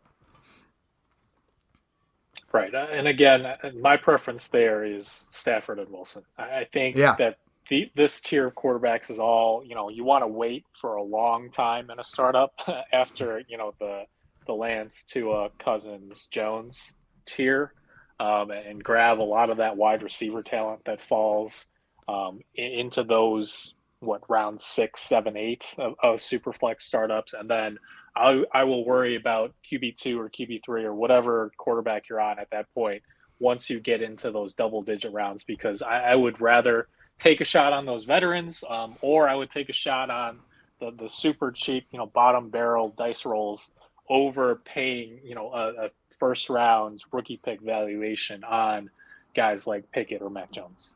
Right, 2.55 2.73
uh, 2.73 2.87
and 2.93 3.09
again, 3.09 3.45
uh, 3.45 3.57
my 3.81 3.97
preference 3.97 4.47
there 4.47 4.85
is 4.85 5.09
Stafford 5.09 5.81
and 5.81 5.91
Wilson. 5.91 6.23
I 6.39 6.69
think 6.73 6.95
yeah. 6.95 7.17
that 7.19 7.39
the, 7.69 7.91
this 7.97 8.21
tier 8.21 8.47
of 8.47 8.55
quarterbacks 8.55 9.11
is 9.11 9.19
all 9.19 9.65
you 9.65 9.75
know. 9.75 9.89
You 9.89 10.05
want 10.05 10.23
to 10.23 10.29
wait 10.29 10.65
for 10.81 10.95
a 10.95 11.03
long 11.03 11.51
time 11.51 11.91
in 11.91 11.99
a 11.99 12.05
startup 12.05 12.55
after 12.93 13.43
you 13.49 13.59
know 13.59 13.75
the 13.81 14.05
the 14.47 14.53
Lance 14.53 15.03
to 15.09 15.33
a 15.33 15.51
Cousins 15.59 16.29
Jones 16.31 16.93
tier, 17.27 17.73
um, 18.21 18.53
and 18.53 18.85
grab 18.85 19.19
a 19.19 19.23
lot 19.23 19.51
of 19.51 19.57
that 19.57 19.77
wide 19.77 20.05
receiver 20.05 20.45
talent 20.45 20.83
that 20.87 21.03
falls 21.03 21.67
um, 22.07 22.39
into 22.55 23.03
those 23.03 23.75
what 23.99 24.23
round 24.31 24.61
six, 24.61 25.01
seven, 25.01 25.37
eight 25.37 25.67
of, 25.79 25.97
of 26.05 26.21
super 26.21 26.53
flex 26.53 26.85
startups, 26.85 27.33
and 27.33 27.51
then 27.51 27.79
I, 28.17 28.45
I 28.53 28.65
will 28.65 28.85
worry 28.85 29.17
about 29.17 29.55
QB2 29.71 30.17
or 30.17 30.31
QB3 30.31 30.85
or 30.85 30.95
whatever 30.95 31.51
quarterback 31.57 32.09
you're 32.09 32.21
on 32.21 32.39
at 32.39 32.51
that 32.51 32.73
point 32.75 33.03
once 33.41 33.69
you 33.69 33.81
get 33.81 34.03
into 34.03 34.31
those 34.31 34.55
double 34.55 34.83
digit 34.83 35.13
rounds 35.13 35.43
because 35.43 35.83
I, 35.83 36.01
I 36.01 36.15
would 36.15 36.41
rather 36.41 36.89
take 37.19 37.41
a 37.41 37.45
shot 37.45 37.73
on 37.73 37.87
those 37.87 38.05
veterans 38.05 38.63
um, 38.69 38.97
or 39.01 39.29
I 39.29 39.35
would 39.35 39.51
take 39.51 39.69
a 39.69 39.73
shot 39.73 40.11
on 40.11 40.39
the, 40.81 40.93
the 40.93 41.09
super 41.09 41.51
cheap, 41.51 41.87
you 41.91 41.99
know, 41.99 42.07
bottom 42.07 42.51
barrel 42.51 42.95
dice 42.97 43.25
rolls 43.25 43.73
over 44.09 44.57
paying, 44.65 45.19
you 45.25 45.35
know, 45.35 45.53
a, 45.53 45.87
a 45.87 45.91
first 46.19 46.49
round 46.49 47.03
rookie 47.13 47.41
pick 47.45 47.61
valuation 47.61 48.45
on 48.45 48.91
guys 49.35 49.67
like 49.67 49.91
Pickett 49.91 50.23
or 50.23 50.31
Mac 50.31 50.53
Jones. 50.53 50.95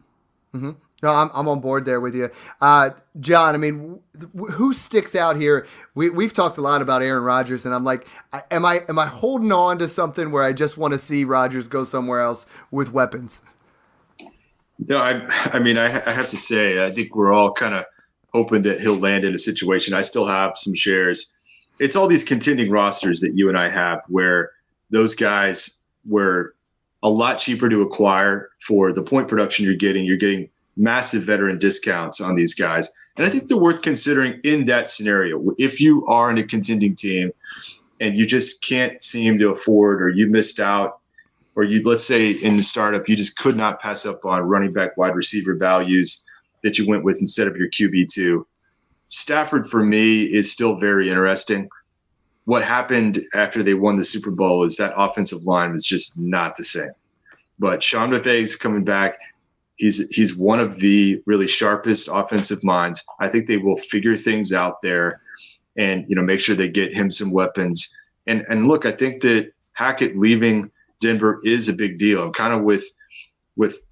Mm-hmm. 0.55 0.71
No, 1.03 1.11
I'm, 1.11 1.31
I'm 1.33 1.47
on 1.47 1.61
board 1.61 1.85
there 1.85 2.01
with 2.01 2.17
you. 2.17 2.31
Uh, 2.61 2.91
John, 3.21 3.55
I 3.55 3.59
mean, 3.59 4.01
who 4.35 4.73
sticks 4.73 5.15
out 5.15 5.37
here? 5.37 5.67
We, 5.95 6.11
we've 6.11 6.33
talked 6.33 6.59
a 6.59 6.61
lot 6.61 6.83
about 6.83 7.03
Aaron 7.03 7.23
Rodgers, 7.23 7.65
and 7.65 7.73
I'm 7.73 7.85
like, 7.85 8.07
am 8.51 8.65
I 8.65 8.83
am 8.89 8.99
I 8.99 9.07
holding 9.07 9.53
on 9.53 9.79
to 9.79 9.89
something 9.89 10.33
where 10.33 10.43
I 10.43 10.53
just 10.53 10.77
want 10.77 10.93
to 10.93 10.99
see 10.99 11.23
Rodgers 11.25 11.69
go 11.69 11.85
somewhere 11.85 12.21
else 12.21 12.47
with 12.73 12.93
weapons? 12.93 13.41
No, 14.89 14.99
I, 14.99 15.25
I 15.53 15.61
mean, 15.61 15.79
I, 15.79 15.87
I 15.87 16.11
have 16.11 16.29
to 16.31 16.37
say, 16.37 16.85
I 16.85 16.91
think 16.91 17.15
we're 17.15 17.33
all 17.33 17.53
kind 17.53 17.75
of 17.75 17.85
hoping 18.33 18.63
that 18.63 18.81
he'll 18.81 18.97
land 18.97 19.25
in 19.25 19.35
a 19.35 19.39
situation. 19.39 19.95
I 19.95 20.03
still 20.03 20.27
have 20.27 20.57
some 20.57 20.75
shares. 20.75 21.37
It's 21.79 21.97
all 21.97 22.09
these 22.09 22.25
contending 22.25 22.71
rosters 22.71 23.21
that 23.21 23.37
you 23.37 23.49
and 23.49 23.57
I 23.57 23.69
have 23.69 24.03
where 24.09 24.51
those 24.91 25.15
guys 25.15 25.85
were 26.07 26.55
a 27.03 27.11
lot 27.11 27.39
cheaper 27.39 27.69
to 27.69 27.83
acquire 27.83 28.51
for 28.61 28.93
the 28.93 29.03
point 29.03 29.29
production 29.29 29.65
you're 29.65 29.77
getting. 29.77 30.05
You're 30.05 30.17
getting 30.17 30.49
massive 30.79 31.25
veteran 31.25 31.59
discounts 31.59 32.21
on 32.21 32.35
these 32.35 32.55
guys. 32.55 32.93
And 33.17 33.27
I 33.27 33.31
think 33.31 33.49
they're 33.49 33.59
worth 33.59 33.83
considering 33.83 34.41
in 34.45 34.65
that 34.67 34.91
scenario. 34.91 35.45
If 35.59 35.81
you 35.81 36.07
are 36.07 36.31
in 36.31 36.39
a 36.39 36.43
contending 36.45 36.95
team 36.95 37.33
and 38.01 38.15
you 38.15 38.27
just 38.27 38.63
can't 38.63 39.03
seem 39.03 39.39
to 39.41 39.51
afford 39.51 40.01
or 40.01 40.09
you 40.09 40.29
missed 40.29 40.61
out, 40.61 41.01
or 41.57 41.65
you 41.65 41.83
let's 41.85 42.05
say 42.05 42.31
in 42.31 42.57
the 42.57 42.63
startup, 42.63 43.09
you 43.09 43.17
just 43.17 43.37
could 43.37 43.57
not 43.57 43.81
pass 43.81 44.07
up 44.07 44.25
on 44.25 44.43
running 44.43 44.73
back 44.73 44.97
wide 44.97 45.17
receiver 45.17 45.57
values 45.57 46.25
that 46.63 46.79
you 46.79 46.87
went 46.87 47.03
with 47.03 47.21
instead 47.21 47.49
of 47.49 47.57
your 47.57 47.69
QB2. 47.69 48.45
Stafford 49.09 49.69
for 49.69 49.83
me 49.83 50.23
is 50.23 50.53
still 50.53 50.79
very 50.79 51.09
interesting. 51.09 51.69
What 52.45 52.63
happened 52.63 53.19
after 53.35 53.65
they 53.65 53.75
won 53.75 53.97
the 53.97 54.05
Super 54.05 54.31
Bowl 54.31 54.63
is 54.63 54.77
that 54.77 54.95
offensive 54.97 55.43
line 55.43 55.73
was 55.73 55.85
just 55.85 56.19
not 56.19 56.55
the 56.55 56.65
same. 56.65 56.93
But 57.59 57.83
Sean 57.83 58.15
is 58.15 58.55
coming 58.55 58.85
back. 58.85 59.19
He's 59.79 60.09
he's 60.15 60.37
one 60.37 60.61
of 60.61 60.77
the 60.81 61.23
really 61.27 61.49
sharpest 61.49 62.09
offensive 62.13 62.63
minds. 62.63 63.05
I 63.21 63.29
think 63.29 63.47
they 63.47 63.59
will 63.59 63.77
figure 63.77 64.17
things 64.17 64.53
out 64.53 64.83
there, 64.83 65.21
and 65.77 66.05
you 66.09 66.15
know 66.17 66.23
make 66.23 66.41
sure 66.41 66.55
they 66.55 66.69
get 66.69 66.93
him 66.93 67.11
some 67.11 67.33
weapons. 67.33 67.97
And 68.27 68.45
and 68.49 68.69
look, 68.69 68.85
I 68.87 68.93
think 68.93 69.23
that 69.23 69.53
Hackett 69.73 70.17
leaving 70.17 70.71
Denver 71.01 71.41
is 71.45 71.69
a 71.69 71.73
big 71.73 71.97
deal. 71.99 72.23
I'm 72.23 72.33
kind 72.33 72.53
of 72.53 72.63
with 72.63 72.85
with 73.57 73.83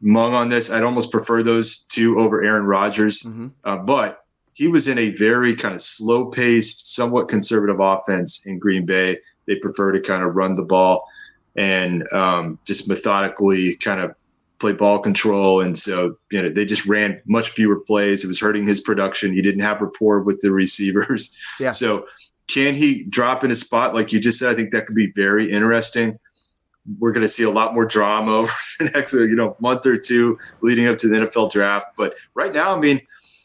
Mung 0.00 0.34
on 0.34 0.48
this. 0.48 0.70
I'd 0.70 0.82
almost 0.82 1.12
prefer 1.12 1.42
those 1.42 1.78
two 1.84 2.18
over 2.18 2.42
Aaron 2.42 2.64
Rodgers, 2.66 3.22
Mm-hmm. 3.22 3.48
uh, 3.64 3.76
but 3.76 4.24
he 4.54 4.66
was 4.66 4.88
in 4.88 4.98
a 4.98 5.10
very 5.10 5.54
kind 5.54 5.74
of 5.74 5.80
slow 5.80 6.26
paced, 6.26 6.94
somewhat 6.94 7.28
conservative 7.28 7.80
offense 7.80 8.46
in 8.46 8.58
Green 8.58 8.84
Bay. 8.84 9.18
They 9.46 9.56
prefer 9.56 9.92
to 9.92 10.00
kind 10.00 10.22
of 10.22 10.34
run 10.36 10.54
the 10.54 10.64
ball 10.64 11.08
and 11.56 12.10
um, 12.12 12.58
just 12.64 12.88
methodically 12.88 13.76
kind 13.76 14.00
of 14.00 14.14
play 14.60 14.72
ball 14.72 14.98
control. 14.98 15.60
And 15.60 15.76
so, 15.76 16.16
you 16.30 16.42
know, 16.42 16.50
they 16.50 16.64
just 16.64 16.86
ran 16.86 17.20
much 17.26 17.50
fewer 17.50 17.80
plays. 17.80 18.22
It 18.22 18.28
was 18.28 18.38
hurting 18.38 18.66
his 18.66 18.80
production. 18.80 19.32
He 19.32 19.42
didn't 19.42 19.62
have 19.62 19.80
rapport 19.80 20.20
with 20.20 20.40
the 20.40 20.52
receivers. 20.52 21.34
Yeah. 21.58 21.70
So, 21.80 22.06
can 22.46 22.74
he 22.74 23.04
drop 23.04 23.42
in 23.42 23.50
a 23.50 23.54
spot 23.54 23.94
like 23.94 24.12
you 24.12 24.20
just 24.20 24.38
said? 24.38 24.50
I 24.50 24.54
think 24.54 24.72
that 24.72 24.84
could 24.84 24.96
be 24.96 25.12
very 25.12 25.50
interesting. 25.50 26.18
We're 26.98 27.12
going 27.12 27.24
to 27.24 27.28
see 27.28 27.44
a 27.44 27.50
lot 27.50 27.72
more 27.72 27.86
drama 27.86 28.32
over 28.38 28.52
the 28.80 28.86
next, 28.86 29.14
you 29.14 29.34
know, 29.36 29.56
month 29.60 29.86
or 29.86 29.96
two 29.96 30.36
leading 30.60 30.86
up 30.88 30.98
to 30.98 31.08
the 31.08 31.16
NFL 31.16 31.52
draft. 31.52 31.86
But 31.96 32.16
right 32.34 32.52
now, 32.52 32.76
I 32.76 32.78
mean, 32.78 33.00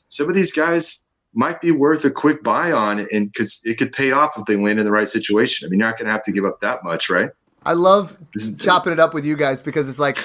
some 0.10 0.28
of 0.28 0.36
these 0.36 0.52
guys 0.52 1.10
might 1.34 1.62
be 1.62 1.72
worth 1.72 2.04
a 2.04 2.12
quick 2.12 2.44
buy 2.44 2.72
on, 2.72 3.08
and 3.14 3.32
because 3.32 3.62
it 3.64 3.78
could 3.78 3.94
pay 3.94 4.12
off 4.12 4.38
if 4.38 4.46
they 4.46 4.56
land 4.56 4.80
in 4.80 4.86
the 4.86 4.92
right 4.92 5.08
situation. 5.08 5.66
I 5.66 5.70
mean, 5.70 5.80
you're 5.80 5.88
not 5.88 5.98
going 5.98 6.08
to 6.08 6.12
have 6.12 6.24
to 6.24 6.32
give 6.32 6.44
up 6.44 6.60
that 6.62 6.84
much, 6.84 7.10
right? 7.10 7.30
I 7.64 7.74
love 7.74 8.18
chopping 8.60 8.92
it 8.92 9.00
up 9.00 9.14
with 9.14 9.24
you 9.24 9.36
guys 9.36 9.62
because 9.62 9.88
it's 9.88 10.00
like 10.00 10.18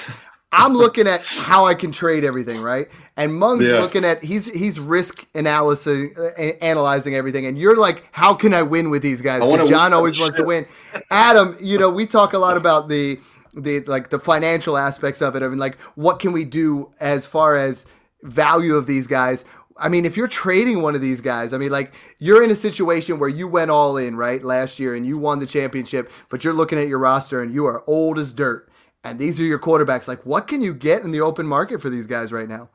I'm 0.53 0.73
looking 0.73 1.07
at 1.07 1.21
how 1.37 1.65
I 1.65 1.73
can 1.75 1.91
trade 1.91 2.23
everything, 2.25 2.59
right? 2.61 2.87
And 3.15 3.33
Mung's 3.33 3.65
Yeah. 3.65 3.79
looking 3.79 4.03
at 4.03 4.23
he's 4.23 4.45
he's 4.47 4.79
risk 4.79 5.25
analysis 5.33 6.17
uh, 6.17 6.41
analyzing 6.61 7.15
everything, 7.15 7.45
and 7.45 7.57
you're 7.57 7.77
like, 7.77 8.03
how 8.11 8.33
can 8.33 8.53
I 8.53 8.61
win 8.63 8.89
with 8.89 9.01
these 9.01 9.21
guys? 9.21 9.41
John 9.69 9.93
always 9.93 10.19
wants 10.19 10.35
to 10.37 10.43
win. 10.43 10.65
Adam, 11.09 11.57
you 11.61 11.77
know, 11.77 11.89
we 11.89 12.05
talk 12.05 12.33
a 12.33 12.37
lot 12.39 12.57
about 12.57 12.89
the 12.89 13.19
the 13.55 13.81
like 13.81 14.09
the 14.09 14.19
financial 14.19 14.77
aspects 14.77 15.21
of 15.21 15.35
it. 15.35 15.43
I 15.43 15.47
mean, 15.47 15.59
like, 15.59 15.79
what 15.95 16.19
can 16.19 16.31
we 16.33 16.43
do 16.45 16.91
as 16.99 17.25
far 17.25 17.55
as 17.55 17.85
value 18.23 18.75
of 18.75 18.87
these 18.87 19.07
guys? 19.07 19.45
I 19.77 19.87
mean, 19.89 20.05
if 20.05 20.15
you're 20.17 20.27
trading 20.27 20.81
one 20.81 20.95
of 20.95 21.01
these 21.01 21.21
guys, 21.21 21.53
I 21.53 21.57
mean, 21.57 21.71
like 21.71 21.93
you're 22.19 22.43
in 22.43 22.51
a 22.51 22.55
situation 22.55 23.19
where 23.19 23.29
you 23.29 23.47
went 23.47 23.71
all 23.71 23.97
in, 23.97 24.15
right, 24.15 24.43
last 24.43 24.79
year 24.79 24.93
and 24.93 25.07
you 25.07 25.17
won 25.17 25.39
the 25.39 25.45
championship, 25.47 26.11
but 26.29 26.43
you're 26.43 26.53
looking 26.53 26.77
at 26.77 26.87
your 26.87 26.99
roster 26.99 27.41
and 27.41 27.53
you 27.53 27.65
are 27.65 27.83
old 27.87 28.19
as 28.19 28.31
dirt. 28.31 28.69
And 29.03 29.17
these 29.17 29.39
are 29.39 29.43
your 29.43 29.59
quarterbacks. 29.59 30.07
Like, 30.07 30.25
what 30.25 30.47
can 30.47 30.61
you 30.61 30.73
get 30.73 31.03
in 31.03 31.11
the 31.11 31.21
open 31.21 31.47
market 31.47 31.81
for 31.81 31.89
these 31.89 32.07
guys 32.07 32.31
right 32.31 32.47
now? 32.47 32.69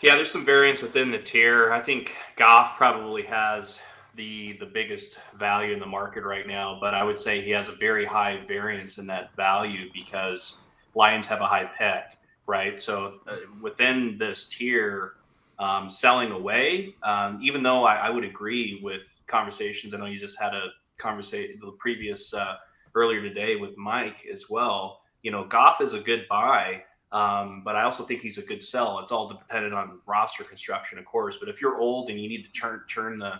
Yeah, 0.00 0.16
there's 0.16 0.30
some 0.30 0.44
variance 0.44 0.82
within 0.82 1.10
the 1.10 1.18
tier. 1.18 1.72
I 1.72 1.80
think 1.80 2.16
Goff 2.36 2.76
probably 2.76 3.22
has 3.22 3.80
the 4.14 4.54
the 4.54 4.66
biggest 4.66 5.18
value 5.38 5.72
in 5.72 5.80
the 5.80 5.86
market 5.86 6.24
right 6.24 6.46
now, 6.46 6.76
but 6.80 6.92
I 6.92 7.02
would 7.02 7.18
say 7.18 7.40
he 7.40 7.50
has 7.52 7.68
a 7.68 7.72
very 7.72 8.04
high 8.04 8.42
variance 8.46 8.98
in 8.98 9.06
that 9.06 9.34
value 9.36 9.90
because 9.94 10.58
Lions 10.94 11.26
have 11.28 11.40
a 11.40 11.46
high 11.46 11.64
pick, 11.64 12.18
right? 12.46 12.80
So 12.80 13.20
uh, 13.26 13.36
within 13.60 14.18
this 14.18 14.48
tier, 14.48 15.14
um, 15.58 15.88
selling 15.88 16.32
away, 16.32 16.94
um, 17.02 17.38
even 17.40 17.62
though 17.62 17.84
I, 17.84 17.94
I 17.94 18.10
would 18.10 18.24
agree 18.24 18.80
with 18.82 19.22
conversations. 19.28 19.94
I 19.94 19.98
know 19.98 20.06
you 20.06 20.18
just 20.18 20.40
had 20.40 20.52
a 20.52 20.68
conversation 20.98 21.58
the 21.60 21.72
previous 21.78 22.34
uh, 22.34 22.56
earlier 22.94 23.22
today 23.22 23.56
with 23.56 23.76
Mike 23.76 24.26
as 24.32 24.48
well. 24.50 25.00
You 25.22 25.30
know, 25.30 25.44
Goff 25.44 25.80
is 25.80 25.94
a 25.94 26.00
good 26.00 26.26
buy. 26.28 26.82
Um, 27.12 27.60
but 27.62 27.76
I 27.76 27.82
also 27.82 28.04
think 28.04 28.22
he's 28.22 28.38
a 28.38 28.42
good 28.42 28.62
sell. 28.62 28.98
It's 29.00 29.12
all 29.12 29.28
dependent 29.28 29.74
on 29.74 30.00
roster 30.06 30.44
construction, 30.44 30.98
of 30.98 31.04
course. 31.04 31.36
But 31.36 31.50
if 31.50 31.60
you're 31.60 31.78
old 31.78 32.08
and 32.08 32.18
you 32.18 32.28
need 32.28 32.44
to 32.44 32.52
turn 32.52 32.80
turn 32.88 33.18
the 33.18 33.34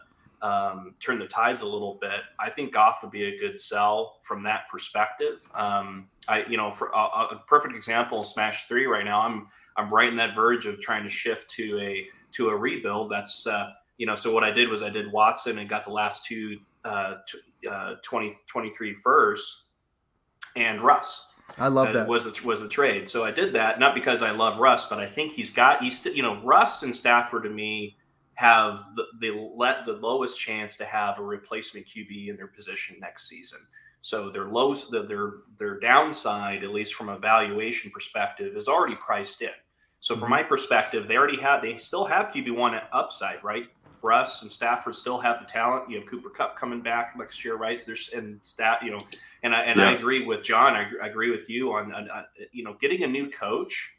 um, 0.47 0.95
turn 1.01 1.19
the 1.19 1.27
tides 1.27 1.63
a 1.63 1.67
little 1.67 1.99
bit, 2.01 2.21
I 2.39 2.51
think 2.51 2.75
Goff 2.75 2.99
would 3.03 3.13
be 3.13 3.25
a 3.25 3.39
good 3.39 3.59
sell 3.59 4.19
from 4.23 4.43
that 4.43 4.69
perspective. 4.71 5.41
Um, 5.55 6.09
I, 6.29 6.45
you 6.45 6.57
know, 6.57 6.71
for 6.71 6.89
a, 6.89 6.99
a 6.99 7.43
perfect 7.47 7.75
example, 7.75 8.25
Smash 8.25 8.67
Three 8.67 8.85
right 8.85 9.05
now, 9.05 9.23
I'm 9.23 9.49
I'm 9.77 9.93
right 9.93 10.09
in 10.09 10.17
that 10.17 10.35
verge 10.35 10.67
of 10.67 10.79
trying 10.81 11.05
to 11.05 11.11
shift 11.11 11.49
to 11.53 11.79
a 11.81 12.07
to 12.33 12.51
a 12.51 12.57
rebuild. 12.57 13.11
That's 13.11 13.47
uh, 13.47 13.71
you 13.97 14.07
know, 14.07 14.15
so 14.15 14.35
what 14.35 14.45
I 14.45 14.51
did 14.51 14.69
was 14.69 14.83
I 14.83 14.91
did 14.91 15.11
Watson 15.11 15.59
and 15.59 15.69
got 15.69 15.85
the 15.85 15.93
last 15.93 16.27
two 16.27 16.59
uh, 16.85 17.15
t- 17.27 17.69
uh, 17.71 17.95
20, 18.03 18.33
23 18.49 18.95
first 18.95 19.65
and 20.57 20.83
Russ 20.83 21.33
I 21.59 21.69
love 21.69 21.89
uh, 21.89 21.93
that. 21.93 22.09
was 22.09 22.25
the 22.25 22.47
was 22.47 22.61
the 22.61 22.69
trade. 22.69 23.09
So 23.09 23.25
I 23.25 23.31
did 23.31 23.53
that 23.53 23.79
not 23.79 23.95
because 23.95 24.23
I 24.23 24.31
love 24.31 24.59
Russ, 24.59 24.89
but 24.89 24.99
I 24.99 25.07
think 25.07 25.33
he's 25.33 25.51
got 25.51 25.83
he's 25.83 26.01
st- 26.01 26.17
you 26.17 26.23
know 26.23 26.41
Russ 26.43 26.83
and 26.83 26.95
Stafford 26.95 27.45
to 27.45 27.51
me 27.51 27.97
have 28.35 28.85
the, 28.97 29.05
the 29.21 29.51
let 29.57 29.85
the 29.85 29.93
lowest 29.93 30.39
chance 30.39 30.77
to 30.79 30.85
have 30.85 31.19
a 31.19 31.23
replacement 31.23 31.87
QB 31.87 32.29
in 32.29 32.37
their 32.37 32.47
position 32.47 32.97
next 33.01 33.29
season. 33.29 33.59
So 34.01 34.31
their 34.31 34.47
lows 34.47 34.91
their 34.91 35.33
their 35.59 35.79
downside, 35.79 36.65
at 36.65 36.71
least 36.71 36.95
from 36.95 37.09
a 37.09 37.19
valuation 37.19 37.91
perspective, 37.91 38.57
is 38.57 38.69
already 38.69 38.97
priced 38.97 39.43
in. 39.43 39.51
So 40.01 40.17
from 40.17 40.31
my 40.31 40.43
perspective, 40.43 41.07
they 41.07 41.17
already 41.17 41.41
have 41.41 41.63
they 41.63 41.77
still 41.77 42.07
have 42.07 42.29
QB 42.29 42.57
one 42.57 42.81
upside, 42.93 43.45
right? 43.45 43.67
Russ 44.03 44.43
and 44.43 44.51
Stafford 44.51 44.95
still 44.95 45.19
have 45.19 45.41
the 45.41 45.47
talent. 45.47 45.89
You 45.89 45.99
have 45.99 46.07
Cooper 46.07 46.29
Kupp 46.29 46.57
coming 46.57 46.81
back 46.81 47.17
next 47.17 47.45
year, 47.45 47.57
right? 47.57 47.85
There's 47.85 48.11
and 48.15 48.41
stat, 48.43 48.81
you 48.83 48.91
know, 48.91 48.99
and 49.43 49.55
I 49.55 49.63
and 49.63 49.81
I 49.81 49.93
agree 49.93 50.25
with 50.25 50.43
John. 50.43 50.75
I, 50.75 50.89
I 51.03 51.07
agree 51.07 51.31
with 51.31 51.49
you 51.49 51.73
on, 51.73 51.93
on, 51.93 52.11
on 52.11 52.25
you 52.53 52.65
know 52.65 52.75
getting 52.81 53.05
a 53.05 53.07
new 53.07 53.31
coach 53.31 53.97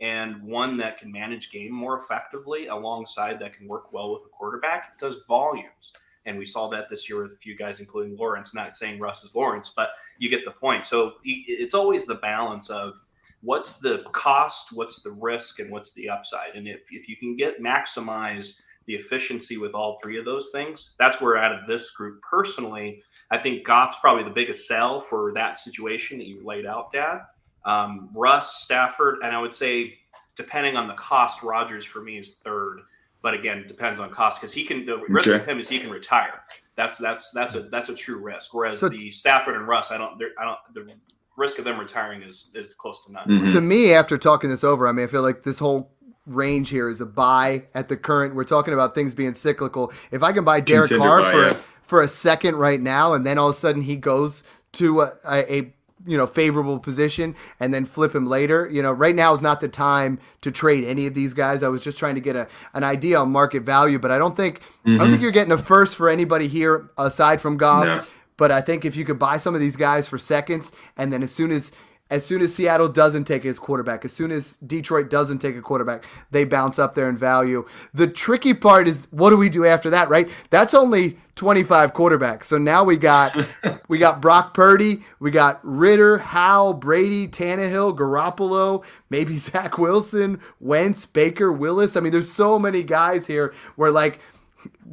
and 0.00 0.42
one 0.42 0.76
that 0.78 0.98
can 0.98 1.12
manage 1.12 1.52
game 1.52 1.72
more 1.72 1.96
effectively 1.96 2.66
alongside 2.66 3.38
that 3.38 3.54
can 3.54 3.68
work 3.68 3.92
well 3.92 4.12
with 4.12 4.24
a 4.24 4.28
quarterback 4.28 4.98
does 4.98 5.24
volumes. 5.28 5.92
And 6.26 6.36
we 6.38 6.44
saw 6.44 6.68
that 6.68 6.88
this 6.88 7.08
year 7.08 7.22
with 7.22 7.32
a 7.32 7.36
few 7.36 7.56
guys, 7.56 7.80
including 7.80 8.16
Lawrence. 8.16 8.54
Not 8.54 8.76
saying 8.76 9.00
Russ 9.00 9.22
is 9.24 9.34
Lawrence, 9.34 9.72
but 9.74 9.90
you 10.18 10.28
get 10.28 10.44
the 10.44 10.50
point. 10.50 10.84
So 10.84 11.14
it's 11.24 11.74
always 11.74 12.04
the 12.04 12.16
balance 12.16 12.68
of 12.68 13.00
what's 13.42 13.78
the 13.78 14.04
cost, 14.12 14.72
what's 14.72 15.02
the 15.02 15.10
risk, 15.10 15.60
and 15.60 15.70
what's 15.70 15.92
the 15.94 16.08
upside. 16.08 16.54
And 16.54 16.66
if, 16.66 16.82
if 16.90 17.08
you 17.08 17.16
can 17.16 17.36
get 17.36 17.60
maximize 17.60 18.60
the 18.86 18.94
efficiency 18.94 19.56
with 19.58 19.72
all 19.74 19.98
three 20.02 20.18
of 20.18 20.24
those 20.24 20.50
things, 20.52 20.94
that's 20.98 21.20
where 21.20 21.36
out 21.36 21.52
of 21.52 21.66
this 21.66 21.90
group 21.92 22.20
personally, 22.22 23.02
I 23.30 23.38
think 23.38 23.66
Goff's 23.66 23.98
probably 24.00 24.24
the 24.24 24.30
biggest 24.30 24.66
sell 24.66 25.00
for 25.00 25.32
that 25.34 25.58
situation 25.58 26.18
that 26.18 26.26
you 26.26 26.44
laid 26.44 26.66
out, 26.66 26.92
Dad. 26.92 27.20
Um, 27.64 28.10
Russ, 28.14 28.62
Stafford, 28.62 29.18
and 29.22 29.34
I 29.34 29.40
would 29.40 29.54
say, 29.54 29.94
depending 30.36 30.76
on 30.76 30.88
the 30.88 30.94
cost, 30.94 31.42
Rodgers 31.42 31.84
for 31.84 32.00
me 32.02 32.18
is 32.18 32.36
third. 32.44 32.80
But 33.22 33.34
again, 33.34 33.58
it 33.58 33.68
depends 33.68 34.00
on 34.00 34.10
cost 34.10 34.40
because 34.40 34.52
he 34.52 34.64
can. 34.64 34.84
The 34.84 34.96
risk 35.08 35.28
Okay. 35.28 35.38
with 35.38 35.46
him 35.48 35.60
is 35.60 35.68
he 35.68 35.78
can 35.78 35.90
retire. 35.90 36.42
That's 36.74 36.98
that's 36.98 37.30
that's 37.30 37.54
a 37.54 37.60
that's 37.60 37.88
a 37.88 37.94
true 37.94 38.18
risk. 38.18 38.52
Whereas 38.52 38.80
So- 38.80 38.88
the 38.88 39.12
Stafford 39.12 39.54
and 39.54 39.68
Russ, 39.68 39.92
I 39.92 39.98
don't. 39.98 40.20
I 40.40 40.44
don't. 40.44 40.58
The 40.74 40.92
risk 41.36 41.58
of 41.60 41.64
them 41.64 41.78
retiring 41.78 42.22
is 42.22 42.50
is 42.56 42.74
close 42.74 43.04
to 43.06 43.12
none. 43.12 43.28
Mhm. 43.28 43.52
to 43.52 43.60
me, 43.60 43.94
after 43.94 44.18
talking 44.18 44.50
this 44.50 44.64
over, 44.64 44.88
I 44.88 44.92
mean, 44.92 45.04
I 45.04 45.06
feel 45.08 45.22
like 45.22 45.44
this 45.44 45.60
whole 45.60 45.91
range 46.26 46.68
here 46.68 46.88
is 46.88 47.00
a 47.00 47.06
buy 47.06 47.64
at 47.74 47.88
the 47.88 47.96
current. 47.96 48.34
We're 48.34 48.44
talking 48.44 48.74
about 48.74 48.94
things 48.94 49.14
being 49.14 49.34
cyclical. 49.34 49.92
If 50.10 50.22
I 50.22 50.32
can 50.32 50.44
buy 50.44 50.60
Derek 50.60 50.88
Contender 50.88 51.08
Carr 51.08 51.20
buy, 51.20 51.32
for 51.32 51.46
yeah. 51.46 51.62
for 51.82 52.02
a 52.02 52.08
second 52.08 52.56
right 52.56 52.80
now, 52.80 53.14
and 53.14 53.26
then 53.26 53.38
all 53.38 53.48
of 53.48 53.56
a 53.56 53.58
sudden 53.58 53.82
he 53.82 53.96
goes 53.96 54.44
to 54.72 55.02
a, 55.02 55.12
a, 55.28 55.54
a 55.54 55.74
you 56.06 56.16
know 56.16 56.26
favorable 56.26 56.78
position, 56.78 57.34
and 57.58 57.72
then 57.72 57.84
flip 57.84 58.14
him 58.14 58.26
later. 58.26 58.68
You 58.70 58.82
know, 58.82 58.92
right 58.92 59.14
now 59.14 59.32
is 59.34 59.42
not 59.42 59.60
the 59.60 59.68
time 59.68 60.18
to 60.40 60.50
trade 60.50 60.84
any 60.84 61.06
of 61.06 61.14
these 61.14 61.34
guys. 61.34 61.62
I 61.62 61.68
was 61.68 61.82
just 61.82 61.98
trying 61.98 62.14
to 62.14 62.20
get 62.20 62.36
a 62.36 62.48
an 62.74 62.84
idea 62.84 63.18
on 63.18 63.30
market 63.30 63.62
value, 63.62 63.98
but 63.98 64.10
I 64.10 64.18
don't 64.18 64.36
think 64.36 64.60
I 64.84 64.90
don't 64.90 64.98
think 64.98 65.10
mm-hmm. 65.14 65.22
you're 65.22 65.32
getting 65.32 65.52
a 65.52 65.58
first 65.58 65.96
for 65.96 66.08
anybody 66.08 66.48
here 66.48 66.90
aside 66.96 67.40
from 67.40 67.56
Goff. 67.56 67.84
No. 67.84 68.04
But 68.38 68.50
I 68.50 68.60
think 68.60 68.84
if 68.84 68.96
you 68.96 69.04
could 69.04 69.18
buy 69.18 69.36
some 69.36 69.54
of 69.54 69.60
these 69.60 69.76
guys 69.76 70.08
for 70.08 70.18
seconds, 70.18 70.72
and 70.96 71.12
then 71.12 71.22
as 71.22 71.32
soon 71.32 71.52
as 71.52 71.70
as 72.12 72.26
soon 72.26 72.42
as 72.42 72.54
Seattle 72.54 72.90
doesn't 72.90 73.24
take 73.24 73.42
his 73.42 73.58
quarterback, 73.58 74.04
as 74.04 74.12
soon 74.12 74.30
as 74.32 74.56
Detroit 74.56 75.08
doesn't 75.08 75.38
take 75.38 75.56
a 75.56 75.62
quarterback, 75.62 76.04
they 76.30 76.44
bounce 76.44 76.78
up 76.78 76.94
there 76.94 77.08
in 77.08 77.16
value. 77.16 77.66
The 77.94 78.06
tricky 78.06 78.52
part 78.52 78.86
is 78.86 79.08
what 79.10 79.30
do 79.30 79.38
we 79.38 79.48
do 79.48 79.64
after 79.64 79.88
that, 79.88 80.10
right? 80.10 80.28
That's 80.50 80.74
only 80.74 81.16
25 81.36 81.94
quarterbacks. 81.94 82.44
So 82.44 82.58
now 82.58 82.84
we 82.84 82.98
got 82.98 83.34
we 83.88 83.96
got 83.96 84.20
Brock 84.20 84.52
Purdy, 84.52 85.04
we 85.20 85.30
got 85.30 85.58
Ridder, 85.62 86.18
Howell, 86.18 86.74
Brady, 86.74 87.26
Tannehill, 87.28 87.96
Garoppolo, 87.96 88.84
maybe 89.08 89.36
Zach 89.38 89.78
Wilson, 89.78 90.38
Wentz, 90.60 91.06
Baker, 91.06 91.50
Willis. 91.50 91.96
I 91.96 92.00
mean, 92.00 92.12
there's 92.12 92.30
so 92.30 92.58
many 92.58 92.82
guys 92.82 93.26
here 93.26 93.54
where 93.76 93.90
like 93.90 94.20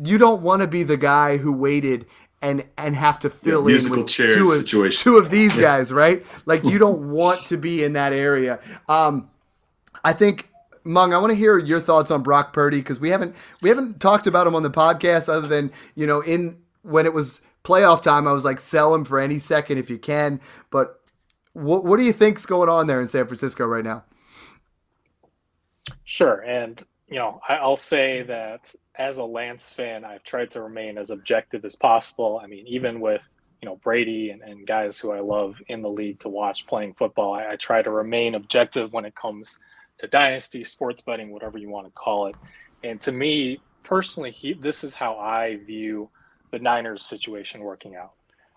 you 0.03 0.17
don't 0.17 0.41
want 0.41 0.61
to 0.61 0.67
be 0.67 0.83
the 0.83 0.97
guy 0.97 1.35
who 1.37 1.51
waited 1.51 2.05
and 2.41 2.65
and 2.77 2.95
have 2.95 3.19
to 3.19 3.29
fill 3.29 3.61
in 3.61 3.73
musical 3.73 3.97
with 3.99 4.07
chair 4.07 4.33
two 4.33 4.45
of, 4.45 4.51
situation. 4.51 5.01
two 5.01 5.17
of 5.17 5.29
these 5.29 5.55
guys, 5.55 5.91
right? 5.91 6.25
Like 6.45 6.63
you 6.63 6.79
don't 6.79 7.09
want 7.11 7.45
to 7.47 7.57
be 7.57 7.83
in 7.83 7.93
that 7.93 8.13
area. 8.13 8.59
Um, 8.87 9.29
I 10.03 10.13
think 10.13 10.47
Mung, 10.83 11.13
I 11.13 11.17
want 11.17 11.31
to 11.31 11.37
hear 11.37 11.57
your 11.57 11.79
thoughts 11.79 12.11
on 12.11 12.23
Brock 12.23 12.53
Purdy 12.53 12.79
because 12.79 12.99
we 12.99 13.09
haven't 13.09 13.35
we 13.61 13.69
haven't 13.69 13.99
talked 13.99 14.27
about 14.27 14.47
him 14.47 14.55
on 14.55 14.63
the 14.63 14.71
podcast 14.71 15.29
other 15.29 15.47
than 15.47 15.71
you 15.95 16.07
know 16.07 16.21
in 16.21 16.57
when 16.81 17.05
it 17.05 17.13
was 17.13 17.41
playoff 17.63 18.01
time, 18.01 18.27
I 18.27 18.31
was 18.31 18.45
like 18.45 18.59
sell 18.59 18.93
him 18.95 19.05
for 19.05 19.19
any 19.19 19.39
second 19.39 19.77
if 19.77 19.89
you 19.89 19.97
can. 19.97 20.39
But 20.69 21.01
what 21.53 21.83
what 21.83 21.97
do 21.97 22.03
you 22.03 22.13
think's 22.13 22.45
going 22.45 22.69
on 22.69 22.87
there 22.87 23.01
in 23.01 23.07
San 23.07 23.25
Francisco 23.25 23.65
right 23.65 23.83
now? 23.83 24.03
Sure. 26.03 26.41
And, 26.41 26.83
you 27.07 27.17
know, 27.17 27.39
I, 27.47 27.55
I'll 27.55 27.75
say 27.75 28.23
that 28.23 28.73
as 28.99 29.17
a 29.17 29.23
Lance 29.23 29.69
fan, 29.69 30.03
I've 30.03 30.23
tried 30.23 30.51
to 30.51 30.61
remain 30.61 30.97
as 30.97 31.09
objective 31.09 31.63
as 31.63 31.75
possible. 31.75 32.39
I 32.43 32.47
mean, 32.47 32.67
even 32.67 32.99
with 32.99 33.27
you 33.61 33.67
know 33.67 33.77
Brady 33.77 34.29
and, 34.29 34.41
and 34.41 34.67
guys 34.67 34.99
who 34.99 35.11
I 35.11 35.21
love 35.21 35.55
in 35.67 35.81
the 35.81 35.89
league 35.89 36.19
to 36.19 36.29
watch 36.29 36.67
playing 36.67 36.93
football. 36.93 37.33
I, 37.33 37.53
I 37.53 37.55
try 37.55 37.81
to 37.81 37.89
remain 37.89 38.35
objective 38.35 38.93
when 38.93 39.05
it 39.05 39.15
comes 39.15 39.57
to 39.99 40.07
dynasty 40.07 40.63
sports 40.63 41.01
betting, 41.01 41.31
whatever 41.31 41.57
you 41.57 41.69
want 41.69 41.87
to 41.87 41.91
call 41.91 42.27
it. 42.27 42.35
And 42.83 43.01
to 43.01 43.11
me 43.11 43.59
personally, 43.83 44.31
he, 44.31 44.53
this 44.53 44.83
is 44.83 44.93
how 44.93 45.17
I 45.17 45.57
view 45.57 46.09
the 46.51 46.59
Niners 46.59 47.05
situation 47.05 47.61
working 47.61 47.95
out. 47.95 48.13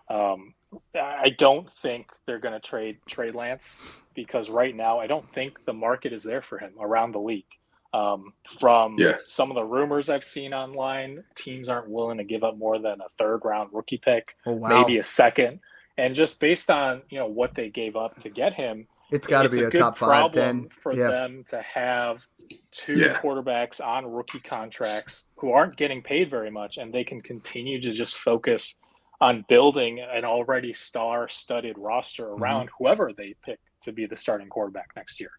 Um, 0.09 0.53
I 0.95 1.29
don't 1.37 1.67
think 1.81 2.07
they're 2.25 2.39
going 2.39 2.53
to 2.53 2.59
trade 2.59 2.97
Trey 3.07 3.31
Lance 3.31 3.77
because 4.15 4.49
right 4.49 4.75
now 4.75 4.99
I 4.99 5.07
don't 5.07 5.27
think 5.33 5.65
the 5.65 5.73
market 5.73 6.13
is 6.13 6.23
there 6.23 6.41
for 6.41 6.57
him 6.57 6.73
around 6.79 7.11
the 7.11 7.19
league. 7.19 7.45
Um, 7.93 8.33
from 8.59 8.97
yeah. 8.97 9.17
some 9.27 9.51
of 9.51 9.55
the 9.55 9.63
rumors 9.63 10.09
I've 10.09 10.23
seen 10.23 10.51
online, 10.53 11.23
teams 11.35 11.69
aren't 11.69 11.87
willing 11.89 12.17
to 12.17 12.23
give 12.23 12.43
up 12.43 12.57
more 12.57 12.79
than 12.79 12.99
a 13.01 13.09
third 13.19 13.41
round 13.43 13.69
rookie 13.71 13.99
pick, 14.03 14.35
Oh, 14.47 14.53
wow. 14.53 14.67
maybe 14.69 14.97
a 14.97 15.03
second. 15.03 15.59
And 15.97 16.15
just 16.15 16.39
based 16.39 16.71
on 16.71 17.03
you 17.09 17.19
know 17.19 17.27
what 17.27 17.53
they 17.53 17.69
gave 17.69 17.95
up 17.95 18.19
to 18.23 18.29
get 18.29 18.53
him, 18.53 18.87
It's 19.11 19.27
got 19.27 19.43
to 19.43 19.49
be 19.49 19.59
a, 19.63 19.69
good 19.69 19.77
top 19.79 19.97
five, 19.99 20.07
problem 20.31 20.69
for 20.81 20.93
Yeah. 20.93 21.09
them 21.09 21.43
to 21.49 21.61
have 21.61 22.25
two 22.71 22.93
Yeah. 22.99 23.19
quarterbacks 23.21 23.79
on 23.79 24.07
rookie 24.07 24.39
contracts 24.39 25.27
who 25.37 25.51
aren't 25.51 25.77
getting 25.77 26.01
paid 26.01 26.31
very 26.31 26.49
much, 26.49 26.77
and 26.77 26.91
they 26.91 27.03
can 27.03 27.21
continue 27.21 27.79
to 27.79 27.91
just 27.91 28.17
focus 28.17 28.75
on 29.21 29.45
building 29.47 29.99
an 29.99 30.25
already 30.25 30.73
star-studded 30.73 31.77
roster 31.77 32.25
Mm-hmm. 32.29 32.43
around 32.43 32.69
whoever 32.79 33.13
they 33.13 33.35
pick 33.45 33.59
to 33.83 33.91
be 33.91 34.07
the 34.07 34.17
starting 34.17 34.49
quarterback 34.49 34.89
next 34.95 35.19
year, 35.19 35.29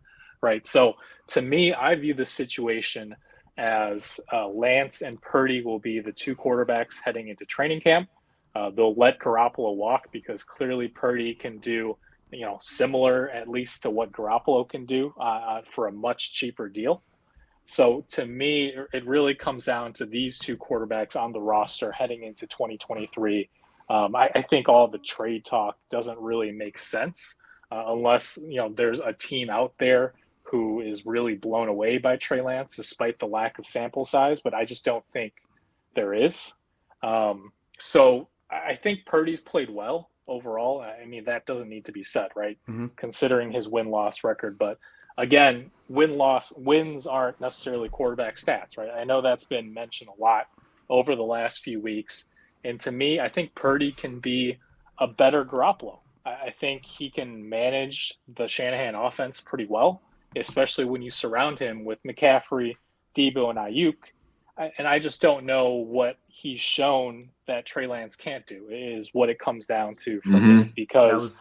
right? 0.44 0.64
So 0.66 0.94
to 1.28 1.42
me, 1.42 1.74
I 1.74 1.96
view 1.96 2.14
the 2.14 2.24
situation 2.24 3.16
as 3.58 4.20
uh, 4.32 4.46
Lance 4.48 5.02
and 5.02 5.20
Purdy 5.20 5.62
will 5.62 5.80
be 5.80 5.98
the 6.00 6.12
two 6.12 6.36
quarterbacks 6.36 6.94
heading 7.04 7.28
into 7.28 7.44
training 7.44 7.80
camp. 7.80 8.08
Uh, 8.54 8.70
they'll 8.70 8.94
let 8.94 9.18
Garoppolo 9.18 9.74
walk 9.74 10.12
because 10.12 10.44
clearly 10.44 10.86
Purdy 10.86 11.34
can 11.34 11.58
do 11.58 11.96
you 12.34 12.44
know, 12.44 12.58
similar 12.60 13.30
at 13.30 13.48
least 13.48 13.82
to 13.82 13.90
what 13.90 14.12
Garoppolo 14.12 14.68
can 14.68 14.86
do 14.86 15.14
uh, 15.20 15.60
for 15.70 15.86
a 15.86 15.92
much 15.92 16.34
cheaper 16.34 16.68
deal. 16.68 17.02
So 17.66 18.04
to 18.10 18.26
me, 18.26 18.74
it 18.92 19.06
really 19.06 19.34
comes 19.34 19.64
down 19.64 19.94
to 19.94 20.06
these 20.06 20.38
two 20.38 20.56
quarterbacks 20.56 21.16
on 21.16 21.32
the 21.32 21.40
roster 21.40 21.92
heading 21.92 22.24
into 22.24 22.46
2023. 22.46 23.48
Um, 23.88 24.16
I, 24.16 24.30
I, 24.34 24.42
think 24.42 24.68
all 24.68 24.88
the 24.88 24.98
trade 24.98 25.44
talk 25.44 25.76
doesn't 25.90 26.18
really 26.18 26.52
make 26.52 26.78
sense 26.78 27.34
uh, 27.70 27.84
unless 27.88 28.38
you 28.42 28.56
know 28.56 28.70
there's 28.70 29.00
a 29.00 29.12
team 29.12 29.50
out 29.50 29.74
there 29.78 30.14
who 30.44 30.80
is 30.80 31.06
really 31.06 31.34
blown 31.34 31.68
away 31.68 31.98
by 31.98 32.16
Trey 32.16 32.40
Lance, 32.40 32.76
despite 32.76 33.18
the 33.18 33.26
lack 33.26 33.58
of 33.58 33.66
sample 33.66 34.04
size. 34.04 34.40
But 34.40 34.54
I 34.54 34.64
just 34.64 34.84
don't 34.84 35.04
think 35.12 35.32
there 35.94 36.14
is. 36.14 36.52
Um, 37.02 37.52
so 37.78 38.28
I 38.50 38.74
think 38.74 39.06
Purdy's 39.06 39.40
played 39.40 39.70
well 39.70 40.10
overall. 40.28 40.80
I 40.80 41.04
mean, 41.06 41.24
that 41.24 41.46
doesn't 41.46 41.68
need 41.68 41.86
to 41.86 41.92
be 41.92 42.04
said, 42.04 42.28
right? 42.34 42.58
Mm-hmm. 42.68 42.88
Considering 42.96 43.52
his 43.52 43.68
win 43.68 43.90
loss 43.90 44.24
record. 44.24 44.58
But 44.58 44.78
again, 45.18 45.70
win 45.88 46.16
loss 46.16 46.52
wins 46.56 47.06
aren't 47.06 47.40
necessarily 47.40 47.88
quarterback 47.88 48.36
stats, 48.36 48.78
right? 48.78 48.90
I 48.90 49.04
know 49.04 49.22
that's 49.22 49.44
been 49.44 49.72
mentioned 49.72 50.10
a 50.16 50.20
lot 50.20 50.46
over 50.88 51.16
the 51.16 51.22
last 51.22 51.60
few 51.60 51.80
weeks. 51.80 52.26
And 52.64 52.80
to 52.80 52.92
me, 52.92 53.20
I 53.20 53.28
think 53.28 53.54
Purdy 53.54 53.92
can 53.92 54.20
be 54.20 54.56
a 54.98 55.06
better 55.06 55.44
Garoppolo. 55.44 55.98
I 56.26 56.54
think 56.58 56.86
he 56.86 57.10
can 57.10 57.46
manage 57.50 58.14
the 58.34 58.48
Shanahan 58.48 58.94
offense 58.94 59.42
pretty 59.42 59.66
well, 59.66 60.00
especially 60.36 60.84
when 60.84 61.02
you 61.02 61.10
surround 61.10 61.58
him 61.58 61.84
with 61.84 61.98
McCaffrey, 62.02 62.76
Deebo, 63.16 63.50
and 63.50 63.58
Aiyuk. 63.58 63.96
And 64.78 64.86
I 64.86 64.98
just 65.00 65.20
don't 65.20 65.46
know 65.46 65.70
what 65.72 66.16
he's 66.28 66.60
shown 66.60 67.30
that 67.48 67.66
Trey 67.66 67.86
Lance 67.88 68.14
can't 68.14 68.46
do 68.46 68.68
is 68.70 69.10
what 69.12 69.28
it 69.28 69.38
comes 69.38 69.66
down 69.66 69.96
to 70.04 70.20
for 70.20 70.28
Mhm. 70.30 70.66
me 70.66 70.72
because 70.76 71.22
was- 71.22 71.40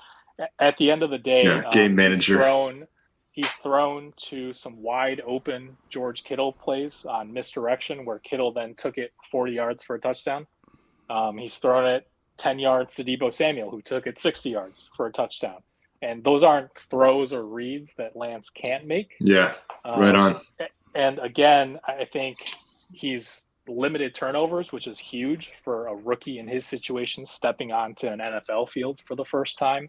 at 0.60 0.78
the 0.78 0.89
end 0.89 1.04
of 1.04 1.12
the 1.12 1.20
day, 1.20 1.44
Yeah, 1.44 1.70
game 1.72 1.91
um, 1.91 1.96
manager. 1.96 2.38
He's 2.38 2.44
thrown, 2.44 2.84
he's 3.32 3.52
thrown 3.52 4.14
to 4.30 4.52
some 4.52 4.82
wide 4.82 5.22
open 5.28 5.78
George 5.89 6.24
Kittle 6.24 6.54
plays 6.54 7.06
on 7.06 7.32
misdirection 7.32 8.04
where 8.04 8.18
Kittle 8.20 8.52
then 8.52 8.74
took 8.74 8.98
it 8.98 9.14
40 9.30 9.54
yards 9.54 9.84
for 9.84 9.96
a 9.96 10.00
touchdown. 10.00 10.48
Um, 11.10 11.38
he's 11.38 11.58
thrown 11.58 11.86
it 11.86 12.08
10 12.38 12.58
yards 12.58 12.96
to 12.96 13.04
Deebo 13.04 13.32
Samuel, 13.32 13.70
who 13.70 13.82
took 13.84 14.08
it 14.08 14.18
60 14.18 14.50
yards 14.50 14.89
for 14.98 15.06
a 15.06 15.12
touchdown. 15.12 15.62
And 16.04 16.22
those 16.22 16.43
aren't 16.43 16.76
throws 16.78 17.32
or 17.32 17.45
reads 17.45 17.93
that 17.97 18.16
Lance 18.16 18.49
can't 18.49 18.86
make. 18.86 19.16
Yeah, 19.22 19.54
Um, 19.86 20.01
right 20.01 20.14
on. 20.14 20.39
And 20.93 21.18
again, 21.20 21.80
I 21.88 22.06
think 22.12 22.38
he's 22.91 23.45
limited 23.70 24.14
turnovers, 24.14 24.74
which 24.74 24.86
is 24.86 24.99
huge 24.99 25.54
for 25.64 25.88
a 25.88 25.95
rookie 25.95 26.39
in 26.39 26.47
his 26.47 26.66
situation, 26.66 27.26
stepping 27.26 27.72
onto 27.72 28.08
an 28.08 28.20
NFL 28.20 28.70
field 28.70 28.99
for 29.06 29.16
the 29.16 29.24
first 29.24 29.58
time. 29.58 29.88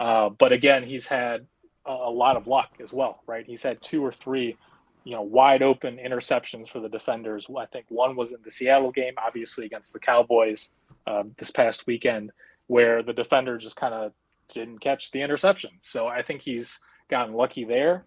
Uh, 0.00 0.30
but 0.30 0.52
again, 0.52 0.82
he's 0.82 1.06
had 1.06 1.46
a, 1.86 1.92
a 1.92 2.10
lot 2.10 2.36
of 2.36 2.48
luck 2.48 2.70
as 2.82 2.92
well, 2.92 3.22
right? 3.28 3.46
He's 3.46 3.62
had 3.62 3.80
two 3.80 4.04
or 4.04 4.12
three, 4.12 4.56
you 5.04 5.14
know, 5.14 5.22
wide 5.22 5.62
open 5.62 5.96
interceptions 5.96 6.68
for 6.68 6.80
the 6.80 6.88
defenders. 6.88 7.46
I 7.56 7.66
think 7.66 7.86
one 7.88 8.16
was 8.16 8.32
in 8.32 8.38
the 8.44 8.50
Seattle 8.50 8.90
game, 8.90 9.14
obviously 9.16 9.64
against 9.64 9.92
the 9.92 10.00
Cowboys 10.00 10.72
uh, 11.06 11.22
this 11.38 11.52
past 11.52 11.86
weekend, 11.86 12.32
where 12.66 13.04
the 13.04 13.12
defender 13.12 13.58
just 13.58 13.76
kind 13.76 13.94
of 13.94 14.12
didn't 14.52 14.80
catch 14.80 15.10
the 15.10 15.22
interception. 15.22 15.70
So 15.82 16.06
I 16.06 16.22
think 16.22 16.42
he's 16.42 16.78
gotten 17.08 17.34
lucky 17.34 17.64
there. 17.64 18.04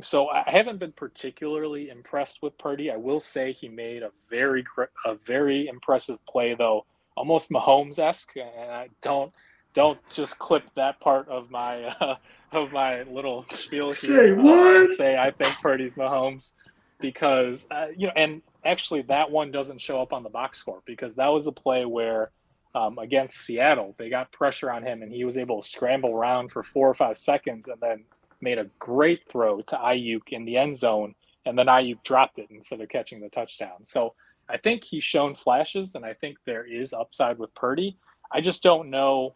So 0.00 0.28
I 0.28 0.44
haven't 0.46 0.78
been 0.78 0.92
particularly 0.92 1.90
impressed 1.90 2.42
with 2.42 2.56
Purdy. 2.58 2.90
I 2.90 2.96
will 2.96 3.20
say 3.20 3.52
he 3.52 3.68
made 3.68 4.02
a 4.02 4.10
very 4.30 4.64
a 5.04 5.14
very 5.14 5.68
impressive 5.68 6.18
play 6.26 6.54
though, 6.54 6.86
almost 7.16 7.50
Mahomes 7.50 7.98
esque. 7.98 8.36
And 8.36 8.72
I 8.72 8.88
don't 9.00 9.32
don't 9.74 9.98
just 10.12 10.38
clip 10.38 10.64
that 10.74 11.00
part 11.00 11.28
of 11.28 11.50
my 11.50 11.84
uh, 12.00 12.16
of 12.52 12.72
my 12.72 13.02
little 13.04 13.44
spiel 13.44 13.86
here. 13.86 13.94
Say 13.94 14.32
uh, 14.32 14.36
what? 14.36 14.96
say 14.96 15.16
I 15.16 15.30
think 15.30 15.54
Purdy's 15.60 15.94
Mahomes 15.94 16.52
because 17.00 17.66
uh, 17.70 17.88
you 17.96 18.06
know, 18.08 18.12
and 18.16 18.42
actually 18.64 19.02
that 19.02 19.30
one 19.30 19.50
doesn't 19.52 19.80
show 19.80 20.00
up 20.00 20.12
on 20.12 20.22
the 20.22 20.30
box 20.30 20.58
score 20.58 20.82
because 20.84 21.14
that 21.16 21.28
was 21.28 21.44
the 21.44 21.52
play 21.52 21.84
where. 21.84 22.30
Um, 22.74 22.98
against 22.98 23.36
Seattle, 23.36 23.94
they 23.98 24.08
got 24.08 24.32
pressure 24.32 24.70
on 24.70 24.82
him, 24.82 25.02
and 25.02 25.12
he 25.12 25.24
was 25.24 25.36
able 25.36 25.60
to 25.60 25.68
scramble 25.68 26.12
around 26.12 26.50
for 26.52 26.62
four 26.62 26.88
or 26.88 26.94
five 26.94 27.18
seconds, 27.18 27.68
and 27.68 27.78
then 27.80 28.04
made 28.40 28.58
a 28.58 28.70
great 28.78 29.28
throw 29.28 29.60
to 29.60 29.76
Aiyuk 29.76 30.28
in 30.30 30.44
the 30.46 30.56
end 30.56 30.78
zone, 30.78 31.14
and 31.44 31.58
then 31.58 31.66
Aiyuk 31.66 32.02
dropped 32.02 32.38
it 32.38 32.48
instead 32.50 32.80
of 32.80 32.88
catching 32.88 33.20
the 33.20 33.28
touchdown. 33.28 33.84
So 33.84 34.14
I 34.48 34.56
think 34.56 34.84
he's 34.84 35.04
shown 35.04 35.34
flashes, 35.34 35.94
and 35.94 36.04
I 36.04 36.14
think 36.14 36.38
there 36.46 36.64
is 36.64 36.92
upside 36.92 37.38
with 37.38 37.54
Purdy. 37.54 37.98
I 38.30 38.40
just 38.40 38.62
don't 38.62 38.88
know 38.88 39.34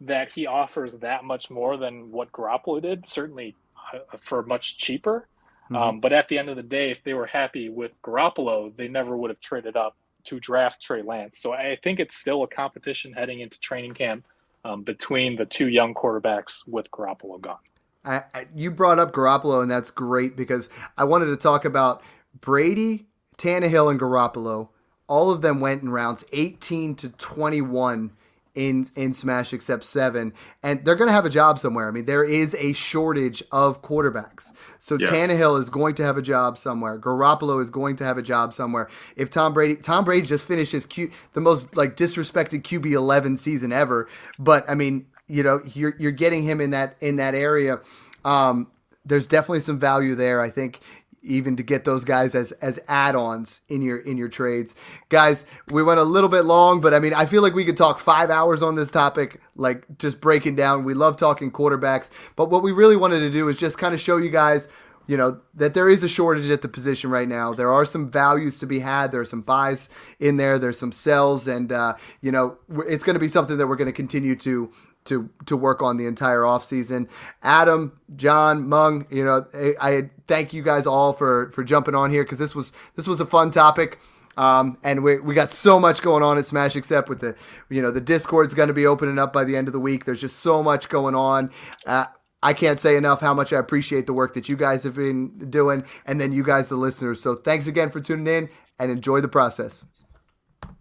that 0.00 0.32
he 0.32 0.46
offers 0.46 0.94
that 0.94 1.24
much 1.24 1.50
more 1.50 1.76
than 1.76 2.10
what 2.10 2.32
Garoppolo 2.32 2.80
did. 2.80 3.06
Certainly 3.06 3.54
uh, 3.94 4.16
for 4.18 4.42
much 4.42 4.78
cheaper. 4.78 5.28
Mhm. 5.70 5.76
Um, 5.76 6.00
but 6.00 6.12
at 6.12 6.28
the 6.28 6.38
end 6.38 6.48
of 6.48 6.56
the 6.56 6.62
day, 6.62 6.90
if 6.90 7.04
they 7.04 7.14
were 7.14 7.26
happy 7.26 7.68
with 7.68 7.92
Garoppolo, 8.02 8.74
they 8.76 8.88
never 8.88 9.16
would 9.16 9.30
have 9.30 9.40
traded 9.40 9.76
up 9.76 9.96
to 10.24 10.40
draft 10.40 10.82
Trey 10.82 11.02
Lance. 11.02 11.38
So 11.40 11.52
I 11.52 11.78
think 11.82 12.00
it's 12.00 12.16
still 12.16 12.42
a 12.42 12.48
competition 12.48 13.12
heading 13.12 13.40
into 13.40 13.58
training 13.60 13.94
camp 13.94 14.24
um, 14.64 14.82
between 14.82 15.36
the 15.36 15.46
two 15.46 15.68
young 15.68 15.94
quarterbacks 15.94 16.66
with 16.66 16.90
Garoppolo 16.90 17.40
gone. 17.40 17.58
I, 18.04 18.22
I, 18.34 18.46
you 18.54 18.70
brought 18.70 18.98
up 18.98 19.12
Garoppolo, 19.12 19.62
and 19.62 19.70
that's 19.70 19.90
great 19.90 20.36
because 20.36 20.68
I 20.98 21.04
wanted 21.04 21.26
to 21.26 21.36
talk 21.36 21.64
about 21.64 22.02
Brady, 22.40 23.06
Tannehill, 23.38 23.90
and 23.90 24.00
Garoppolo. 24.00 24.68
All 25.06 25.30
of 25.30 25.42
them 25.42 25.60
went 25.60 25.82
in 25.82 25.90
rounds 25.90 26.24
18 26.32 26.94
to 26.96 27.10
21 27.10 28.12
in 28.54 28.88
in 28.94 29.14
Smash, 29.14 29.52
except 29.52 29.84
seven, 29.84 30.32
and 30.62 30.84
they're 30.84 30.94
going 30.94 31.08
to 31.08 31.14
have 31.14 31.24
a 31.24 31.30
job 31.30 31.58
somewhere. 31.58 31.88
I 31.88 31.90
mean, 31.90 32.04
there 32.04 32.24
is 32.24 32.54
a 32.58 32.72
shortage 32.72 33.42
of 33.50 33.82
quarterbacks, 33.82 34.52
so 34.78 34.96
Yeah. 35.00 35.08
Tannehill 35.08 35.58
is 35.58 35.70
going 35.70 35.94
to 35.96 36.02
have 36.02 36.18
a 36.18 36.22
job 36.22 36.58
somewhere. 36.58 36.98
Garoppolo 36.98 37.62
is 37.62 37.70
going 37.70 37.96
to 37.96 38.04
have 38.04 38.18
a 38.18 38.22
job 38.22 38.52
somewhere. 38.52 38.88
If 39.16 39.30
Tom 39.30 39.54
Brady, 39.54 39.76
Tom 39.76 40.04
Brady 40.04 40.26
just 40.26 40.46
finished 40.46 40.72
his 40.72 40.84
Q, 40.86 41.10
the 41.32 41.40
most 41.40 41.76
like 41.76 41.96
disrespected 41.96 42.62
QB 42.62 42.92
11 42.92 43.38
season 43.38 43.72
ever, 43.72 44.08
but 44.38 44.68
I 44.68 44.74
mean, 44.74 45.06
you 45.28 45.42
know, 45.42 45.60
you're 45.72 45.94
you're 45.98 46.12
getting 46.12 46.42
him 46.42 46.60
in 46.60 46.70
that 46.70 46.96
in 47.00 47.16
that 47.16 47.34
area. 47.34 47.80
Um, 48.24 48.70
there's 49.04 49.26
definitely 49.26 49.60
some 49.60 49.78
value 49.78 50.14
there. 50.14 50.40
I 50.40 50.50
think 50.50 50.80
even 51.22 51.56
to 51.56 51.62
get 51.62 51.84
those 51.84 52.04
guys 52.04 52.34
as 52.34 52.52
as 52.52 52.78
add-ons 52.88 53.60
in 53.68 53.82
your 53.82 53.98
in 53.98 54.16
your 54.16 54.28
trades. 54.28 54.74
Guys, 55.08 55.46
we 55.70 55.82
went 55.82 56.00
a 56.00 56.04
little 56.04 56.28
bit 56.28 56.44
long, 56.44 56.80
but 56.80 56.92
I 56.94 56.98
mean, 56.98 57.14
I 57.14 57.26
feel 57.26 57.42
like 57.42 57.54
we 57.54 57.64
could 57.64 57.76
talk 57.76 57.98
5 57.98 58.30
hours 58.30 58.62
on 58.62 58.74
this 58.74 58.90
topic 58.90 59.40
like 59.56 59.86
just 59.98 60.20
breaking 60.20 60.56
down. 60.56 60.84
We 60.84 60.94
love 60.94 61.16
talking 61.16 61.50
quarterbacks, 61.50 62.10
but 62.36 62.50
what 62.50 62.62
we 62.62 62.72
really 62.72 62.96
wanted 62.96 63.20
to 63.20 63.30
do 63.30 63.48
is 63.48 63.58
just 63.58 63.78
kind 63.78 63.94
of 63.94 64.00
show 64.00 64.16
you 64.16 64.30
guys 64.30 64.68
you 65.06 65.16
know 65.16 65.40
that 65.54 65.74
there 65.74 65.88
is 65.88 66.02
a 66.02 66.08
shortage 66.08 66.48
at 66.50 66.62
the 66.62 66.68
position 66.68 67.10
right 67.10 67.28
now. 67.28 67.52
There 67.52 67.72
are 67.72 67.84
some 67.84 68.10
values 68.10 68.58
to 68.60 68.66
be 68.66 68.80
had. 68.80 69.10
There 69.10 69.20
are 69.20 69.26
some 69.26 69.42
buys 69.42 69.88
in 70.20 70.36
there. 70.36 70.58
There's 70.58 70.78
some 70.78 70.92
sells, 70.92 71.48
and 71.48 71.72
uh, 71.72 71.94
you 72.20 72.30
know 72.30 72.58
it's 72.86 73.04
going 73.04 73.14
to 73.14 73.20
be 73.20 73.28
something 73.28 73.56
that 73.58 73.66
we're 73.66 73.76
going 73.76 73.86
to 73.86 73.92
continue 73.92 74.36
to 74.36 74.70
to 75.04 75.30
to 75.46 75.56
work 75.56 75.82
on 75.82 75.96
the 75.96 76.06
entire 76.06 76.40
offseason. 76.40 77.08
Adam, 77.42 77.98
John, 78.14 78.68
Mung, 78.68 79.06
you 79.10 79.24
know, 79.24 79.46
I, 79.54 79.74
I 79.80 80.10
thank 80.26 80.52
you 80.52 80.62
guys 80.62 80.86
all 80.86 81.12
for 81.12 81.50
for 81.50 81.64
jumping 81.64 81.94
on 81.94 82.10
here 82.10 82.24
because 82.24 82.38
this 82.38 82.54
was 82.54 82.72
this 82.96 83.06
was 83.06 83.20
a 83.20 83.26
fun 83.26 83.50
topic. 83.50 83.98
Um, 84.36 84.78
and 84.82 85.02
we, 85.04 85.18
we 85.18 85.34
got 85.34 85.50
so 85.50 85.78
much 85.78 86.00
going 86.00 86.22
on 86.22 86.38
at 86.38 86.46
Smash 86.46 86.74
Accept 86.74 87.10
with 87.10 87.20
the, 87.20 87.36
you 87.68 87.82
know, 87.82 87.90
the 87.90 88.00
Discord's 88.00 88.54
going 88.54 88.68
to 88.68 88.72
be 88.72 88.86
opening 88.86 89.18
up 89.18 89.30
by 89.30 89.44
the 89.44 89.56
end 89.56 89.68
of 89.68 89.74
the 89.74 89.78
week. 89.78 90.06
There's 90.06 90.22
just 90.22 90.38
so 90.38 90.62
much 90.62 90.88
going 90.88 91.14
on. 91.14 91.50
Uh, 91.84 92.06
I 92.42 92.54
can't 92.54 92.80
say 92.80 92.96
enough 92.96 93.20
how 93.20 93.34
much 93.34 93.52
I 93.52 93.58
appreciate 93.58 94.06
the 94.06 94.12
work 94.12 94.34
that 94.34 94.48
you 94.48 94.56
guys 94.56 94.82
have 94.82 94.94
been 94.94 95.50
doing, 95.50 95.84
and 96.06 96.20
then 96.20 96.32
you 96.32 96.42
guys, 96.42 96.68
the 96.68 96.76
listeners. 96.76 97.20
So 97.20 97.36
thanks 97.36 97.66
again 97.66 97.90
for 97.90 98.00
tuning 98.00 98.26
in, 98.26 98.48
and 98.78 98.90
enjoy 98.90 99.20
the 99.20 99.28
process. 99.28 99.84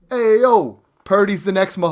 Hey 0.10 0.40
yo, 0.42 0.82
Purdy's 1.04 1.44
the 1.44 1.52
next. 1.52 1.78
Mah- 1.78 1.90